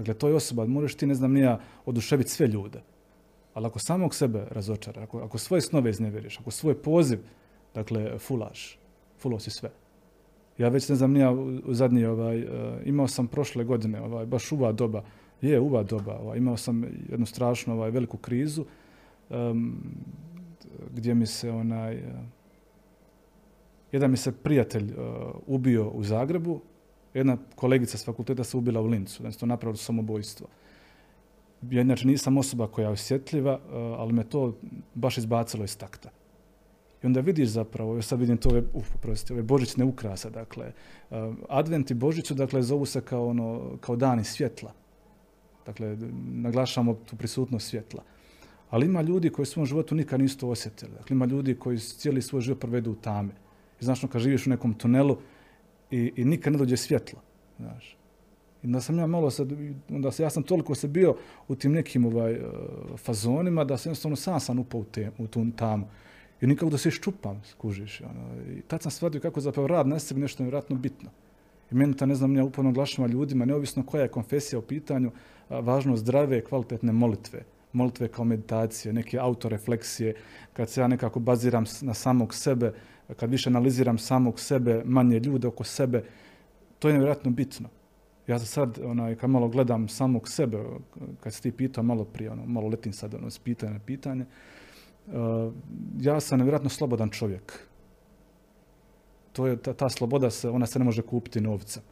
Dakle, 0.00 0.14
to 0.14 0.28
je 0.28 0.34
osoba, 0.34 0.64
možeš 0.66 0.94
ti, 0.96 1.06
ne 1.06 1.14
znam, 1.14 1.32
nija 1.32 1.58
oduševiti 1.84 2.30
sve 2.30 2.46
ljude. 2.46 2.80
Ali 3.54 3.66
ako 3.66 3.78
samog 3.78 4.14
sebe 4.14 4.46
razočara, 4.50 5.02
ako, 5.02 5.20
ako 5.20 5.38
svoje 5.38 5.60
snove 5.60 5.90
izneveriš, 5.90 6.40
ako 6.40 6.50
svoj 6.50 6.74
poziv 6.82 7.20
Dakle, 7.74 8.18
fulaš. 8.18 8.78
Fulo 9.18 9.38
si 9.38 9.50
sve. 9.50 9.70
Ja 10.58 10.68
već 10.68 10.88
ne 10.88 10.96
znam, 10.96 11.12
nija 11.12 11.30
u 11.66 11.74
zadnji, 11.74 12.04
ovaj, 12.04 12.44
uh, 12.44 12.48
imao 12.84 13.08
sam 13.08 13.26
prošle 13.26 13.64
godine, 13.64 14.00
ovaj, 14.00 14.26
baš 14.26 14.52
uva 14.52 14.72
doba, 14.72 15.04
je 15.40 15.60
uva 15.60 15.82
doba, 15.82 16.18
ovaj, 16.18 16.38
imao 16.38 16.56
sam 16.56 16.84
jednu 17.10 17.26
strašnu 17.26 17.74
ovaj, 17.74 17.90
veliku 17.90 18.16
krizu, 18.16 18.64
um, 19.30 19.82
gdje 20.94 21.14
mi 21.14 21.26
se 21.26 21.50
onaj, 21.50 21.96
uh, 21.96 22.02
jedan 23.92 24.10
mi 24.10 24.16
se 24.16 24.32
prijatelj 24.32 24.92
uh, 24.92 24.96
ubio 25.46 25.88
u 25.88 26.04
Zagrebu, 26.04 26.60
jedna 27.14 27.36
kolegica 27.54 27.98
s 27.98 28.04
fakulteta 28.04 28.44
se 28.44 28.56
ubila 28.56 28.80
u 28.80 28.86
Lincu, 28.86 29.22
da 29.22 29.30
to 29.30 29.46
napravilo 29.46 29.76
samobojstvo. 29.76 30.46
Ja 31.70 31.80
inače 31.80 32.06
nisam 32.06 32.38
osoba 32.38 32.66
koja 32.66 32.84
je 32.84 32.92
osjetljiva, 32.92 33.60
ali 33.72 34.12
me 34.12 34.24
to 34.24 34.56
baš 34.94 35.18
izbacilo 35.18 35.64
iz 35.64 35.76
takta. 35.78 36.10
I 37.02 37.06
onda 37.06 37.20
vidiš 37.20 37.48
zapravo, 37.48 37.96
ja 37.96 38.02
sad 38.02 38.20
vidim 38.20 38.36
to 38.36 38.48
ove, 38.48 38.62
uf, 38.74 38.88
prosti, 39.00 39.32
ove 39.32 39.42
božićne 39.42 39.84
ukrasa, 39.84 40.30
dakle, 40.30 40.72
advent 41.48 41.90
i 41.90 41.94
božiću, 41.94 42.34
dakle, 42.34 42.62
zovu 42.62 42.86
se 42.86 43.00
kao, 43.00 43.28
ono, 43.28 43.76
kao 43.80 43.96
dani 43.96 44.24
svjetla. 44.24 44.72
Dakle, 45.66 45.96
naglašamo 46.32 46.94
tu 46.94 47.16
prisutnost 47.16 47.68
svjetla. 47.68 48.02
Ali 48.70 48.86
ima 48.86 49.02
ljudi 49.02 49.30
koji 49.30 49.42
u 49.42 49.46
svom 49.46 49.66
životu 49.66 49.94
nikad 49.94 50.20
nisu 50.20 50.38
to 50.38 50.48
osjetili. 50.48 50.92
Dakle, 50.92 51.14
ima 51.14 51.26
ljudi 51.26 51.54
koji 51.54 51.78
cijeli 51.78 52.22
svoj 52.22 52.40
život 52.40 52.60
provedu 52.60 52.90
u 52.90 52.94
tame. 52.94 53.32
I 53.80 53.84
znaš, 53.84 54.00
kad 54.12 54.20
živiš 54.20 54.46
u 54.46 54.50
nekom 54.50 54.74
tunelu 54.74 55.16
i, 55.90 56.12
i 56.16 56.24
nikad 56.24 56.52
ne 56.52 56.58
dođe 56.58 56.76
svjetlo. 56.76 57.20
Znaš. 57.58 57.96
I 58.62 58.66
da 58.66 58.80
sam 58.80 58.98
ja 58.98 59.06
malo 59.06 59.30
sad, 59.30 59.48
onda 59.90 60.12
se, 60.12 60.22
ja 60.22 60.30
sam 60.30 60.42
toliko 60.42 60.74
se 60.74 60.88
bio 60.88 61.16
u 61.48 61.54
tim 61.54 61.72
nekim 61.72 62.04
ovaj, 62.04 62.40
fazonima 62.96 63.64
da 63.64 63.78
sam 63.78 63.90
jednostavno 63.90 64.16
sam 64.16 64.40
sam 64.40 64.58
upao 64.58 64.80
u, 64.80 64.84
te, 64.84 65.10
u 65.18 65.26
tu 65.26 65.46
tamu. 65.56 65.86
I 66.40 66.46
nikako 66.46 66.70
da 66.70 66.78
se 66.78 66.88
iščupam, 66.88 67.42
skužiš. 67.44 68.00
Ono. 68.00 68.42
I 68.52 68.60
tad 68.60 68.82
sam 68.82 68.90
shvatio 68.90 69.20
kako 69.20 69.40
zapravo 69.40 69.68
rad 69.68 69.86
na 69.86 69.98
sebi 69.98 70.20
nešto 70.20 70.42
nevjerojatno 70.42 70.76
bitno. 70.76 71.10
I 71.70 71.74
meni 71.74 71.96
to, 71.96 72.06
ne 72.06 72.14
znam, 72.14 72.36
ja 72.36 72.44
uporno 72.44 72.72
glašama 72.72 73.08
ljudima, 73.08 73.44
neovisno 73.44 73.82
koja 73.86 74.02
je 74.02 74.08
konfesija 74.08 74.58
u 74.58 74.62
pitanju, 74.62 75.10
važno 75.48 75.96
zdrave, 75.96 76.44
kvalitetne 76.44 76.92
molitve. 76.92 77.42
Molitve 77.72 78.08
kao 78.08 78.24
meditacije, 78.24 78.92
neke 78.92 79.18
autorefleksije, 79.18 80.14
kad 80.52 80.70
se 80.70 80.80
ja 80.80 80.88
nekako 80.88 81.20
baziram 81.20 81.64
na 81.80 81.94
samog 81.94 82.34
sebe, 82.34 82.72
kad 83.16 83.30
više 83.30 83.50
analiziram 83.50 83.98
samog 83.98 84.40
sebe, 84.40 84.82
manje 84.84 85.18
ljude 85.18 85.48
oko 85.48 85.64
sebe, 85.64 86.04
to 86.78 86.88
je 86.88 86.92
nevjerojatno 86.92 87.30
bitno. 87.30 87.68
Ja 88.26 88.38
sad, 88.38 88.78
onaj, 88.84 89.16
kad 89.16 89.30
malo 89.30 89.48
gledam 89.48 89.88
samog 89.88 90.28
sebe, 90.28 90.64
kad 91.20 91.34
si 91.34 91.42
ti 91.42 91.52
pitao 91.52 91.84
malo 91.84 92.04
prije, 92.04 92.30
ono, 92.30 92.46
malo 92.46 92.68
letim 92.68 92.92
sad 92.92 93.14
ono, 93.14 93.30
s 93.30 93.38
pitanja 93.38 93.72
na 93.72 93.78
pitanje, 93.78 94.26
Uh, 95.06 95.52
ja 96.00 96.20
sam 96.20 96.38
nevjerojatno 96.38 96.70
slobodan 96.70 97.10
čovjek. 97.10 97.66
To 99.32 99.46
je, 99.46 99.56
ta, 99.56 99.72
ta 99.72 99.88
sloboda, 99.88 100.30
se, 100.30 100.48
ona 100.48 100.66
se 100.66 100.78
ne 100.78 100.84
može 100.84 101.02
kupiti 101.02 101.40
novcem. 101.40 101.82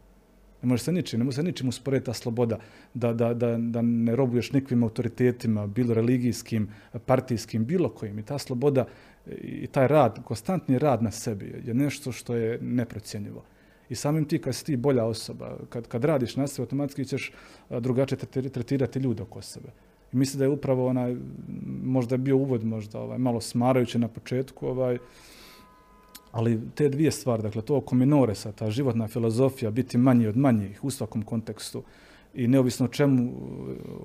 Ne 0.63 0.69
može 0.69 0.83
se 0.83 0.93
ničim, 0.93 1.19
ne 1.19 1.25
može 1.25 1.37
se 1.37 1.43
ničim 1.43 1.69
usporediti 1.69 2.07
ta 2.07 2.13
sloboda 2.13 2.59
da, 2.95 3.13
da, 3.13 3.35
da, 3.35 3.57
da 3.59 3.83
ne 3.83 4.17
robuješ 4.17 4.53
nikvim 4.53 4.83
autoritetima, 4.83 5.67
bilo 5.67 5.95
religijskim, 5.95 6.69
partijskim, 7.07 7.65
bilo 7.65 7.89
kojim. 7.89 8.19
I 8.19 8.23
ta 8.23 8.39
sloboda 8.39 8.87
i 9.41 9.67
taj 9.67 9.89
rad, 9.89 10.25
konstantni 10.25 10.79
rad 10.79 11.03
na 11.03 11.11
sebi 11.11 11.63
je 11.65 11.75
nešto 11.75 12.13
što 12.13 12.35
je 12.35 12.59
neprocjenjivo. 12.63 13.45
I 13.89 13.95
samim 13.95 14.25
ti 14.25 14.39
kad 14.39 14.55
si 14.55 14.65
ti 14.65 14.77
bolja 14.77 15.05
osoba, 15.05 15.57
kad, 15.69 15.89
kad 15.89 16.05
radiš 16.05 16.37
na 16.37 16.47
sebi, 16.47 16.63
automatski 16.63 17.05
ćeš 17.05 17.33
drugačije 17.71 18.19
tretirati 18.51 18.99
ljude 18.99 19.23
oko 19.23 19.43
sebe. 19.43 19.69
I 20.13 20.17
mislim 20.17 20.39
da 20.39 20.45
je 20.45 20.49
upravo 20.49 20.87
onaj, 20.87 21.17
možda 21.85 22.15
je 22.15 22.19
bio 22.19 22.37
uvod 22.37 22.65
možda 22.65 23.01
ovaj, 23.01 23.19
malo 23.19 23.41
smarajući 23.41 23.99
na 23.99 24.09
početku, 24.09 24.67
ovaj, 24.67 24.99
ali 26.33 26.61
te 26.75 26.89
dvije 26.89 27.11
stvari, 27.11 27.43
dakle 27.43 27.63
to 27.63 27.77
oko 27.77 27.95
minoresa, 27.95 28.53
ta 28.53 28.71
životna 28.71 29.09
filozofija, 29.09 29.71
biti 29.71 29.99
manji 29.99 30.27
od 30.27 30.37
manjih 30.37 30.85
u 30.85 30.91
svakom 30.91 31.23
kontekstu 31.23 31.83
i 32.35 32.49
neovisno 32.49 32.87
o 32.87 32.89
čemu, 32.89 33.33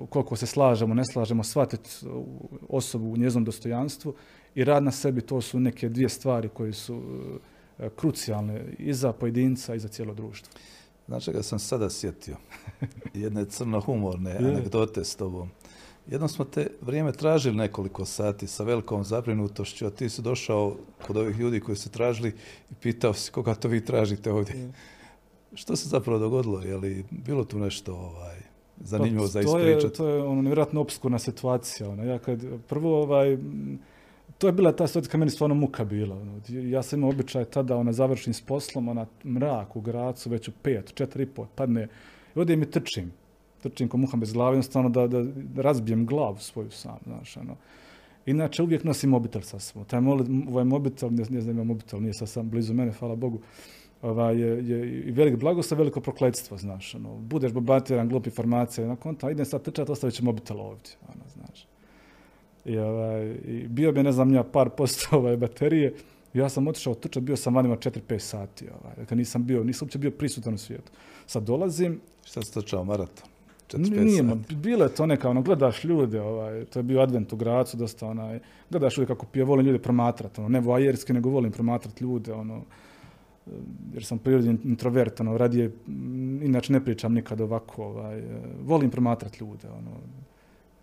koliko 0.08 0.36
se 0.36 0.46
slažemo, 0.46 0.94
ne 0.94 1.04
slažemo, 1.04 1.44
shvatiti 1.44 1.90
osobu 2.68 3.12
u 3.12 3.16
njeznom 3.16 3.44
dostojanstvu 3.44 4.14
i 4.54 4.64
rad 4.64 4.82
na 4.82 4.90
sebi, 4.90 5.20
to 5.20 5.40
su 5.40 5.60
neke 5.60 5.88
dvije 5.88 6.08
stvari 6.08 6.48
koje 6.48 6.72
su 6.72 7.02
e, 7.78 7.88
krucijalne 7.96 8.64
i 8.78 8.94
za 8.94 9.12
pojedinca 9.12 9.74
i 9.74 9.78
za 9.78 9.88
cijelo 9.88 10.14
društvo. 10.14 10.52
Znači 11.06 11.32
ga 11.32 11.42
sam 11.42 11.58
sada 11.58 11.90
sjetio. 11.90 12.36
Jedne 13.14 13.44
crno-humorne 13.44 14.36
anegdote 14.36 15.04
s 15.04 15.16
tobom. 15.16 15.50
Jednom 16.06 16.28
smo 16.28 16.44
te 16.44 16.66
vrijeme 16.80 17.12
tražili 17.12 17.56
nekoliko 17.56 18.04
sati 18.04 18.46
sa 18.46 18.64
velikom 18.64 19.04
zabrinutošću, 19.04 19.86
a 19.86 19.90
ti 19.90 20.08
si 20.08 20.22
došao 20.22 20.76
kod 21.06 21.16
ovih 21.16 21.38
ljudi 21.38 21.60
koji 21.60 21.76
su 21.76 21.90
tražili 21.90 22.34
i 22.70 22.74
pitao 22.74 23.14
si 23.14 23.32
koga 23.32 23.54
to 23.54 23.68
vi 23.68 23.84
tražite 23.84 24.32
ovdje. 24.32 24.72
Što 25.54 25.76
se 25.76 25.88
zapravo 25.88 26.18
dogodilo? 26.18 26.60
Je 26.60 26.76
li 26.76 27.04
bilo 27.10 27.44
tu 27.44 27.58
nešto 27.58 27.94
ovaj, 27.94 28.36
zanimljivo 28.80 29.24
pa, 29.24 29.28
za 29.28 29.40
ispričati? 29.40 29.80
To 29.80 29.86
je, 29.86 29.92
to 29.92 30.08
je 30.08 30.22
ono, 30.22 30.42
nevjerojatno 30.42 30.80
obskurna 30.80 31.18
situacija. 31.18 31.88
Ono. 31.88 32.04
Ja 32.04 32.18
kad 32.18 32.44
prvo 32.68 33.02
ovaj, 33.02 33.38
to 34.38 34.46
je 34.46 34.52
bila 34.52 34.72
ta 34.72 34.86
situacija 34.86 35.10
kad 35.10 35.18
meni 35.18 35.30
stvarno 35.30 35.54
muka 35.54 35.84
bila. 35.84 36.16
Ono. 36.16 36.40
Ja 36.48 36.82
sam 36.82 36.98
imao 36.98 37.10
običaj 37.10 37.44
tada, 37.44 37.76
ona 37.76 37.92
završim 37.92 38.34
s 38.34 38.40
poslom, 38.40 38.88
ona 38.88 39.06
mrak 39.24 39.76
u 39.76 39.80
Gracu, 39.80 40.30
već 40.30 40.48
u 40.48 40.52
pet, 40.62 40.94
četiri 40.94 41.22
i 41.22 41.26
pol, 41.26 41.46
padne. 41.54 41.88
I 42.36 42.38
ovdje 42.38 42.56
mi 42.56 42.70
trčim 42.70 43.12
trčim 43.64 43.88
ko 43.88 43.96
muha 43.96 44.16
bez 44.20 44.32
glave, 44.32 44.56
jednostavno 44.56 44.88
da, 44.88 45.06
da, 45.08 45.22
da 45.22 45.62
razbijem 45.62 46.06
glavu 46.06 46.38
svoju 46.38 46.70
sam, 46.70 46.98
znaš, 47.04 47.36
ono. 47.36 47.56
Inače, 48.26 48.62
uvijek 48.62 48.84
nosim 48.84 49.10
mobitel 49.10 49.42
sa 49.42 49.58
sobom. 49.58 49.84
Taj 49.84 50.00
ovaj 50.48 50.64
mobitel, 50.64 51.12
ne, 51.12 51.24
ne 51.30 51.40
znam 51.40 51.56
ima 51.56 51.64
mobitel, 51.64 52.02
nije 52.02 52.14
sa 52.14 52.26
sam 52.26 52.50
blizu 52.50 52.74
mene, 52.74 52.92
hvala 52.92 53.16
Bogu, 53.16 53.40
ovaj, 54.04 54.40
je, 54.40 54.68
je 54.68 55.12
velik 55.12 55.36
blagoslov, 55.36 55.78
veliko 55.78 56.00
prokletstvo, 56.00 56.56
znaš, 56.56 56.94
ono. 56.94 57.16
Budeš 57.16 57.52
bobatiran, 57.52 58.08
glup 58.08 58.26
informacija, 58.26 58.86
na 58.86 58.96
konta, 58.96 59.30
idem 59.30 59.46
sad 59.46 59.62
trčati, 59.62 59.92
ostavit 59.92 60.14
ću 60.14 60.24
mobitel 60.24 60.60
ovdje, 60.60 60.92
ono, 61.08 61.24
znaš. 61.34 61.66
I, 62.64 62.78
ovaj, 62.78 63.30
i 63.44 63.68
bio 63.68 63.92
bi, 63.92 64.02
ne 64.02 64.12
znam, 64.12 64.34
ja 64.34 64.42
par 64.44 64.70
posto 64.70 65.06
ovaj, 65.18 65.36
baterije, 65.36 65.94
ja 66.34 66.48
sam 66.48 66.68
otišao 66.68 66.94
trčati, 66.94 67.24
bio 67.24 67.36
sam 67.36 67.54
vanima 67.54 67.76
4-5 67.76 68.18
sati, 68.18 68.68
ovaj, 68.68 68.96
dakle 68.96 69.16
nisam 69.16 69.46
bio, 69.46 69.64
nisam 69.64 69.86
uopće 69.86 69.98
bio 69.98 70.10
prisutan 70.10 70.54
u 70.54 70.58
svijetu. 70.58 70.92
Sad 71.26 71.42
dolazim... 71.42 72.00
Šta 72.24 72.42
si 72.42 72.54
trčao, 72.54 72.84
maraton? 72.84 73.28
Nije, 73.76 74.24
bilo 74.50 74.84
je 74.84 74.94
to 74.94 75.06
neka, 75.06 75.30
ono, 75.30 75.42
gledaš 75.42 75.84
ljude, 75.84 76.20
ovaj, 76.20 76.64
to 76.64 76.78
je 76.78 76.82
bio 76.82 77.00
advent 77.00 77.32
u 77.32 77.36
Gracu, 77.36 77.76
dosta, 77.76 78.06
onaj, 78.06 78.38
gledaš 78.70 78.96
ljude 78.96 79.06
kako 79.06 79.26
pije, 79.26 79.44
volim 79.44 79.66
ljude 79.66 79.78
promatrati, 79.78 80.40
ono, 80.40 80.48
ne 80.48 80.60
voajerski, 80.60 81.12
nego 81.12 81.30
volim 81.30 81.52
promatrati 81.52 82.04
ljude, 82.04 82.32
ono, 82.32 82.62
jer 83.94 84.04
sam 84.04 84.18
prirodni 84.18 84.56
introvert, 84.64 85.20
ono, 85.20 85.38
radije, 85.38 85.72
inače 86.42 86.72
ne 86.72 86.84
pričam 86.84 87.14
nikad 87.14 87.40
ovako, 87.40 87.84
ovaj, 87.84 88.22
volim 88.62 88.90
promatrati 88.90 89.38
ljude, 89.40 89.68
ono, 89.68 89.90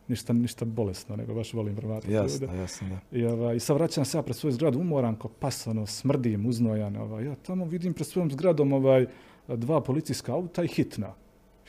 ništa, 0.07 0.33
ništa 0.33 0.65
bolesno, 0.65 1.15
nego 1.15 1.33
baš 1.33 1.53
volim 1.53 1.75
promatrati 1.75 2.13
jasno, 2.13 2.45
ljude. 2.45 2.57
Jasno, 2.57 2.87
da. 2.89 3.17
I, 3.17 3.25
ovaj, 3.25 3.55
I 3.55 3.59
sad 3.59 3.77
vraćam 3.77 4.05
se 4.05 4.17
ja 4.17 4.21
pred 4.21 4.35
svoju 4.35 4.51
zgradu, 4.53 4.79
umoran 4.79 5.15
ko 5.15 5.27
pas, 5.27 5.67
ono, 5.67 5.85
smrdim, 5.85 6.45
uznojan, 6.45 6.95
ovaj, 6.95 7.25
ja 7.25 7.35
tamo 7.35 7.65
vidim 7.65 7.93
pred 7.93 8.07
svojom 8.07 8.31
zgradom, 8.31 8.73
ovaj, 8.73 9.05
dva 9.47 9.81
policijska 9.81 10.33
auta 10.33 10.63
i 10.63 10.67
hitna 10.67 11.13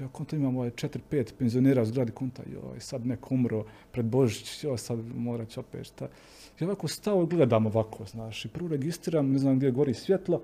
Ja 0.01 0.09
konta 0.09 0.37
imam 0.37 0.57
ovaj 0.57 0.71
4-5 0.71 1.33
penzionera 1.39 1.83
u 1.83 1.85
zgradi 1.85 2.13
konta, 2.13 2.43
joj, 2.53 2.81
sad 2.81 3.07
neko 3.07 3.35
umro 3.35 3.65
pred 3.93 4.07
Božić, 4.07 4.65
joj, 4.65 4.79
sad 4.79 4.99
morat 5.17 5.49
ću 5.49 5.61
opet 5.61 5.87
šta. 5.87 6.09
Ja 6.61 6.67
ovako 6.67 6.89
stao 6.89 7.27
gledam 7.27 7.67
ovako, 7.67 8.05
znaš, 8.05 8.45
i 8.45 8.49
prvo 8.49 8.69
registriram, 8.69 9.33
ne 9.33 9.39
znam 9.39 9.57
gdje 9.57 9.71
gori 9.71 9.95
svjetlo, 9.95 10.43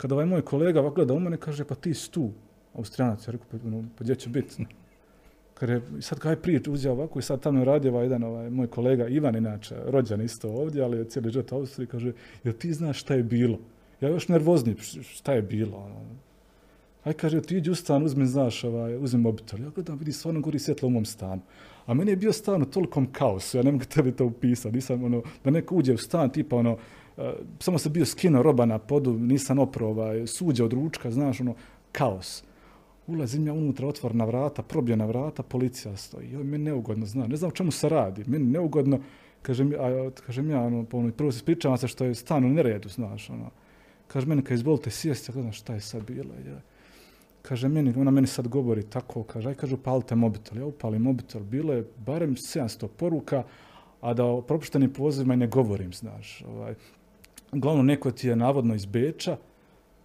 kada 0.00 0.14
ovaj 0.14 0.26
moj 0.26 0.42
kolega 0.42 0.80
ovako 0.80 0.94
gleda 0.94 1.14
u 1.14 1.20
mene, 1.20 1.36
kaže, 1.36 1.64
pa 1.64 1.74
ti 1.74 1.94
si 1.94 2.10
tu, 2.10 2.30
Austrijanac, 2.74 3.28
ja 3.28 3.32
rekao, 3.32 3.46
pa, 3.50 3.56
ono, 3.66 3.84
pa 3.98 4.04
gdje 4.04 4.14
će 4.14 4.28
biti? 4.28 4.66
Kaže, 5.60 5.80
sad 6.00 6.18
kaj 6.18 6.36
prije 6.36 6.60
uzeo 6.68 6.92
ovako 6.92 7.18
i 7.18 7.22
sad 7.22 7.40
tamo 7.40 7.64
radi 7.64 7.88
ovaj 7.88 8.04
jedan 8.04 8.22
ovaj, 8.24 8.50
moj 8.50 8.66
kolega 8.66 9.08
Ivan, 9.08 9.36
inače, 9.36 9.76
rođen 9.86 10.22
isto 10.22 10.48
ovdje, 10.48 10.82
ali 10.82 10.98
je 10.98 11.04
cijeli 11.04 11.30
život 11.30 11.52
u 11.52 11.54
Austriji, 11.54 11.86
kaže, 11.86 12.12
jel 12.44 12.54
ti 12.54 12.72
znaš 12.72 13.00
šta 13.00 13.14
je 13.14 13.22
bilo? 13.22 13.58
Ja 14.00 14.08
još 14.08 14.28
nervozni, 14.28 14.76
šta 15.02 15.32
je 15.32 15.42
bilo? 15.42 15.76
Ono. 15.76 16.00
Aj 17.04 17.12
kaže, 17.12 17.42
ti 17.42 17.56
iđi 17.56 17.70
u 17.70 17.74
stan, 17.74 18.04
uzmi, 18.04 18.26
znaš, 18.26 18.64
ovaj, 18.64 18.96
uzmi 18.96 19.20
mobitel. 19.20 19.60
Ja 19.60 19.68
gledam, 19.74 19.98
vidi, 19.98 20.12
stvarno 20.12 20.40
gori 20.40 20.58
svjetlo 20.58 20.88
u 20.88 20.90
mom 20.90 21.04
stanu. 21.04 21.42
A 21.86 21.94
meni 21.94 22.12
je 22.12 22.16
bio 22.16 22.32
stan 22.32 22.62
u 22.62 22.66
tolikom 22.66 23.12
kaosu, 23.12 23.56
ja 23.56 23.62
ne 23.62 23.72
mogu 23.72 23.84
tebi 23.94 24.12
to 24.12 24.26
upisati. 24.26 24.74
Nisam, 24.74 25.04
ono, 25.04 25.22
da 25.44 25.50
neko 25.50 25.74
uđe 25.74 25.94
u 25.94 25.98
stan, 25.98 26.30
tipa, 26.30 26.56
ono, 26.56 26.78
samo 27.58 27.78
se 27.78 27.90
bio 27.90 28.06
skino 28.06 28.42
roba 28.42 28.66
na 28.66 28.78
podu, 28.78 29.12
nisam 29.12 29.58
opro, 29.58 29.88
ovaj, 29.88 30.26
suđe 30.26 30.64
od 30.64 30.72
ručka, 30.72 31.10
znaš, 31.10 31.40
ono, 31.40 31.54
kaos. 31.92 32.44
Ulazim 33.06 33.46
ja 33.46 33.52
unutra, 33.52 33.88
otvorna 33.88 34.24
vrata, 34.24 34.62
probijena 34.62 35.06
vrata, 35.06 35.42
policija 35.42 35.96
stoji. 35.96 36.30
Joj, 36.30 36.44
meni 36.44 36.64
neugodno, 36.64 37.06
zna, 37.06 37.26
ne 37.26 37.36
znam 37.36 37.48
o 37.48 37.54
čemu 37.54 37.70
se 37.70 37.88
radi. 37.88 38.24
Meni 38.26 38.44
neugodno, 38.44 39.00
kažem, 39.42 39.72
a, 39.78 40.10
kažem 40.26 40.50
ja, 40.50 40.60
ono, 40.60 40.86
ono, 40.92 41.12
prvo 41.12 41.32
se 41.32 41.36
ispričavam 41.36 41.78
se 41.78 41.88
što 41.88 42.04
je 42.04 42.14
stan 42.14 42.44
u 42.44 42.48
neredu, 42.48 42.88
znaš, 42.88 43.30
ono. 43.30 43.50
Kaže 44.06 44.26
meni, 44.26 44.42
kad 44.42 44.54
izvolite 44.54 44.90
sjesti, 44.90 45.30
ja 45.30 45.32
gledam 45.32 45.52
šta 45.52 45.74
je 45.74 45.80
sad 45.80 46.06
bilo. 46.06 46.34
Ja. 46.46 46.60
Kaže 47.42 47.68
meni, 47.68 47.94
ona 47.96 48.10
meni 48.10 48.26
sad 48.26 48.48
govori 48.48 48.82
tako, 48.82 49.22
kaže, 49.22 49.48
aj 49.48 49.54
kaže, 49.54 49.74
upalite 49.74 50.14
mobitel. 50.14 50.58
Ja 50.58 50.66
upalim 50.66 51.02
mobitel, 51.02 51.42
bilo 51.42 51.72
je 51.72 51.86
barem 51.96 52.36
700 52.36 52.88
poruka, 52.88 53.42
a 54.00 54.14
da 54.14 54.24
o 54.24 54.42
propuštenim 54.42 54.92
pozivima 54.92 55.34
i 55.34 55.36
ne 55.36 55.46
govorim, 55.46 55.92
znaš. 55.92 56.42
Ovaj. 56.48 56.74
Glavno, 57.52 57.82
neko 57.82 58.10
ti 58.10 58.28
je 58.28 58.36
navodno 58.36 58.74
iz 58.74 58.86
Beča 58.86 59.36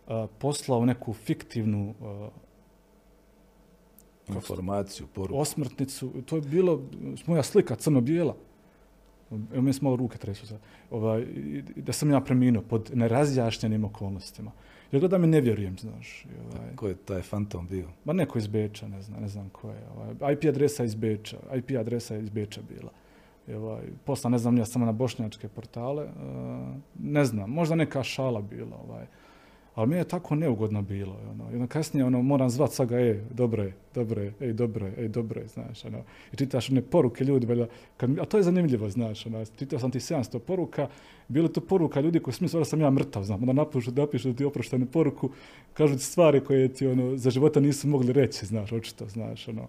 a, 0.07 0.27
poslao 0.39 0.85
neku 0.85 1.13
fiktivnu 1.13 1.93
a, 2.01 2.29
informaciju, 4.27 5.07
poruku. 5.07 5.39
osmrtnicu. 5.39 6.13
To 6.25 6.35
je 6.35 6.41
bilo 6.41 6.81
moja 7.25 7.43
slika, 7.43 7.75
crno-bijela. 7.75 8.35
Evo 9.31 9.61
mi 9.61 9.71
malo 9.81 9.95
ruke 9.95 10.17
tresu 10.17 10.47
sad. 10.47 10.59
Ovaj, 10.91 11.25
da 11.75 11.93
sam 11.93 12.11
ja 12.11 12.21
preminuo 12.21 12.63
pod 12.63 12.91
nerazjašnjenim 12.93 13.85
okolnostima. 13.85 14.51
Ja 14.91 14.99
gledam 14.99 15.23
i 15.23 15.27
ne 15.27 15.41
vjerujem, 15.41 15.77
znaš. 15.77 16.25
Ovaj, 16.45 16.75
Ko 16.75 16.87
je 16.87 16.95
taj 16.95 17.21
fantom 17.21 17.67
bio? 17.67 17.87
Ma 18.05 18.13
neko 18.13 18.37
iz 18.37 18.47
Beča, 18.47 18.87
ne 18.87 19.01
znam, 19.01 19.21
ne 19.21 19.27
znam 19.27 19.49
ko 19.49 19.69
je. 19.69 19.81
Ovaj, 19.95 20.33
IP 20.33 20.43
adresa 20.43 20.83
iz 20.83 20.95
Beča, 20.95 21.37
IP 21.55 21.71
adresa 21.79 22.17
iz 22.17 22.29
Beča 22.29 22.61
bila. 22.69 22.91
Ovaj, 23.53 23.83
posla 24.05 24.29
ne 24.29 24.37
znam, 24.37 24.57
ja 24.57 24.65
samo 24.65 24.85
na 24.85 24.91
bošnjačke 24.91 25.47
portale. 25.47 26.03
Uh, 26.03 26.11
ne 26.99 27.25
znam, 27.25 27.49
možda 27.49 27.75
neka 27.75 28.03
šala 28.03 28.41
bila. 28.41 28.77
Ovaj. 28.87 29.05
Ali 29.75 29.87
mi 29.87 29.95
je 29.95 30.03
tako 30.03 30.35
neugodno 30.35 30.81
bilo. 30.81 31.17
Ono. 31.31 31.51
I 31.51 31.55
onda 31.55 31.67
kasnije 31.67 32.05
ono, 32.05 32.21
moram 32.21 32.49
zvat 32.49 32.71
svaga, 32.71 32.99
ej, 32.99 33.21
dobro 33.31 33.63
je, 33.63 33.73
dobro 33.95 34.21
je, 34.21 34.33
ej, 34.39 34.53
dobro 34.53 34.85
je, 34.85 34.93
ej, 34.97 35.07
dobro 35.07 35.41
je, 35.41 35.47
znaš. 35.47 35.85
Ono. 35.85 36.03
I 36.33 36.35
čitaš 36.35 36.69
one 36.69 36.81
poruke 36.81 37.23
ljudi, 37.23 37.45
valjda, 37.45 37.67
kad, 37.97 38.19
a 38.19 38.25
to 38.25 38.37
je 38.37 38.43
zanimljivo, 38.43 38.89
znaš. 38.89 39.25
Ono. 39.25 39.45
Čitao 39.45 39.79
sam 39.79 39.91
ti 39.91 39.99
700 39.99 40.39
poruka, 40.39 40.87
bilo 41.27 41.47
to 41.47 41.61
poruka 41.61 42.01
ljudi 42.01 42.19
koji 42.19 42.33
smisla 42.33 42.59
da 42.59 42.65
sam 42.65 42.81
ja 42.81 42.89
mrtav, 42.89 43.23
znam. 43.23 43.39
Onda 43.41 43.53
napišu, 43.53 43.91
napišu 43.91 44.33
ti 44.33 44.45
oproštenu 44.45 44.85
poruku, 44.85 45.29
kažu 45.73 45.95
ti 45.95 46.03
stvari 46.03 46.43
koje 46.43 46.67
ti 46.67 46.87
ono, 46.87 47.17
za 47.17 47.29
života 47.29 47.59
nisu 47.59 47.87
mogli 47.87 48.13
reći, 48.13 48.45
znaš, 48.45 48.71
očito, 48.71 49.07
znaš. 49.07 49.47
Ono. 49.47 49.67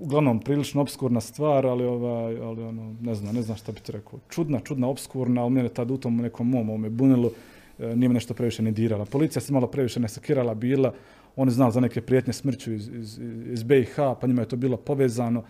Uglavnom, 0.00 0.40
prilično 0.40 0.80
obskurna 0.80 1.20
stvar, 1.20 1.66
ali, 1.66 1.84
ovaj, 1.84 2.36
ali 2.38 2.62
ono, 2.62 2.94
ne 3.00 3.14
znam, 3.14 3.34
ne 3.34 3.42
znam 3.42 3.56
šta 3.56 3.72
bi 3.72 3.80
ti 3.80 3.92
rekao. 3.92 4.18
Čudna, 4.28 4.60
čudna, 4.60 4.88
obskurna, 4.88 5.42
ali 5.42 5.50
mene 5.50 5.68
tad 5.68 5.90
u 5.90 5.96
tom 5.96 6.16
nekom 6.16 6.48
mom 6.50 6.68
ovome 6.68 6.90
bunilo, 6.90 7.30
e, 7.78 7.96
nije 7.96 8.08
me 8.08 8.14
nešto 8.14 8.34
previše 8.34 8.62
ni 8.62 8.72
dirala. 8.72 9.04
Policija 9.04 9.42
se 9.42 9.52
malo 9.52 9.66
previše 9.66 10.00
ne 10.00 10.08
sakirala 10.08 10.54
bila, 10.54 10.94
oni 11.36 11.50
znali 11.50 11.72
za 11.72 11.80
neke 11.80 12.00
prijetnje 12.00 12.32
smrću 12.32 12.72
iz, 12.72 12.88
iz, 12.88 13.20
iz 13.52 13.62
BiH, 13.62 13.96
pa 14.20 14.26
njima 14.26 14.42
je 14.42 14.48
to 14.48 14.56
bilo 14.56 14.76
povezano. 14.76 15.42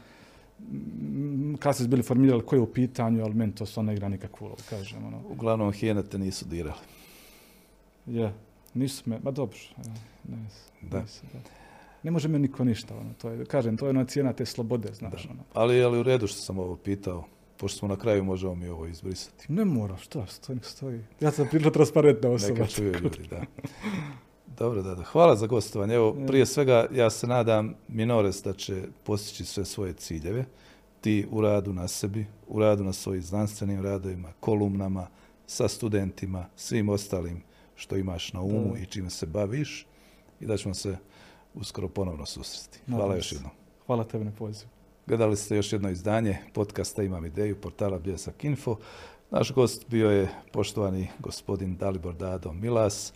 Mm, 0.60 1.54
Kad 1.58 1.76
se 1.76 1.88
bili 1.88 2.02
formirali 2.02 2.42
ko 2.42 2.56
je 2.56 2.60
u 2.60 2.72
pitanju, 2.72 3.24
ali 3.24 3.34
meni 3.34 3.54
to 3.54 3.66
stvarno 3.66 3.90
ne 3.90 3.96
igra 3.96 4.08
nikakvu 4.08 4.44
ulogu, 4.44 4.60
kažem. 4.70 5.04
Ono. 5.06 5.20
Uglavnom, 5.28 5.72
hijene 5.72 6.02
te 6.02 6.18
nisu 6.18 6.44
dirali. 6.44 6.78
Je, 8.06 8.32
nisu 8.74 9.02
me, 9.10 9.18
ma 9.22 9.30
dobro, 9.30 9.58
e, 9.78 9.88
ne, 10.28 10.36
Da. 10.90 11.00
nisu, 11.02 11.22
da. 11.32 11.63
Ne 12.04 12.10
može 12.10 12.28
me 12.28 12.38
niko 12.38 12.64
ništa, 12.64 12.96
ono, 12.96 13.14
to 13.14 13.30
je, 13.30 13.44
kažem, 13.44 13.76
to 13.76 13.86
je 13.86 13.90
ona 13.90 14.04
cijena 14.04 14.32
te 14.32 14.46
slobode, 14.46 14.94
znaš, 14.94 15.24
Da. 15.24 15.30
ono. 15.30 15.42
Ali 15.52 15.76
je 15.76 15.88
li 15.88 15.98
u 15.98 16.02
redu 16.02 16.26
što 16.26 16.38
sam 16.40 16.58
ovo 16.58 16.76
pitao? 16.76 17.24
Pošto 17.56 17.78
smo 17.78 17.88
na 17.88 17.96
kraju, 17.96 18.24
možemo 18.24 18.54
mi 18.54 18.68
ovo 18.68 18.86
izbrisati. 18.86 19.52
Ne 19.52 19.64
mora, 19.64 19.96
šta, 19.96 20.26
stoji, 20.26 20.58
stoji. 20.62 21.00
Ja 21.20 21.30
sam 21.30 21.46
prilično 21.48 21.70
transparentna 21.70 22.30
osoba. 22.30 22.52
Neka 22.54 22.66
čuju 22.66 22.92
ljudi, 23.02 23.28
da. 23.30 23.42
Dobro, 24.58 24.82
da, 24.82 24.94
da. 24.94 25.02
Hvala 25.02 25.36
za 25.36 25.46
gostovanje. 25.46 25.94
Evo, 25.94 26.16
prije 26.26 26.46
svega, 26.46 26.86
ja 26.92 27.10
se 27.10 27.26
nadam, 27.26 27.74
Minores, 27.88 28.42
da 28.42 28.52
će 28.52 28.82
postići 29.04 29.44
sve 29.44 29.64
svoje 29.64 29.92
ciljeve. 29.92 30.44
Ti 31.00 31.26
u 31.30 31.40
radu 31.40 31.72
na 31.72 31.88
sebi, 31.88 32.26
u 32.48 32.60
radu 32.60 32.84
na 32.84 32.92
svojim 32.92 33.22
znanstvenim 33.22 33.82
radovima, 33.82 34.32
kolumnama, 34.40 35.06
sa 35.46 35.68
studentima, 35.68 36.46
svim 36.56 36.88
ostalim 36.88 37.42
što 37.74 37.96
imaš 37.96 38.32
na 38.32 38.40
umu 38.40 38.72
Da. 38.74 38.78
i 38.78 38.86
čime 38.86 39.10
se 39.10 39.26
baviš 39.26 39.86
i 40.40 40.46
da 40.46 40.56
ćemo 40.56 40.74
se 40.74 40.96
uskoro 41.54 41.88
ponovno 41.88 42.26
susresti. 42.26 42.80
Hvala 42.86 43.02
Nadam 43.02 43.16
još 43.16 43.32
jednom. 43.32 43.50
Hvala 43.86 44.04
tebi 44.04 44.24
na 44.24 44.32
pozivu. 44.32 44.70
Gledali 45.06 45.36
ste 45.36 45.56
još 45.56 45.72
jedno 45.72 45.90
izdanje 45.90 46.38
podcasta 46.52 47.02
Imam 47.02 47.26
ideju 47.26 47.60
portala 47.60 47.98
Bljesak 47.98 48.44
Info. 48.44 48.76
Naš 49.30 49.52
gost 49.52 49.88
bio 49.88 50.10
je 50.10 50.28
poštovani 50.52 51.08
gospodin 51.18 51.76
Dalibor 51.76 52.14
Dado 52.14 52.52
Milas, 52.52 53.12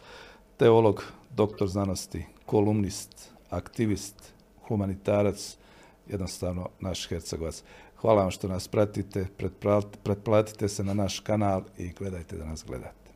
teolog, 0.57 1.05
doktor 1.37 1.69
znanosti, 1.69 2.25
kolumnist, 2.47 3.31
aktivist, 3.51 4.33
humanitarac, 4.69 5.57
jednostavno 6.09 6.69
naš 6.81 7.09
hercegovac. 7.09 7.63
Hvala 7.97 8.23
vam 8.23 8.31
što 8.31 8.49
nas 8.49 8.69
pratite, 8.69 9.27
pretplatite 10.03 10.69
se 10.69 10.85
na 10.85 10.95
naš 10.95 11.21
kanal 11.21 11.63
i 11.79 11.89
gledajte 11.89 12.37
da 12.37 12.45
nas 12.45 12.65
gledate. 12.67 13.08